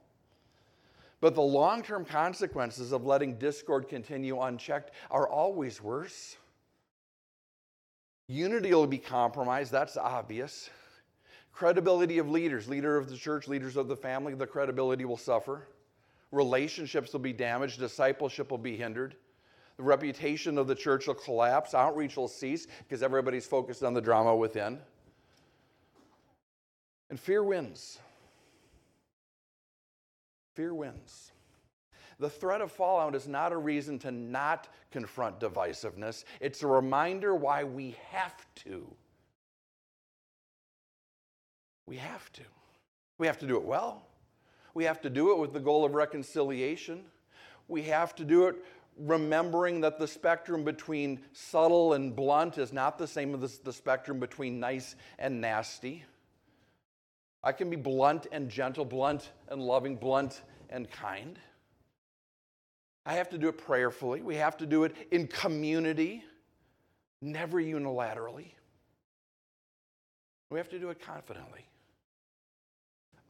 But 1.21 1.35
the 1.35 1.41
long 1.41 1.81
term 1.81 2.05
consequences 2.05 2.91
of 2.91 3.05
letting 3.05 3.39
discord 3.39 3.89
continue 3.89 4.39
unchecked 4.39 4.91
are 5.11 5.27
always 5.27 5.81
worse. 5.81 6.37
Unity 8.27 8.71
will 8.73 8.85
be 8.85 8.99
compromised, 8.99 9.71
that's 9.71 9.97
obvious. 9.97 10.69
Credibility 11.51 12.19
of 12.19 12.29
leaders, 12.29 12.69
leader 12.69 12.95
of 12.95 13.09
the 13.09 13.17
church, 13.17 13.47
leaders 13.47 13.75
of 13.75 13.87
the 13.87 13.95
family, 13.95 14.35
the 14.35 14.45
credibility 14.45 15.03
will 15.03 15.17
suffer. 15.17 15.67
Relationships 16.31 17.11
will 17.11 17.19
be 17.19 17.33
damaged, 17.33 17.79
discipleship 17.79 18.51
will 18.51 18.59
be 18.59 18.77
hindered. 18.77 19.15
The 19.79 19.85
reputation 19.85 20.57
of 20.57 20.67
the 20.67 20.75
church 20.75 21.07
will 21.07 21.13
collapse, 21.13 21.73
outreach 21.73 22.17
will 22.17 22.27
cease 22.27 22.67
because 22.83 23.01
everybody's 23.01 23.47
focused 23.47 23.81
on 23.81 23.93
the 23.93 24.01
drama 24.01 24.35
within. 24.35 24.77
And 27.09 27.17
fear 27.17 27.41
wins. 27.41 27.97
Fear 30.53 30.73
wins. 30.73 31.31
The 32.19 32.29
threat 32.29 32.59
of 32.59 32.73
fallout 32.73 33.15
is 33.15 33.25
not 33.25 33.53
a 33.53 33.57
reason 33.57 33.97
to 33.99 34.11
not 34.11 34.67
confront 34.91 35.39
divisiveness, 35.39 36.25
it's 36.41 36.61
a 36.61 36.67
reminder 36.67 37.33
why 37.33 37.63
we 37.63 37.95
have 38.09 38.45
to. 38.65 38.85
We 41.85 41.95
have 41.95 42.29
to. 42.33 42.43
We 43.17 43.27
have 43.27 43.37
to 43.37 43.47
do 43.47 43.55
it 43.55 43.63
well. 43.63 44.03
We 44.73 44.83
have 44.83 44.99
to 45.03 45.09
do 45.09 45.31
it 45.31 45.39
with 45.39 45.53
the 45.53 45.61
goal 45.61 45.85
of 45.85 45.93
reconciliation. 45.93 47.05
We 47.69 47.83
have 47.83 48.13
to 48.15 48.25
do 48.25 48.47
it 48.47 48.55
remembering 48.99 49.81
that 49.81 49.97
the 49.97 50.07
spectrum 50.07 50.63
between 50.63 51.19
subtle 51.31 51.93
and 51.93 52.15
blunt 52.15 52.57
is 52.57 52.73
not 52.73 52.97
the 52.97 53.07
same 53.07 53.41
as 53.41 53.59
the 53.59 53.73
spectrum 53.73 54.19
between 54.19 54.59
nice 54.59 54.95
and 55.17 55.39
nasty. 55.39 56.03
I 57.43 57.51
can 57.51 57.69
be 57.69 57.77
blunt 57.77 58.27
and 58.31 58.49
gentle, 58.49 58.85
blunt 58.85 59.31
and 59.47 59.61
loving, 59.61 59.95
blunt 59.95 60.41
and 60.69 60.89
kind. 60.91 61.39
I 63.05 63.13
have 63.13 63.29
to 63.29 63.37
do 63.37 63.47
it 63.47 63.57
prayerfully. 63.57 64.21
We 64.21 64.35
have 64.35 64.57
to 64.57 64.65
do 64.65 64.83
it 64.83 64.95
in 65.11 65.27
community, 65.27 66.23
never 67.21 67.61
unilaterally. 67.61 68.51
We 70.49 70.57
have 70.57 70.69
to 70.69 70.79
do 70.79 70.89
it 70.89 70.99
confidently. 71.01 71.65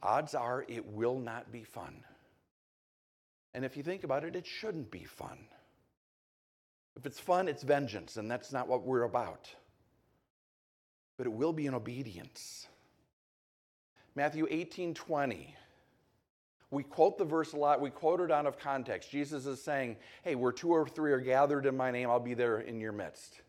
Odds 0.02 0.34
are 0.34 0.64
it 0.68 0.86
will 0.86 1.18
not 1.18 1.52
be 1.52 1.62
fun. 1.62 2.02
And 3.54 3.64
if 3.64 3.76
you 3.76 3.82
think 3.82 4.04
about 4.04 4.24
it, 4.24 4.36
it 4.36 4.46
shouldn't 4.46 4.90
be 4.90 5.04
fun. 5.04 5.38
If 7.00 7.06
it's 7.06 7.18
fun, 7.18 7.48
it's 7.48 7.62
vengeance, 7.62 8.18
and 8.18 8.30
that's 8.30 8.52
not 8.52 8.68
what 8.68 8.84
we're 8.84 9.04
about. 9.04 9.48
but 11.16 11.26
it 11.26 11.32
will 11.32 11.52
be 11.52 11.66
in 11.66 11.74
obedience. 11.74 12.66
Matthew 14.14 14.46
18 14.50 14.94
20. 14.94 15.54
We 16.70 16.82
quote 16.82 17.18
the 17.18 17.24
verse 17.24 17.52
a 17.52 17.56
lot. 17.56 17.80
We 17.80 17.90
quote 17.90 18.20
it 18.20 18.30
out 18.30 18.46
of 18.46 18.58
context. 18.58 19.10
Jesus 19.10 19.46
is 19.46 19.62
saying, 19.62 19.96
Hey, 20.22 20.34
where 20.34 20.52
two 20.52 20.70
or 20.70 20.86
three 20.86 21.12
are 21.12 21.20
gathered 21.20 21.66
in 21.66 21.76
my 21.76 21.90
name, 21.90 22.10
I'll 22.10 22.20
be 22.20 22.34
there 22.34 22.60
in 22.60 22.80
your 22.80 22.92
midst. 22.92 23.40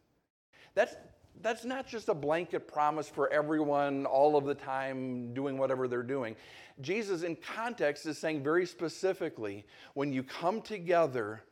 That's, 0.74 0.96
that's 1.42 1.66
not 1.66 1.88
just 1.88 2.08
a 2.10 2.14
blanket 2.14 2.68
promise 2.68 3.10
for 3.10 3.32
everyone 3.32 4.06
all 4.06 4.38
of 4.38 4.46
the 4.46 4.56
time 4.56 5.34
doing 5.34 5.58
whatever 5.58 5.88
they're 5.90 6.04
doing. 6.04 6.36
Jesus, 6.80 7.24
in 7.24 7.36
context, 7.36 8.06
is 8.06 8.18
saying 8.18 8.44
very 8.44 8.66
specifically 8.66 9.66
when 9.94 10.12
you 10.14 10.24
come 10.24 10.62
together 10.62 11.44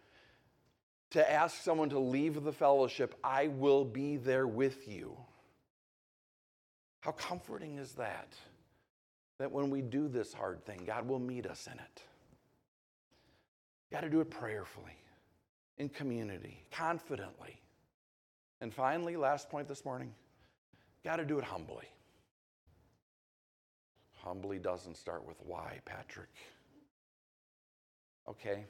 to 1.12 1.32
ask 1.32 1.62
someone 1.62 1.90
to 1.90 2.00
leave 2.00 2.44
the 2.44 2.52
fellowship, 2.52 3.16
I 3.24 3.48
will 3.48 3.84
be 3.84 4.18
there 4.18 4.48
with 4.48 4.88
you. 4.88 5.18
How 7.02 7.12
comforting 7.12 7.78
is 7.78 7.94
that? 7.94 8.36
That 9.40 9.52
when 9.52 9.70
we 9.70 9.82
do 9.82 10.08
this 10.08 10.34
hard 10.34 10.66
thing, 10.66 10.84
God 10.86 11.08
will 11.08 11.20
meet 11.20 11.46
us 11.46 11.68
in 11.68 11.74
it. 11.74 12.04
You 13.90 13.96
got 13.96 14.02
to 14.02 14.10
do 14.10 14.20
it 14.20 14.30
prayerfully, 14.30 14.98
in 15.78 15.90
community, 15.90 16.64
confidently. 16.72 17.60
And 18.62 18.74
finally, 18.74 19.16
last 19.16 19.50
point 19.50 19.68
this 19.68 19.86
morning, 19.86 20.14
got 21.04 21.16
to 21.16 21.26
do 21.26 21.40
it 21.40 21.46
humbly. 21.46 21.88
Humbly 24.18 24.60
doesn't 24.60 24.98
start 24.98 25.26
with 25.26 25.38
why, 25.46 25.80
Patrick. 25.86 26.30
Okay. 28.28 28.66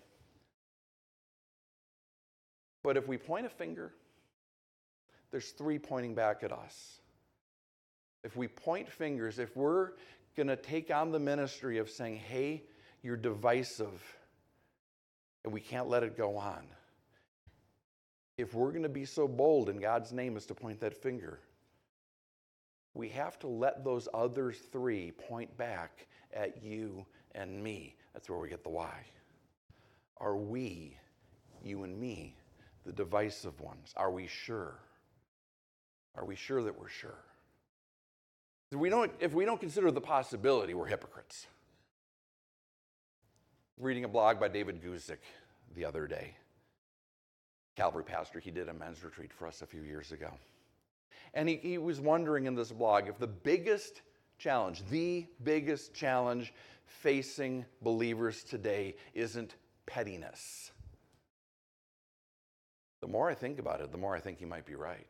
But 2.83 2.97
if 2.97 3.07
we 3.07 3.17
point 3.17 3.45
a 3.45 3.49
finger, 3.49 3.91
there's 5.31 5.49
three 5.51 5.77
pointing 5.77 6.15
back 6.15 6.43
at 6.43 6.51
us. 6.51 6.99
If 8.23 8.35
we 8.35 8.47
point 8.47 8.89
fingers, 8.89 9.39
if 9.39 9.55
we're 9.55 9.91
going 10.35 10.47
to 10.47 10.55
take 10.55 10.91
on 10.91 11.11
the 11.11 11.19
ministry 11.19 11.77
of 11.77 11.89
saying, 11.89 12.17
hey, 12.17 12.63
you're 13.01 13.17
divisive, 13.17 14.01
and 15.43 15.53
we 15.53 15.61
can't 15.61 15.87
let 15.87 16.03
it 16.03 16.17
go 16.17 16.37
on. 16.37 16.65
If 18.37 18.53
we're 18.53 18.71
going 18.71 18.83
to 18.83 18.89
be 18.89 19.05
so 19.05 19.27
bold 19.27 19.69
in 19.69 19.79
God's 19.79 20.11
name 20.11 20.37
as 20.37 20.45
to 20.47 20.55
point 20.55 20.79
that 20.79 20.95
finger, 20.95 21.39
we 22.93 23.09
have 23.09 23.37
to 23.39 23.47
let 23.47 23.83
those 23.83 24.07
other 24.13 24.51
three 24.51 25.11
point 25.11 25.55
back 25.57 26.07
at 26.33 26.63
you 26.63 27.05
and 27.35 27.61
me. 27.63 27.95
That's 28.13 28.29
where 28.29 28.39
we 28.39 28.49
get 28.49 28.63
the 28.63 28.69
why. 28.69 29.05
Are 30.17 30.35
we, 30.35 30.97
you 31.63 31.83
and 31.83 31.97
me, 31.97 32.35
the 32.89 33.03
divisive 33.03 33.61
ones? 33.61 33.93
Are 33.95 34.09
we 34.09 34.25
sure? 34.25 34.73
Are 36.15 36.25
we 36.25 36.35
sure 36.35 36.63
that 36.63 36.79
we're 36.79 36.89
sure? 36.89 37.23
If 38.71 38.79
we 38.79 38.89
don't, 38.89 39.11
if 39.19 39.33
we 39.33 39.45
don't 39.45 39.59
consider 39.59 39.91
the 39.91 40.01
possibility, 40.01 40.73
we're 40.73 40.87
hypocrites. 40.87 41.45
Reading 43.77 44.05
a 44.05 44.07
blog 44.07 44.39
by 44.39 44.47
David 44.47 44.81
Guzik 44.81 45.19
the 45.75 45.85
other 45.85 46.07
day. 46.07 46.33
Calvary 47.75 48.03
pastor, 48.03 48.39
he 48.39 48.49
did 48.49 48.69
a 48.69 48.73
men's 48.73 49.03
retreat 49.03 49.31
for 49.31 49.45
us 49.47 49.61
a 49.61 49.67
few 49.67 49.81
years 49.83 50.11
ago. 50.11 50.31
And 51.35 51.47
he, 51.47 51.57
he 51.57 51.77
was 51.77 52.01
wondering 52.01 52.45
in 52.45 52.55
this 52.55 52.71
blog 52.71 53.07
if 53.07 53.19
the 53.19 53.27
biggest 53.27 54.01
challenge, 54.39 54.81
the 54.89 55.27
biggest 55.43 55.93
challenge 55.93 56.53
facing 56.85 57.65
believers 57.83 58.43
today 58.43 58.95
isn't 59.13 59.55
pettiness. 59.85 60.71
The 63.01 63.07
more 63.07 63.29
I 63.29 63.33
think 63.33 63.59
about 63.59 63.81
it, 63.81 63.91
the 63.91 63.97
more 63.97 64.15
I 64.15 64.19
think 64.19 64.39
he 64.39 64.45
might 64.45 64.65
be 64.65 64.75
right. 64.75 65.07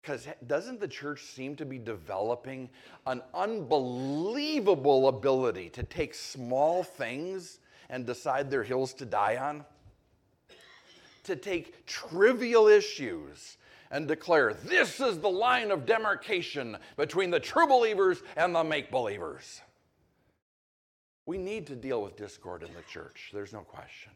Because 0.00 0.26
doesn't 0.46 0.80
the 0.80 0.88
church 0.88 1.24
seem 1.24 1.56
to 1.56 1.66
be 1.66 1.78
developing 1.78 2.70
an 3.06 3.22
unbelievable 3.34 5.08
ability 5.08 5.68
to 5.70 5.82
take 5.82 6.14
small 6.14 6.82
things 6.82 7.58
and 7.90 8.06
decide 8.06 8.50
they're 8.50 8.62
hills 8.62 8.94
to 8.94 9.04
die 9.04 9.36
on? 9.36 9.64
To 11.24 11.36
take 11.36 11.84
trivial 11.86 12.66
issues 12.66 13.58
and 13.90 14.08
declare 14.08 14.54
this 14.54 15.00
is 15.00 15.18
the 15.18 15.28
line 15.28 15.70
of 15.70 15.84
demarcation 15.84 16.78
between 16.96 17.30
the 17.30 17.40
true 17.40 17.66
believers 17.66 18.22
and 18.36 18.54
the 18.54 18.64
make 18.64 18.90
believers. 18.90 19.60
We 21.26 21.36
need 21.36 21.66
to 21.66 21.76
deal 21.76 22.02
with 22.02 22.16
discord 22.16 22.62
in 22.62 22.72
the 22.72 22.82
church, 22.90 23.30
there's 23.34 23.52
no 23.52 23.60
question. 23.60 24.12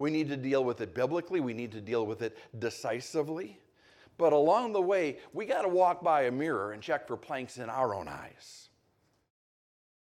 We 0.00 0.10
need 0.10 0.28
to 0.30 0.36
deal 0.36 0.64
with 0.64 0.80
it 0.80 0.94
biblically, 0.94 1.40
we 1.40 1.52
need 1.52 1.72
to 1.72 1.80
deal 1.80 2.04
with 2.06 2.22
it 2.22 2.36
decisively. 2.58 3.60
But 4.16 4.32
along 4.32 4.72
the 4.72 4.82
way, 4.82 5.18
we 5.32 5.44
got 5.44 5.62
to 5.62 5.68
walk 5.68 6.02
by 6.02 6.22
a 6.22 6.30
mirror 6.30 6.72
and 6.72 6.82
check 6.82 7.06
for 7.06 7.16
planks 7.16 7.58
in 7.58 7.70
our 7.70 7.94
own 7.94 8.08
eyes. 8.08 8.70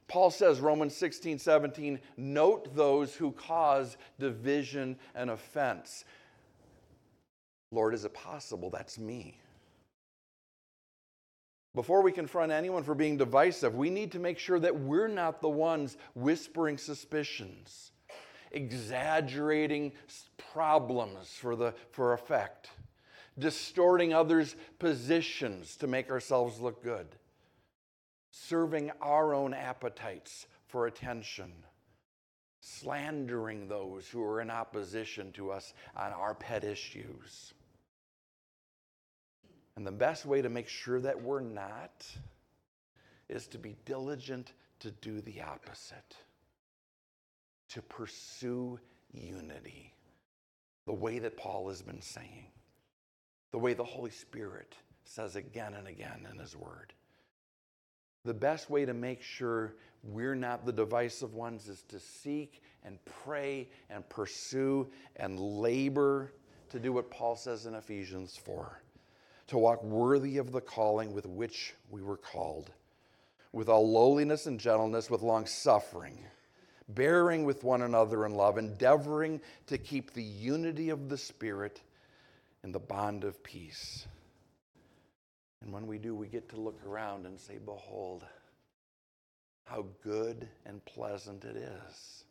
Paul 0.08 0.30
says, 0.30 0.60
Romans 0.60 0.94
16, 0.96 1.38
17, 1.38 2.00
note 2.16 2.74
those 2.74 3.14
who 3.14 3.30
cause 3.32 3.96
division 4.18 4.98
and 5.14 5.30
offense. 5.30 6.04
Lord, 7.70 7.94
is 7.94 8.04
it 8.04 8.14
possible 8.14 8.70
that's 8.70 8.98
me? 8.98 9.38
Before 11.76 12.02
we 12.02 12.10
confront 12.10 12.50
anyone 12.50 12.82
for 12.82 12.94
being 12.94 13.16
divisive, 13.16 13.76
we 13.76 13.90
need 13.90 14.12
to 14.12 14.18
make 14.18 14.38
sure 14.38 14.58
that 14.58 14.74
we're 14.74 15.08
not 15.08 15.40
the 15.40 15.48
ones 15.48 15.96
whispering 16.14 16.78
suspicions, 16.78 17.92
exaggerating 18.56 19.92
problems 20.52 21.28
for, 21.28 21.54
the, 21.54 21.74
for 21.92 22.14
effect 22.14 22.70
distorting 23.38 24.14
others' 24.14 24.56
positions 24.78 25.76
to 25.76 25.86
make 25.86 26.10
ourselves 26.10 26.60
look 26.60 26.82
good, 26.82 27.06
serving 28.30 28.90
our 29.00 29.34
own 29.34 29.52
appetites 29.52 30.46
for 30.66 30.86
attention, 30.86 31.52
slandering 32.60 33.68
those 33.68 34.08
who 34.08 34.22
are 34.22 34.40
in 34.40 34.50
opposition 34.50 35.32
to 35.32 35.50
us 35.50 35.74
on 35.94 36.12
our 36.12 36.34
pet 36.34 36.64
issues. 36.64 37.52
And 39.76 39.86
the 39.86 39.92
best 39.92 40.24
way 40.24 40.40
to 40.40 40.48
make 40.48 40.68
sure 40.68 41.00
that 41.00 41.20
we're 41.20 41.40
not 41.40 42.06
is 43.28 43.46
to 43.48 43.58
be 43.58 43.76
diligent 43.84 44.52
to 44.80 44.90
do 44.90 45.20
the 45.20 45.42
opposite, 45.42 46.16
to 47.70 47.82
pursue 47.82 48.78
unity, 49.12 49.92
the 50.86 50.92
way 50.92 51.18
that 51.18 51.36
Paul 51.36 51.68
has 51.68 51.82
been 51.82 52.00
saying 52.00 52.46
the 53.56 53.58
way 53.58 53.72
the 53.72 53.82
Holy 53.82 54.10
Spirit 54.10 54.74
says 55.04 55.34
again 55.34 55.72
and 55.72 55.88
again 55.88 56.26
in 56.30 56.38
His 56.38 56.54
Word. 56.54 56.92
The 58.26 58.34
best 58.34 58.68
way 58.68 58.84
to 58.84 58.92
make 58.92 59.22
sure 59.22 59.76
we're 60.02 60.34
not 60.34 60.66
the 60.66 60.72
divisive 60.72 61.32
ones 61.32 61.66
is 61.66 61.82
to 61.88 61.98
seek 61.98 62.60
and 62.84 62.98
pray 63.24 63.70
and 63.88 64.06
pursue 64.10 64.88
and 65.16 65.40
labor 65.40 66.34
to 66.68 66.78
do 66.78 66.92
what 66.92 67.10
Paul 67.10 67.34
says 67.34 67.64
in 67.64 67.74
Ephesians 67.74 68.36
4 68.36 68.82
to 69.46 69.56
walk 69.56 69.82
worthy 69.82 70.36
of 70.36 70.52
the 70.52 70.60
calling 70.60 71.14
with 71.14 71.24
which 71.24 71.74
we 71.88 72.02
were 72.02 72.18
called, 72.18 72.72
with 73.52 73.70
all 73.70 73.90
lowliness 73.90 74.44
and 74.44 74.60
gentleness, 74.60 75.08
with 75.08 75.22
long 75.22 75.46
suffering, 75.46 76.18
bearing 76.88 77.44
with 77.44 77.64
one 77.64 77.82
another 77.82 78.24
in 78.26 78.34
love, 78.34 78.58
endeavoring 78.58 79.40
to 79.66 79.78
keep 79.78 80.12
the 80.12 80.22
unity 80.22 80.90
of 80.90 81.08
the 81.08 81.18
Spirit 81.18 81.80
in 82.62 82.72
the 82.72 82.78
bond 82.78 83.24
of 83.24 83.42
peace. 83.42 84.06
And 85.62 85.72
when 85.72 85.86
we 85.86 85.98
do, 85.98 86.14
we 86.14 86.28
get 86.28 86.50
to 86.50 86.60
look 86.60 86.78
around 86.86 87.26
and 87.26 87.40
say, 87.40 87.58
Behold, 87.58 88.24
how 89.64 89.86
good 90.04 90.48
and 90.64 90.84
pleasant 90.84 91.44
it 91.44 91.56
is 91.56 92.24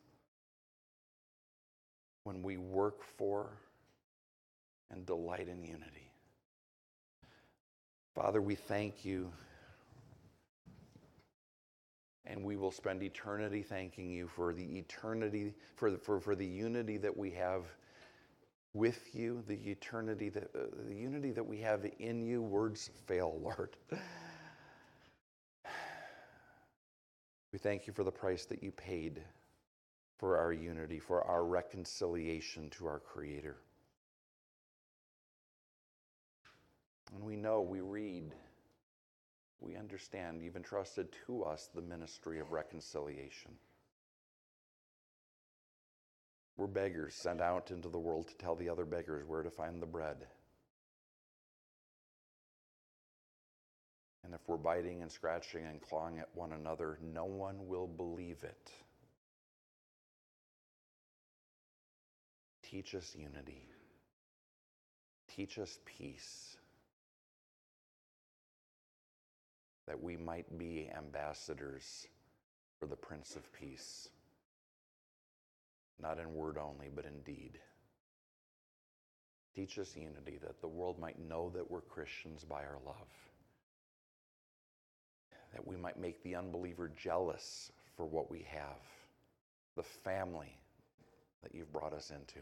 when 2.23 2.41
we 2.41 2.57
work 2.57 3.03
for 3.17 3.49
and 4.89 5.05
delight 5.05 5.47
in 5.47 5.63
unity. 5.63 6.11
Father, 8.15 8.41
we 8.41 8.55
thank 8.55 9.03
you. 9.03 9.31
And 12.27 12.43
we 12.43 12.55
will 12.55 12.71
spend 12.71 13.03
eternity 13.03 13.61
thanking 13.61 14.09
you 14.09 14.27
for 14.27 14.53
the 14.53 14.63
eternity, 14.77 15.53
for 15.75 15.91
the, 15.91 15.97
for, 15.97 16.19
for 16.19 16.35
the 16.35 16.45
unity 16.45 16.97
that 16.97 17.15
we 17.15 17.31
have 17.31 17.63
with 18.73 19.13
you, 19.13 19.43
the 19.47 19.57
eternity, 19.69 20.29
that, 20.29 20.49
uh, 20.55 20.65
the 20.87 20.95
unity 20.95 21.31
that 21.31 21.45
we 21.45 21.59
have 21.59 21.85
in 21.99 22.25
you. 22.25 22.41
Words 22.41 22.89
fail, 23.05 23.39
Lord. 23.43 23.77
We 27.53 27.59
thank 27.59 27.87
you 27.87 27.93
for 27.93 28.03
the 28.03 28.11
price 28.11 28.45
that 28.45 28.61
you 28.61 28.71
paid 28.71 29.21
for 30.17 30.37
our 30.37 30.51
unity, 30.51 30.99
for 30.99 31.23
our 31.23 31.45
reconciliation 31.45 32.69
to 32.71 32.85
our 32.85 32.99
Creator. 32.99 33.55
And 37.13 37.23
we 37.23 37.35
know, 37.35 37.61
we 37.61 37.79
read, 37.81 38.33
we 39.59 39.75
understand, 39.75 40.41
you've 40.41 40.55
entrusted 40.55 41.07
to 41.25 41.43
us 41.43 41.69
the 41.73 41.81
ministry 41.81 42.39
of 42.39 42.51
reconciliation. 42.51 43.51
We're 46.57 46.67
beggars 46.67 47.15
sent 47.15 47.41
out 47.41 47.71
into 47.71 47.89
the 47.89 47.99
world 47.99 48.27
to 48.29 48.35
tell 48.35 48.55
the 48.55 48.69
other 48.69 48.85
beggars 48.85 49.25
where 49.27 49.43
to 49.43 49.49
find 49.49 49.81
the 49.81 49.87
bread. 49.87 50.27
And 54.23 54.33
if 54.33 54.39
we're 54.47 54.57
biting 54.57 55.01
and 55.01 55.11
scratching 55.11 55.65
and 55.65 55.81
clawing 55.81 56.17
at 56.17 56.29
one 56.33 56.53
another, 56.53 56.97
no 57.13 57.25
one 57.25 57.67
will 57.67 57.87
believe 57.87 58.43
it. 58.43 58.71
Teach 62.63 62.95
us 62.95 63.15
unity. 63.15 63.69
Teach 65.35 65.59
us 65.59 65.77
peace. 65.85 66.57
That 69.87 70.01
we 70.01 70.17
might 70.17 70.57
be 70.57 70.89
ambassadors 70.95 72.07
for 72.79 72.87
the 72.87 72.95
Prince 72.95 73.35
of 73.35 73.51
Peace, 73.53 74.09
not 76.01 76.19
in 76.19 76.33
word 76.33 76.57
only, 76.57 76.89
but 76.93 77.05
in 77.05 77.21
deed. 77.21 77.59
Teach 79.55 79.79
us 79.79 79.95
unity 79.95 80.37
that 80.41 80.59
the 80.59 80.67
world 80.67 80.99
might 80.99 81.19
know 81.19 81.51
that 81.55 81.69
we're 81.69 81.81
Christians 81.81 82.43
by 82.43 82.63
our 82.63 82.79
love 82.85 83.07
that 85.55 85.65
we 85.65 85.77
might 85.77 85.97
make 85.97 86.21
the 86.21 86.35
unbeliever 86.35 86.91
jealous 87.01 87.71
for 87.95 88.05
what 88.05 88.29
we 88.29 88.45
have, 88.49 88.81
the 89.77 89.83
family 89.83 90.57
that 91.41 91.55
you've 91.55 91.71
brought 91.71 91.93
us 91.93 92.11
into. 92.11 92.39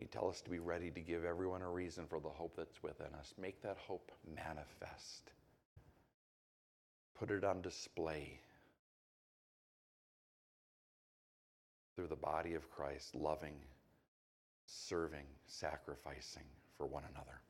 You 0.00 0.06
tell 0.06 0.28
us 0.28 0.40
to 0.42 0.50
be 0.50 0.58
ready 0.58 0.90
to 0.90 1.00
give 1.00 1.24
everyone 1.24 1.62
a 1.62 1.70
reason 1.70 2.06
for 2.08 2.20
the 2.20 2.28
hope 2.28 2.54
that's 2.56 2.82
within 2.82 3.14
us. 3.18 3.34
Make 3.40 3.62
that 3.62 3.76
hope 3.78 4.12
manifest. 4.34 5.32
Put 7.18 7.30
it 7.30 7.44
on 7.44 7.62
display 7.62 8.40
through 11.96 12.06
the 12.06 12.16
body 12.16 12.54
of 12.54 12.70
Christ, 12.70 13.14
loving 13.14 13.54
serving, 14.68 15.26
sacrificing 15.46 16.44
for 16.76 16.86
one 16.86 17.04
another. 17.10 17.40